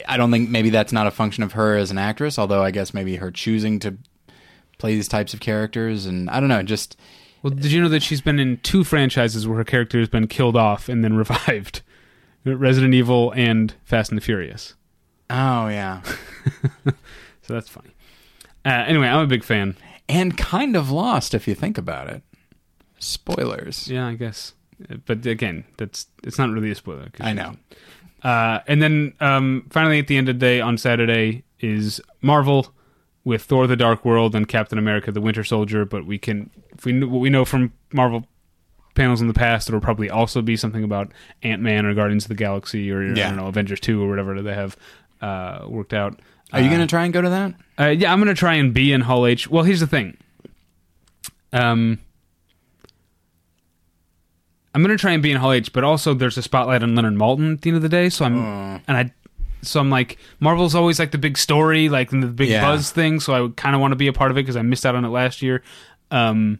[0.08, 2.72] I don't think maybe that's not a function of her as an actress, although I
[2.72, 3.98] guess maybe her choosing to
[4.78, 6.98] play these types of characters, and I don't know, just
[7.42, 10.28] Well, did you know that she's been in two franchises where her character has been
[10.28, 11.82] killed off and then revived?
[12.46, 14.76] Resident Evil and Fast and the Furious.
[15.30, 16.02] oh yeah,
[17.42, 17.90] So that's funny.
[18.66, 19.76] Uh, anyway, I'm a big fan.
[20.10, 22.22] and kind of lost if you think about it.
[23.00, 23.88] Spoilers.
[23.88, 24.54] Yeah, I guess.
[24.90, 27.10] Uh, But again, that's it's not really a spoiler.
[27.20, 27.56] I know.
[28.24, 32.74] Uh, and then um, finally, at the end of the day on Saturday is Marvel
[33.24, 35.86] with Thor: The Dark World and Captain America: The Winter Soldier.
[35.86, 38.26] But we can, if we what we know from Marvel
[38.96, 41.12] panels in the past, it'll probably also be something about
[41.44, 44.42] Ant Man or Guardians of the Galaxy or I don't know Avengers Two or whatever
[44.42, 44.76] they have
[45.22, 46.20] uh, worked out.
[46.54, 47.54] Are you Uh, going to try and go to that?
[47.80, 49.48] uh, yeah, I'm gonna try and be in Hall H.
[49.50, 50.18] Well, here's the thing.
[51.54, 52.00] Um,
[54.78, 57.16] I'm gonna try and be in Hall H, but also there's a spotlight on Leonard
[57.16, 58.10] Maltin at the end of the day.
[58.10, 58.80] So I'm Oh.
[58.88, 59.12] and I,
[59.64, 62.62] so I'm like Marvel's always like the big story, like the big Yeah.
[62.62, 63.20] buzz thing.
[63.20, 64.86] So I would kind of want to be a part of it because I missed
[64.86, 65.64] out on it last year.
[66.12, 66.60] Um,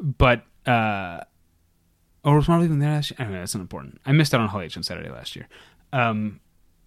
[0.00, 1.20] but uh,
[2.24, 3.16] or was Marvel even there last year?
[3.20, 4.00] Anyway, that's not important.
[4.06, 5.48] I missed out on Hall H on Saturday last year.
[5.92, 6.40] Um,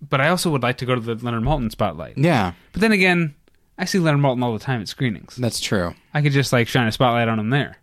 [0.10, 2.18] but I also would like to go to the Leonard Maltin spotlight.
[2.18, 3.36] Yeah, But then again,
[3.78, 5.36] I see Leonard Maltin all the time at screenings.
[5.36, 5.94] that's true.
[6.14, 7.78] I could just like shine a spotlight on him there.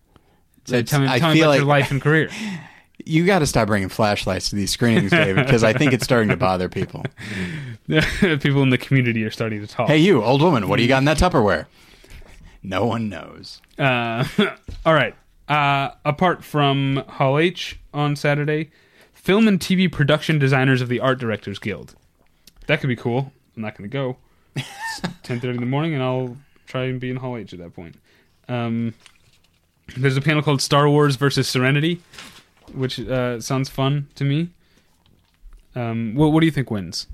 [0.69, 2.31] So tell me, I tell me about like- your life and career.
[3.05, 6.29] You got to stop bringing flashlights to these screenings, David, because I think it's starting
[6.29, 7.05] to bother people.
[7.89, 9.87] People in the community are starting to talk.
[9.89, 11.67] Hey, you, old woman, what do you got in that Tupperware?
[12.63, 13.63] No one knows.
[13.79, 14.25] Uh,
[14.85, 15.15] all right.
[15.49, 18.71] Uh, apart from Hall H on Saturday,
[19.15, 21.95] film and TV production designers of the Art Directors Guild.
[22.67, 23.33] That could be cool.
[23.57, 24.17] I'm not going to go.
[25.23, 26.37] Ten thirty in the morning, and I'll
[26.67, 27.95] try and be in Hall H at that point.
[28.49, 28.93] Um,
[29.97, 32.01] there's a panel called Star Wars versus Serenity,
[32.73, 34.51] which uh, sounds fun to me.
[35.75, 37.07] Um, what, what do you think wins?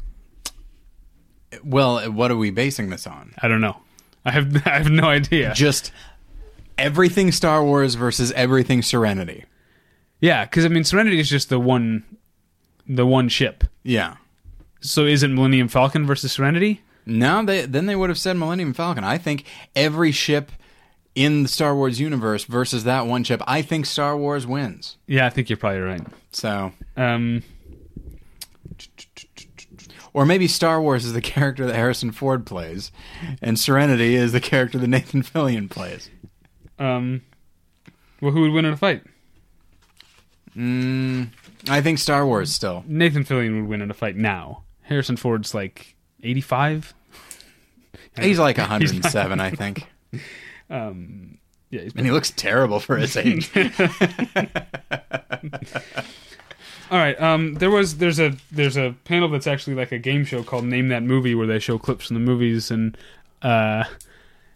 [1.62, 3.34] Well, what are we basing this on?
[3.40, 3.76] I don't know.
[4.24, 5.54] I have I have no idea.
[5.54, 5.92] Just
[6.78, 9.44] everything Star Wars versus everything Serenity.
[10.20, 12.04] Yeah, because I mean, Serenity is just the one,
[12.86, 13.64] the one ship.
[13.82, 14.16] Yeah.
[14.80, 16.82] So is it Millennium Falcon versus Serenity?
[17.06, 19.04] No, they then they would have said Millennium Falcon.
[19.04, 19.44] I think
[19.76, 20.50] every ship
[21.14, 24.96] in the Star Wars universe versus that one chip, I think Star Wars wins.
[25.06, 26.02] Yeah, I think you're probably right.
[26.32, 27.42] So, Um,
[30.12, 32.92] or maybe Star Wars is the character that Harrison Ford plays,
[33.42, 36.10] and Serenity is the character that Nathan Fillion plays.
[36.78, 37.22] um,
[38.20, 39.02] well, who would win in a fight?
[40.56, 41.28] Mm,
[41.68, 42.84] I think Star Wars still.
[42.86, 44.62] Nathan Fillion would win in a fight now.
[44.82, 46.94] Harrison Ford's like 85.
[48.20, 49.86] He's like 107, I think,
[50.70, 51.38] Um,
[51.70, 53.50] yeah, and he looks terrible for his age.
[56.90, 57.20] All right.
[57.20, 60.64] Um, there was there's a there's a panel that's actually like a game show called
[60.64, 62.96] Name That Movie where they show clips from the movies and
[63.42, 63.84] uh,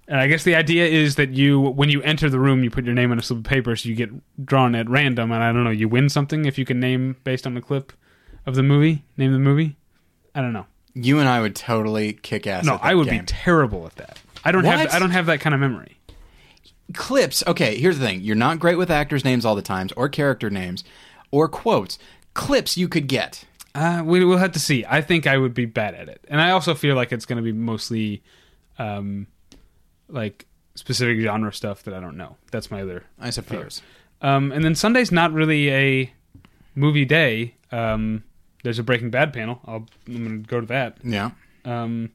[0.06, 2.84] and I guess the idea is that you when you enter the room you put
[2.84, 4.10] your name on a slip of paper so you get
[4.44, 7.46] drawn at random and I don't know you win something if you can name based
[7.46, 7.92] on the clip
[8.46, 9.76] of the movie name the movie
[10.34, 12.64] I don't know you and I would totally kick ass.
[12.64, 13.20] no at that I would game.
[13.20, 15.97] be terrible at that I don't have I don't have that kind of memory
[16.94, 17.42] clips.
[17.46, 20.50] Okay, here's the thing: you're not great with actors' names all the times, or character
[20.50, 20.84] names,
[21.30, 21.98] or quotes.
[22.34, 23.44] Clips you could get.
[23.74, 24.84] Uh, we, we'll have to see.
[24.88, 27.36] I think I would be bad at it, and I also feel like it's going
[27.36, 28.22] to be mostly,
[28.78, 29.26] um,
[30.08, 32.36] like specific genre stuff that I don't know.
[32.50, 33.04] That's my other.
[33.20, 33.82] I suppose.
[34.20, 36.12] Um, and then Sunday's not really a
[36.74, 37.54] movie day.
[37.70, 38.24] Um,
[38.62, 39.60] there's a Breaking Bad panel.
[39.64, 40.98] I'll, I'm going to go to that.
[41.04, 41.30] Yeah.
[41.64, 42.10] Um,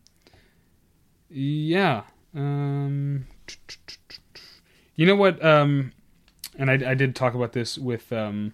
[1.30, 2.04] yeah.
[2.36, 3.26] Um,
[4.96, 5.44] you know what?
[5.44, 5.92] Um,
[6.58, 8.54] and I, I did talk about this with um,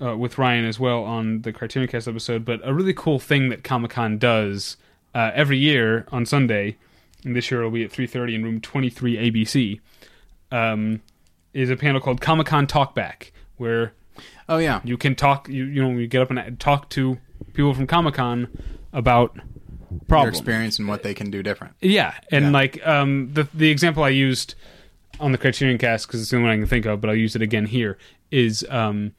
[0.00, 2.44] uh, with Ryan as well on the Criterion Cast episode.
[2.44, 4.76] But a really cool thing that Comic Con does
[5.14, 6.76] uh, every year on Sunday,
[7.24, 9.80] and this year it'll be at 3:30 in room 23 ABC,
[10.50, 11.00] um,
[11.52, 13.92] is a panel called Comic Con Talkback, where
[14.48, 14.80] Oh yeah.
[14.84, 15.48] you can talk.
[15.48, 17.18] You you know you get up and talk to
[17.52, 18.48] people from Comic Con
[18.92, 19.44] about Their
[20.08, 20.38] problems.
[20.38, 21.74] experience and what they can do different.
[21.80, 22.50] Yeah, and Yeah.
[22.50, 24.54] like um, the the example I used
[25.20, 27.16] on the Criterion Cast because it's the only one I can think of, but I'll
[27.16, 27.98] use it again here.
[28.30, 29.12] Is um,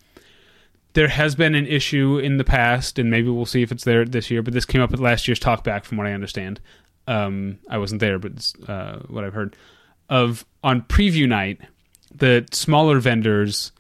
[0.93, 4.05] there has been an issue in the past, and maybe we'll see if it's there
[4.05, 4.41] this year.
[4.41, 6.59] But this came up at last year's talkback, from what I understand.
[7.07, 9.55] Um, I wasn't there, but it's uh, what I've heard
[10.09, 11.61] of on preview night,
[12.13, 13.71] the smaller vendors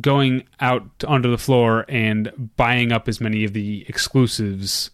[0.00, 4.90] going out onto the floor and buying up as many of the exclusives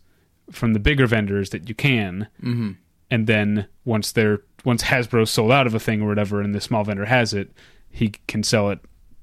[0.50, 2.72] from the bigger vendors that you can Mm-hmm.
[3.10, 6.60] and then once they're once Hasbro's sold out of a thing or whatever, and the
[6.60, 7.50] small vendor has it,
[7.90, 8.78] he can sell it,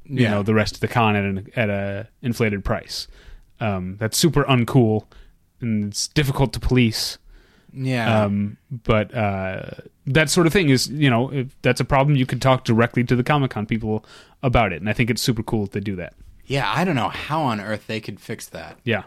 [0.05, 0.31] you Yeah.
[0.31, 3.07] know, the rest of the con at an at a inflated price.
[3.59, 5.05] Um, that's super uncool,
[5.61, 7.17] and it's difficult to police.
[7.73, 8.23] Yeah.
[8.23, 9.61] Um, but uh,
[10.07, 12.15] that sort of thing is, you know, if that's a problem.
[12.17, 14.03] You can talk directly to the Comic Con people
[14.41, 16.13] about it, and I think it's super cool that they do that.
[16.45, 16.71] yeah.
[16.75, 18.79] I don't know how on earth they could fix that.
[18.83, 19.03] Yeah,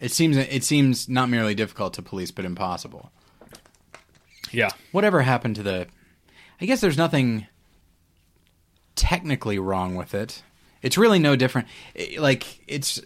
[0.00, 3.12] It seems it seems not merely difficult to police, but impossible.
[4.52, 5.86] Yeah, Whatever happened to the?
[6.60, 7.46] I guess there's nothing
[8.94, 10.42] technically wrong with it.
[10.82, 11.68] It's really no different.
[12.18, 13.00] Like it's.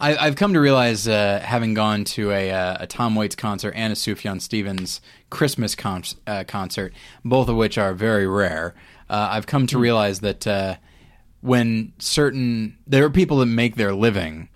[0.00, 3.74] I, I've come to realize, uh, having gone to a, uh, a Tom Waits concert
[3.76, 5.00] and a Sufjan Stevens
[5.30, 6.92] Christmas con- uh, concert,
[7.24, 8.74] both of which are very rare.
[9.08, 10.76] Uh, I've come to realize that uh,
[11.42, 14.48] when certain there are people that make their living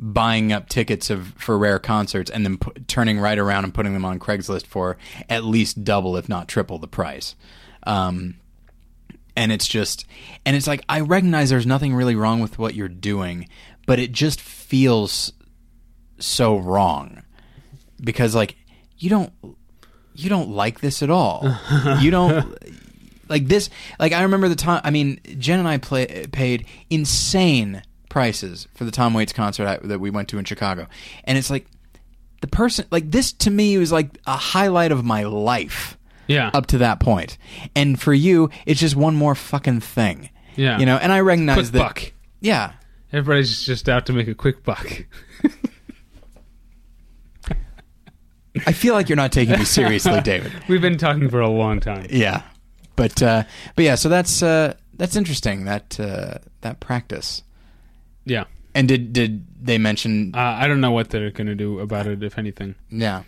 [0.00, 3.92] buying up tickets of for rare concerts and then pu- turning right around and putting
[3.92, 4.96] them on Craigslist for
[5.28, 7.34] at least double, if not triple, the price.
[7.82, 8.36] Um,
[9.36, 10.06] and it's just,
[10.46, 13.48] and it's like I recognize there's nothing really wrong with what you're doing,
[13.86, 15.32] but it just feels
[16.18, 17.22] so wrong
[18.00, 18.56] because like
[18.98, 19.32] you don't
[20.14, 21.44] you don't like this at all.
[22.00, 22.56] you don't
[23.28, 23.68] like this
[23.98, 28.84] like i remember the time i mean jen and i play, paid insane prices for
[28.84, 30.86] the tom waits concert I, that we went to in chicago
[31.24, 31.66] and it's like
[32.40, 35.96] the person like this to me was like a highlight of my life
[36.28, 37.38] yeah, up to that point
[37.74, 40.78] and for you it's just one more fucking thing yeah.
[40.78, 42.12] you know and i recognize quick that buck.
[42.40, 42.72] yeah
[43.10, 44.86] Everybody's just out to make a quick buck.
[48.66, 51.80] i feel like you're not taking me seriously david We've been talking for a long
[51.80, 52.06] time.
[52.10, 52.42] yeah
[52.96, 53.44] but uh
[53.76, 57.42] but yeah so that's uh that's interesting that uh that practice
[58.28, 58.44] Yeah.
[58.74, 62.06] and did did they mention Uh, I don't know what they're going to do about
[62.06, 62.74] it, if anything.
[62.90, 63.22] Yeah,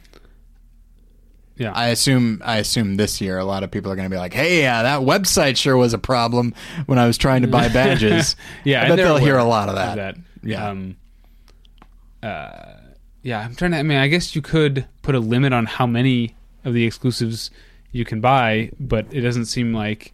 [1.57, 1.73] Yeah.
[1.75, 2.41] I assume.
[2.45, 4.83] I assume this year a lot of people are going to be like, "Hey, yeah,
[4.83, 6.55] that website sure was a problem
[6.87, 9.75] when I was trying to buy badges." yeah, I bet they'll hear a lot of
[9.77, 9.97] that.
[9.97, 10.17] that.
[10.43, 10.69] Yeah.
[10.69, 10.97] Um,
[12.23, 12.75] uh,
[13.23, 13.79] yeah, I'm trying to.
[13.79, 17.51] I mean, I guess you could put a limit on how many of the exclusives
[17.93, 20.13] you can buy, but it doesn't seem like.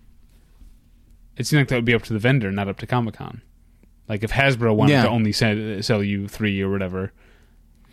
[1.36, 3.42] It seems like that would be up to the vendor, not up to Comic Con.
[4.09, 5.03] Like if Hasbro wanted Yeah.
[5.05, 7.12] to only sell, sell you three or whatever.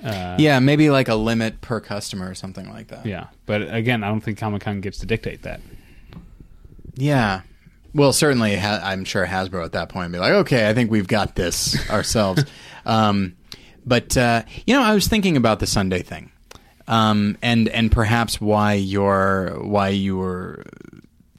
[0.03, 3.05] Uh, Yeah, maybe like a limit per customer or something like that.
[3.05, 5.61] Yeah, but again, I don't think Comic Con gets to dictate that.
[6.95, 7.41] Yeah.
[7.95, 10.89] Well, certainly, ha- I'm sure Hasbro at that point would be like, "Okay, I think
[10.89, 12.43] we've got this ourselves."
[12.85, 13.35] um,
[13.85, 16.31] but uh, you know, I was thinking about the Sunday thing,
[16.87, 20.65] um, and and perhaps why you're why you were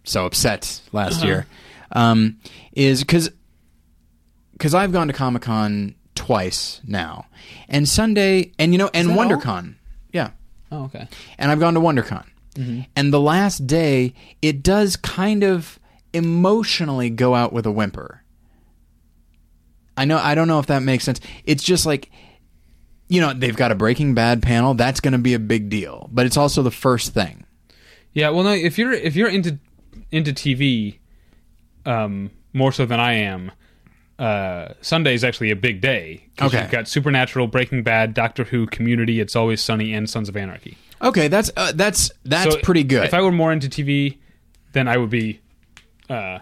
[0.05, 1.47] so upset last year.
[1.93, 2.39] um,
[2.73, 3.31] is because
[4.55, 7.26] because I've gone to Comic Con twice now,
[7.68, 9.10] and Sunday, and you know, and?
[9.10, 9.74] WonderCon,
[10.12, 10.31] yeah,
[10.72, 11.06] Oh, okay.
[11.39, 12.24] and I've gone to WonderCon,
[12.97, 15.78] and the last day, it does kind of
[16.12, 18.22] emotionally go out with a whimper.
[19.97, 21.20] I know, I don't know if that makes sense.
[21.44, 22.10] It's just like.
[23.06, 24.72] You know, they've got a Breaking Bad panel.
[24.72, 27.44] That's going to be a big deal, but it's also the first thing.
[28.14, 29.59] Yeah, well, no, if you're if you're into
[30.10, 30.98] into TV,
[31.85, 33.52] um, more so than I am,
[34.19, 36.27] uh, Sunday is actually a big day.
[36.41, 36.61] Okay.
[36.62, 40.77] you've got Supernatural, Breaking Bad, Doctor Who, Community, It's Always Sunny, and Sons of Anarchy.
[41.03, 43.05] Okay, that's uh, that's that's So pretty good.
[43.05, 44.19] If I were more into TV,
[44.73, 45.41] then I would be.
[46.09, 46.39] Uh,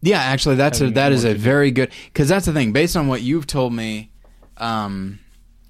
[0.00, 1.38] Yeah, actually, that's a, that is a do.
[1.38, 2.72] very good because that's the thing.
[2.72, 4.10] Based on what you've told me,
[4.58, 5.18] um,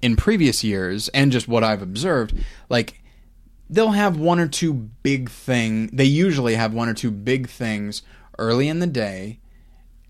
[0.01, 2.35] in previous years and just what I've observed,
[2.69, 3.01] like
[3.69, 5.87] they'll have one or two big thing.
[5.93, 8.03] They usually have one or two big things
[8.37, 9.39] early in the day,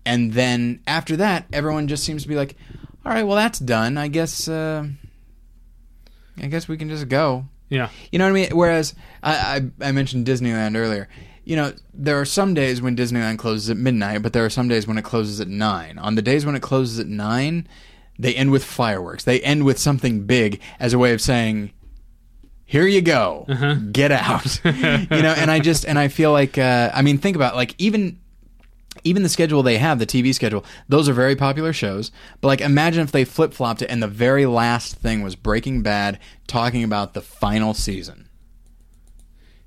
[0.06, 2.56] and then after that, everyone just seems to be like,
[3.04, 3.96] "All right, well, that's done.
[3.98, 4.48] I guess.
[4.48, 4.86] Uh,
[6.40, 8.50] I guess we can just go." yeah, You know what I mean?
[8.52, 11.08] Whereas I, I, I mentioned Disneyland earlier.
[11.44, 14.68] You know, there are some days when Disneyland closes at midnight, but there are some
[14.68, 15.98] days when it closes at nine.
[15.98, 17.66] On the days when it closes at nine,
[18.18, 19.24] they end with fireworks.
[19.24, 21.72] They end with something big as a way of saying,
[22.64, 23.44] "Here you go,
[23.92, 24.72] get out." you
[25.22, 28.20] know, and I just and I feel like uh, I mean, think about like even
[29.02, 32.12] even the schedule they have, the TV schedule, those are very popular shows.
[32.40, 35.82] But like, imagine if they flip flopped it and the very last thing was Breaking
[35.82, 38.28] Bad talking about the final season.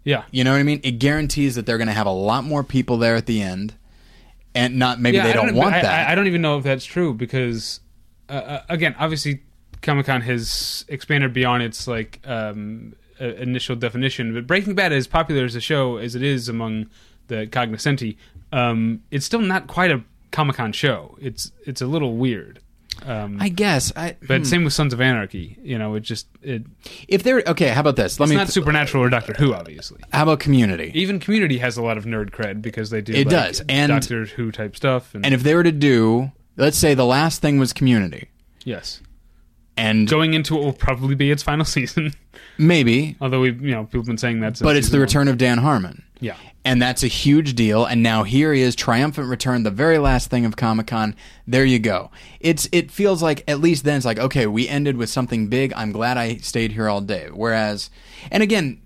[0.03, 0.23] yeah.
[0.31, 0.79] You know what I mean?
[0.83, 3.75] It guarantees that they're going to have a lot more people there at the end,
[4.55, 6.07] and not maybe yeah, they I don't, want I, that.
[6.09, 7.81] I, I don't even know if that's true because,
[8.29, 9.43] uh, uh, again, obviously,
[9.81, 14.33] Comic Con has expanded beyond its like um, uh, initial definition.
[14.33, 16.89] But Breaking Bad, as popular as a show as it is among
[17.27, 18.17] the cognoscenti,
[18.51, 21.17] um, it's still not quite a Comic Con show.
[21.21, 22.59] It's it's a little weird.
[23.05, 23.91] Um, I guess.
[23.95, 24.43] I, but hmm.
[24.43, 25.57] same with Sons of Anarchy.
[25.61, 26.63] You know, it just it,
[27.07, 28.19] if they're okay, how about this?
[28.19, 28.35] Let it's me.
[28.37, 30.01] not Supernatural or Doctor Who, obviously.
[30.11, 30.91] how about Community?
[30.95, 33.89] Even Community has a lot of nerd cred because they do It like, does, and-
[33.89, 35.13] Doctor Who type stuff.
[35.13, 38.29] And, And if they were to do, let's say the last thing was Community,
[38.63, 39.01] yes,
[39.77, 42.13] and going into what will probably be its final season.
[42.57, 44.59] maybe, Although we, you know, people have been saying that.
[44.61, 46.03] But it's the season return of Dan Harmon.
[46.19, 46.35] Yeah,
[46.65, 47.85] and that's a huge deal.
[47.85, 51.15] And now here he is, triumphant return, the very last thing of Comic Con.
[51.45, 52.09] There you go.
[52.39, 55.73] It's it feels like at least then it's like okay, we ended with something big.
[55.75, 57.29] I'm glad I stayed here all day.
[57.31, 57.89] Whereas,
[58.31, 58.81] and again,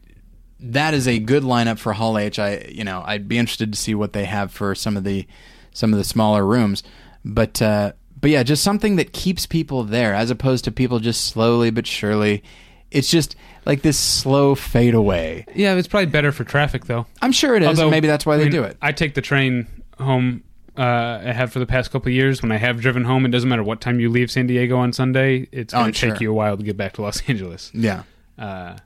[0.60, 2.38] that is a good lineup for Hall H.
[2.38, 5.26] I you know I'd be interested to see what they have for some of the
[5.74, 6.84] some of the smaller rooms,
[7.24, 7.62] but.
[7.62, 11.72] uh but yeah, just something that keeps people there as opposed to people just slowly
[11.72, 12.44] but surely.
[12.92, 13.36] It's just
[13.66, 15.46] like this slow fade away.
[15.56, 15.74] yeah.
[15.76, 17.06] It's probably better for traffic though.
[17.22, 17.68] I'm sure it is.
[17.70, 18.78] Although Maybe that's why I they mean, do it.
[18.82, 19.66] I take the train
[19.98, 20.44] home.
[20.78, 22.42] Uh, I have for the past couple of years.
[22.42, 24.92] When I have driven home, it doesn't matter what time you leave San Diego on
[24.94, 25.48] Sunday.
[25.54, 26.18] It's going Oh, to take sure.
[26.22, 27.72] you a while to get back to Los Angeles.
[27.74, 28.04] Yeah.
[28.38, 28.78] Uh,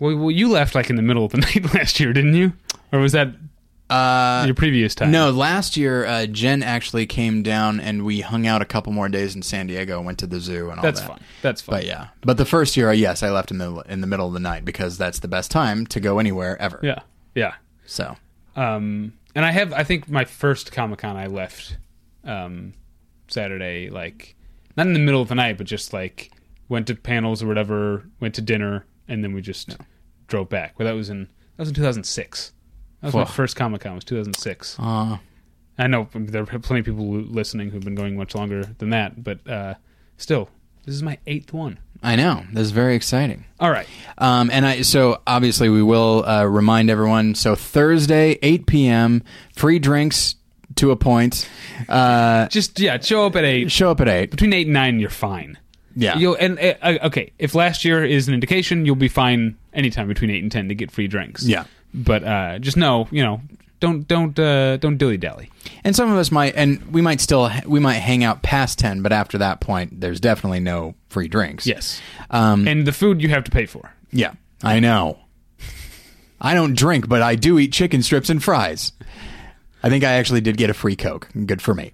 [0.00, 2.52] well, well, you left like in the middle of the night last year, didn't you?
[2.92, 3.28] Or was that
[3.90, 5.10] Uh, your previous time?
[5.10, 9.08] no, last year uh, Jen actually came down and we hung out a couple more
[9.08, 10.82] days in San Diego, went to the zoo and all that.
[10.82, 11.08] that's that.
[11.08, 11.20] fine.
[11.42, 11.76] That's fine.
[11.76, 14.32] But yeah, but the first year, yes, I left in the in the middle of
[14.32, 16.78] the night because that's the best time to go anywhere ever.
[16.82, 17.00] yeah,
[17.34, 17.54] yeah.
[17.86, 18.16] So
[18.56, 21.76] Um, and I have, I think my first Comic Con I left
[22.24, 22.72] um,
[23.28, 24.36] Saturday, like
[24.76, 26.30] not in the middle of the night, but just like
[26.68, 29.76] went to panels or whatever, went to dinner, and then we just
[30.26, 30.78] drove back.
[30.78, 31.24] Well, that was in
[31.56, 32.52] that was in 2006.
[33.00, 33.26] That was my Whoa.
[33.26, 33.94] first Comic Con.
[33.94, 34.76] Was 2006.
[34.78, 35.18] uh,
[35.78, 39.24] I know there are plenty of people listening who've been going much longer than that,
[39.24, 39.74] but uh,
[40.18, 40.50] still,
[40.84, 41.78] this is my eighth one.
[42.02, 43.44] I know this is very exciting.
[43.58, 43.86] All right.
[44.18, 47.34] Um, and I so obviously we will uh, remind everyone.
[47.34, 49.22] So Thursday, eight p.m.
[49.54, 50.34] Free drinks
[50.76, 51.48] to a point.
[51.88, 53.70] Uh, Just yeah, show up at eight.
[53.72, 54.30] show up at eight.
[54.30, 55.58] Between eight and nine, you're fine.
[55.96, 56.16] Yeah.
[56.16, 57.32] You'll and uh, uh, okay.
[57.38, 60.74] If last year is an indication, you'll be fine anytime between eight and ten to
[60.74, 61.42] get free drinks.
[61.44, 61.64] Yeah.
[61.92, 63.40] But uh, just know, you know,
[63.80, 65.50] don't don't uh, don't dilly dally.
[65.84, 69.02] And some of us might, and we might still, we might hang out past ten,
[69.02, 71.66] but after that point, there's definitely no free drinks.
[71.66, 72.00] Yes.
[72.30, 73.92] Um, And the food you have to pay for.
[74.12, 75.18] yeah, I know.
[76.40, 78.92] I don't drink, but I do eat chicken strips and fries.
[79.82, 81.28] I think I actually did get a free Coke.
[81.46, 81.92] Good for me.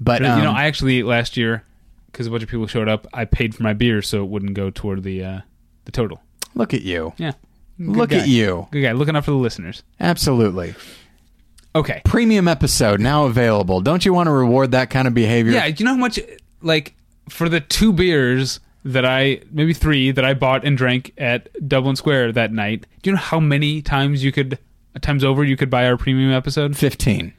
[0.00, 1.64] But you know, um, I actually last year
[2.10, 4.54] because a bunch of people showed up, I paid for my beer so it wouldn't
[4.54, 5.40] go toward the uh,
[5.84, 6.20] the total.
[6.54, 7.12] look at you.
[7.16, 7.32] Yeah.
[7.78, 8.18] Good Look guy.
[8.18, 8.68] at you.
[8.70, 9.82] Good guy, looking out for the listeners.
[10.00, 10.74] Absolutely.
[11.74, 12.02] Okay.
[12.04, 13.80] Premium episode now available.
[13.80, 15.52] Don't you want to reward that kind of behavior?
[15.52, 16.20] Yeah, you know how much
[16.60, 16.94] like
[17.28, 21.96] for the two beers that I maybe three that I bought and drank at Dublin
[21.96, 22.86] Square that night.
[23.02, 24.58] Do you know how many times you could
[25.00, 26.76] times over you could buy our premium episode?
[26.76, 27.32] 15.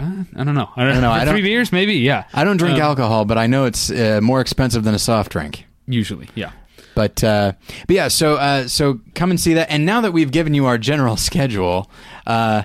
[0.00, 0.70] Uh, I don't know.
[0.76, 1.10] I don't, don't know.
[1.10, 1.94] I Three don't- beers, maybe.
[1.94, 2.24] Yeah.
[2.32, 5.32] I don't drink Um, alcohol, but I know it's uh, more expensive than a soft
[5.32, 5.66] drink.
[5.86, 6.52] Usually, yeah.
[6.98, 7.52] But uh,
[7.86, 9.70] but yeah, so uh, so come and see that.
[9.70, 11.88] And now that we've given you our general schedule,
[12.26, 12.64] uh,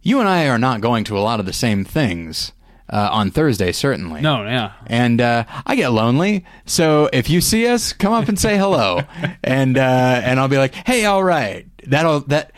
[0.00, 2.52] you and I are not going to a lot of the same things
[2.88, 4.20] uh, on Thursday, certainly.
[4.20, 4.74] No, yeah.
[4.86, 9.00] And uh, I get lonely, so if you see us, come up and say hello,
[9.42, 12.52] and uh, and I'll be like, hey, all right, that'll that.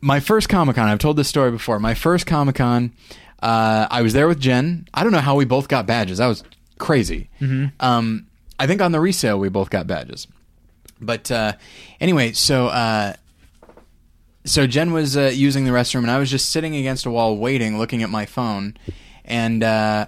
[0.00, 1.78] My first Comic Con, I've told this story before.
[1.78, 2.92] My first Comic Con,
[3.40, 4.88] uh, I was there with Jen.
[4.92, 6.18] I don't know how we both got badges.
[6.18, 6.42] That was
[6.78, 7.30] crazy.
[7.78, 8.26] Um,
[8.58, 10.26] I think on the resale we both got badges.
[11.00, 11.52] But uh,
[12.00, 13.14] anyway, so uh,
[14.44, 17.36] so Jen was uh, using the restroom, and I was just sitting against a wall,
[17.36, 18.76] waiting, looking at my phone,
[19.24, 20.06] and uh,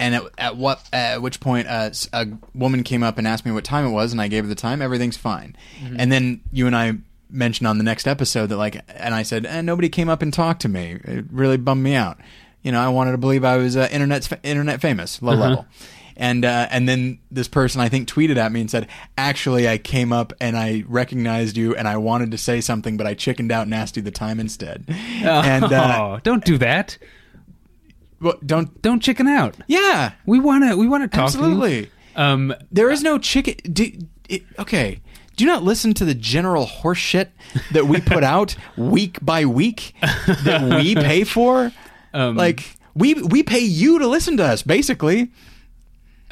[0.00, 3.52] and at, at what at which point uh, a woman came up and asked me
[3.52, 4.82] what time it was, and I gave her the time.
[4.82, 5.56] Everything's fine.
[5.96, 6.94] And then you and I
[7.30, 10.32] mentioned on the next episode that like, and I said, eh, nobody came up and
[10.32, 10.98] talked to me.
[11.04, 12.18] It really bummed me out.
[12.62, 15.66] You know, I wanted to believe I was uh, internet internet famous, low level.
[16.16, 19.78] And uh, and then this person I think tweeted at me and said, "Actually, I
[19.78, 23.50] came up and I recognized you and I wanted to say something, but I chickened
[23.52, 26.98] out and asked you the time instead." And uh, oh, don't do that.
[28.20, 29.56] well, don't, Don't chicken out.
[29.66, 30.76] yeah, We want to.
[30.76, 31.32] We want to talk.
[31.32, 31.44] to you.
[31.44, 31.90] absolutely.
[32.14, 33.54] Um, There is no chicken.
[33.72, 33.90] Do,
[34.28, 35.00] it, okay.
[35.34, 37.28] Do you not listen to the general horseshit
[37.72, 39.94] that we put out week by week
[40.44, 41.72] that we pay for?
[42.14, 44.62] Um, like we we pay you to listen to us.
[44.62, 45.30] Basically,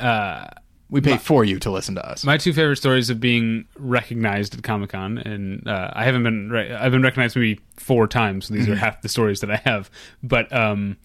[0.01, 0.48] uh,
[0.89, 2.24] we pay for you to listen to us.
[2.24, 6.51] my two favorite stories of being recognized at Comic Con, and uh, I haven't been.
[6.51, 8.47] Re- I've been recognized maybe four times.
[8.47, 8.72] So these Mm-hmm.
[8.72, 9.89] are half the stories that I have.
[10.22, 10.97] But um,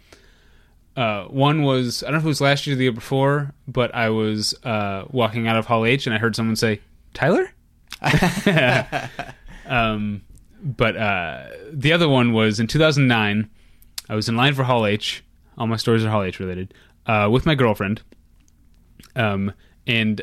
[0.98, 3.54] uh, one was I don't know if it was last year or the year before,
[3.68, 6.82] but I was uh, walking out of Hall H and I heard someone say
[7.14, 7.52] Tyler.
[9.66, 10.22] um,
[10.64, 13.50] but uh, the other one was in 2009.
[14.10, 15.24] I was in line for Hall H.
[15.58, 16.74] All my stories are Hall H related.
[17.06, 18.02] Uh, with my girlfriend.
[19.16, 19.54] Um,
[19.88, 20.22] and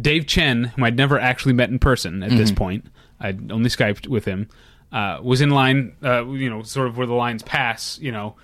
[0.00, 2.86] Dave Chen, whom I'd never actually met in person at this point,
[3.18, 4.48] I'd only Skyped with him,
[4.92, 8.36] uh, was in line, uh, you know, sort of where the lines pass, you know,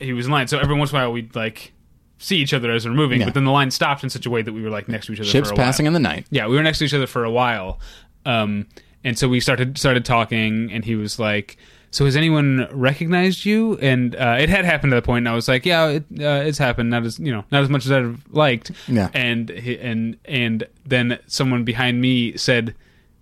[0.00, 0.46] he was in line.
[0.48, 1.72] So every once in a while we'd like
[2.18, 3.26] see each other as we're moving, Yeah.
[3.26, 5.12] but then the line stopped in such a way that we were like next to
[5.12, 5.66] each other Ships for a while.
[5.66, 6.26] passing in the night.
[6.30, 7.80] Yeah, we were next to each other for a while,
[8.26, 8.66] um,
[9.04, 11.56] and so we started started talking, and he was like,
[11.90, 15.34] "So has anyone recognized you?" And uh, it had happened at that point, and I
[15.34, 16.90] was like, "Yeah, it, uh, it's happened.
[16.90, 19.08] Not as you know, not as much as I'd have liked." Yeah.
[19.14, 22.74] And and and then someone behind me said.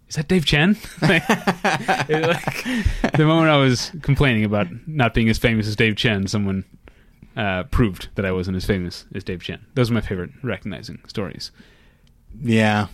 [0.09, 0.74] Is that Dave Chen?
[1.03, 6.27] Like, like, the moment I was complaining about not being as famous as Dave Chen,
[6.27, 6.65] someone
[7.36, 9.65] uh, proved that I wasn't as famous as Dave Chen.
[9.74, 11.51] Those are my favorite recognizing stories.
[12.43, 12.86] Yeah.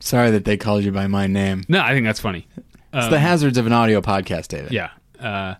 [0.00, 1.64] Sorry that they called you by my name.
[1.68, 2.46] No, I think that's funny.
[2.92, 4.72] It's the hazards of an audio podcast, David.
[4.72, 4.90] Yeah.
[5.18, 5.54] Uh,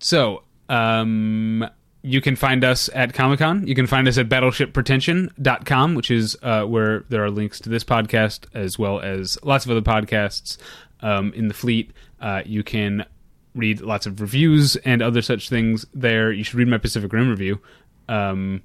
[0.00, 1.68] so, um,
[2.02, 3.66] you can find us at Comic Con.
[3.66, 7.82] You can find us at battleshippretension.com, which is uh, where there are links to this
[7.82, 10.58] podcast as well as lots of other podcasts
[11.00, 11.92] um, in the fleet.
[12.20, 13.06] Uh, you can
[13.54, 16.30] read lots of reviews and other such things there.
[16.30, 17.58] You should read my Pacific Rim review.
[18.06, 18.62] Um,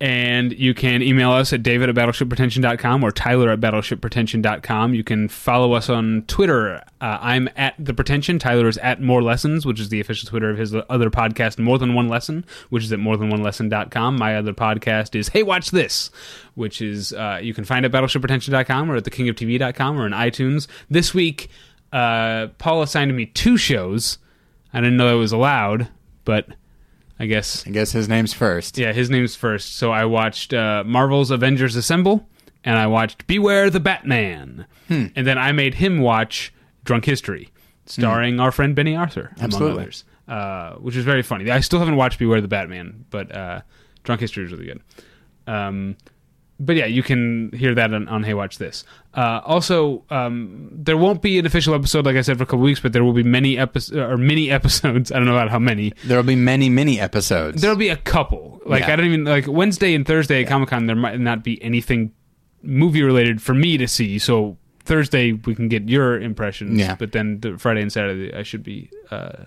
[0.00, 4.94] and you can email us at david at battleshippretension.com or tyler at battleshippretension.com.
[4.94, 6.76] You can follow us on Twitter.
[7.00, 8.38] Uh, I'm at The Pretension.
[8.38, 11.78] Tyler is at More Lessons, which is the official Twitter of his other podcast, More
[11.78, 14.16] Than One Lesson, which is at morethanonelesson.com.
[14.16, 16.10] My other podcast is Hey Watch This,
[16.54, 20.68] which is uh, you can find at battleshippretension.com or at thekingoftv.com or in iTunes.
[20.88, 21.50] This week,
[21.92, 24.18] uh, Paul assigned me two shows.
[24.72, 25.88] I didn't know that was allowed,
[26.24, 26.48] but
[27.20, 28.78] I guess I guess his name's first.
[28.78, 29.76] yeah, his name's first.
[29.76, 32.28] So I watched uh, Marvel's Avengers Assemble,
[32.64, 35.06] and I watched Beware the Batman, Hmm.
[35.16, 36.52] and then I made him watch
[36.84, 37.48] Drunk History,
[37.86, 41.50] starring our friend Benny Arthur, among others, uh, which is very funny.
[41.50, 43.60] I still haven't watched Beware the Batman, but uh,
[44.04, 44.80] Drunk History is really good.
[45.46, 45.96] Um,
[46.60, 48.84] but yeah, you can hear that on, on Hey Watch This.
[49.14, 52.60] Uh, also, um, there won't be an official episode, like I said, for a couple
[52.60, 55.12] weeks, but there will be many episodes or mini episodes.
[55.12, 57.62] I don't know about how many, There'll be many, many episodes.
[57.62, 58.60] There'll be a couple.
[58.66, 58.92] Like Yeah.
[58.92, 60.86] I don't even like Wednesday and Thursday at Comic Con.
[60.86, 62.12] There might not be anything
[62.62, 64.18] movie related for me to see.
[64.18, 66.78] So Thursday we can get your impressions.
[66.78, 66.96] Yeah.
[66.96, 69.44] But then the Friday and Saturday I should be uh,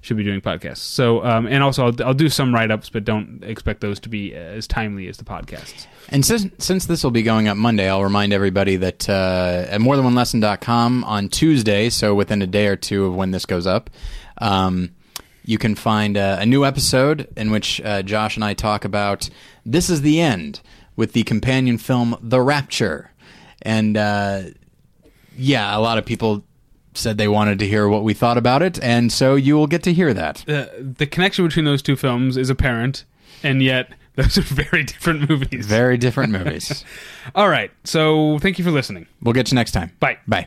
[0.00, 0.78] should be doing podcasts.
[0.78, 4.08] So um, and also I'll, I'll do some write ups, but don't expect those to
[4.08, 5.86] be as timely as the podcasts.
[6.08, 9.80] And since, since this will be going up Monday, I'll remind everybody that uh, at
[9.80, 13.90] morethanonelesson.com on Tuesday, so within a day or two of when this goes up,
[14.38, 14.90] um,
[15.44, 19.28] you can find uh, a new episode in which uh, Josh and I talk about
[19.64, 20.60] This is the End
[20.96, 23.10] with the companion film The Rapture.
[23.62, 24.42] And uh,
[25.36, 26.44] yeah, a lot of people
[26.98, 29.82] said they wanted to hear what we thought about it, and so you will get
[29.84, 30.44] to hear that.
[30.46, 33.04] The, the connection between those two films is apparent,
[33.42, 35.66] and yet those are very different movies.
[35.66, 36.84] Very different movies.
[37.34, 37.70] All right.
[37.84, 39.06] So thank you for listening.
[39.22, 39.92] We'll get you next time.
[40.00, 40.18] Bye.
[40.26, 40.46] Bye.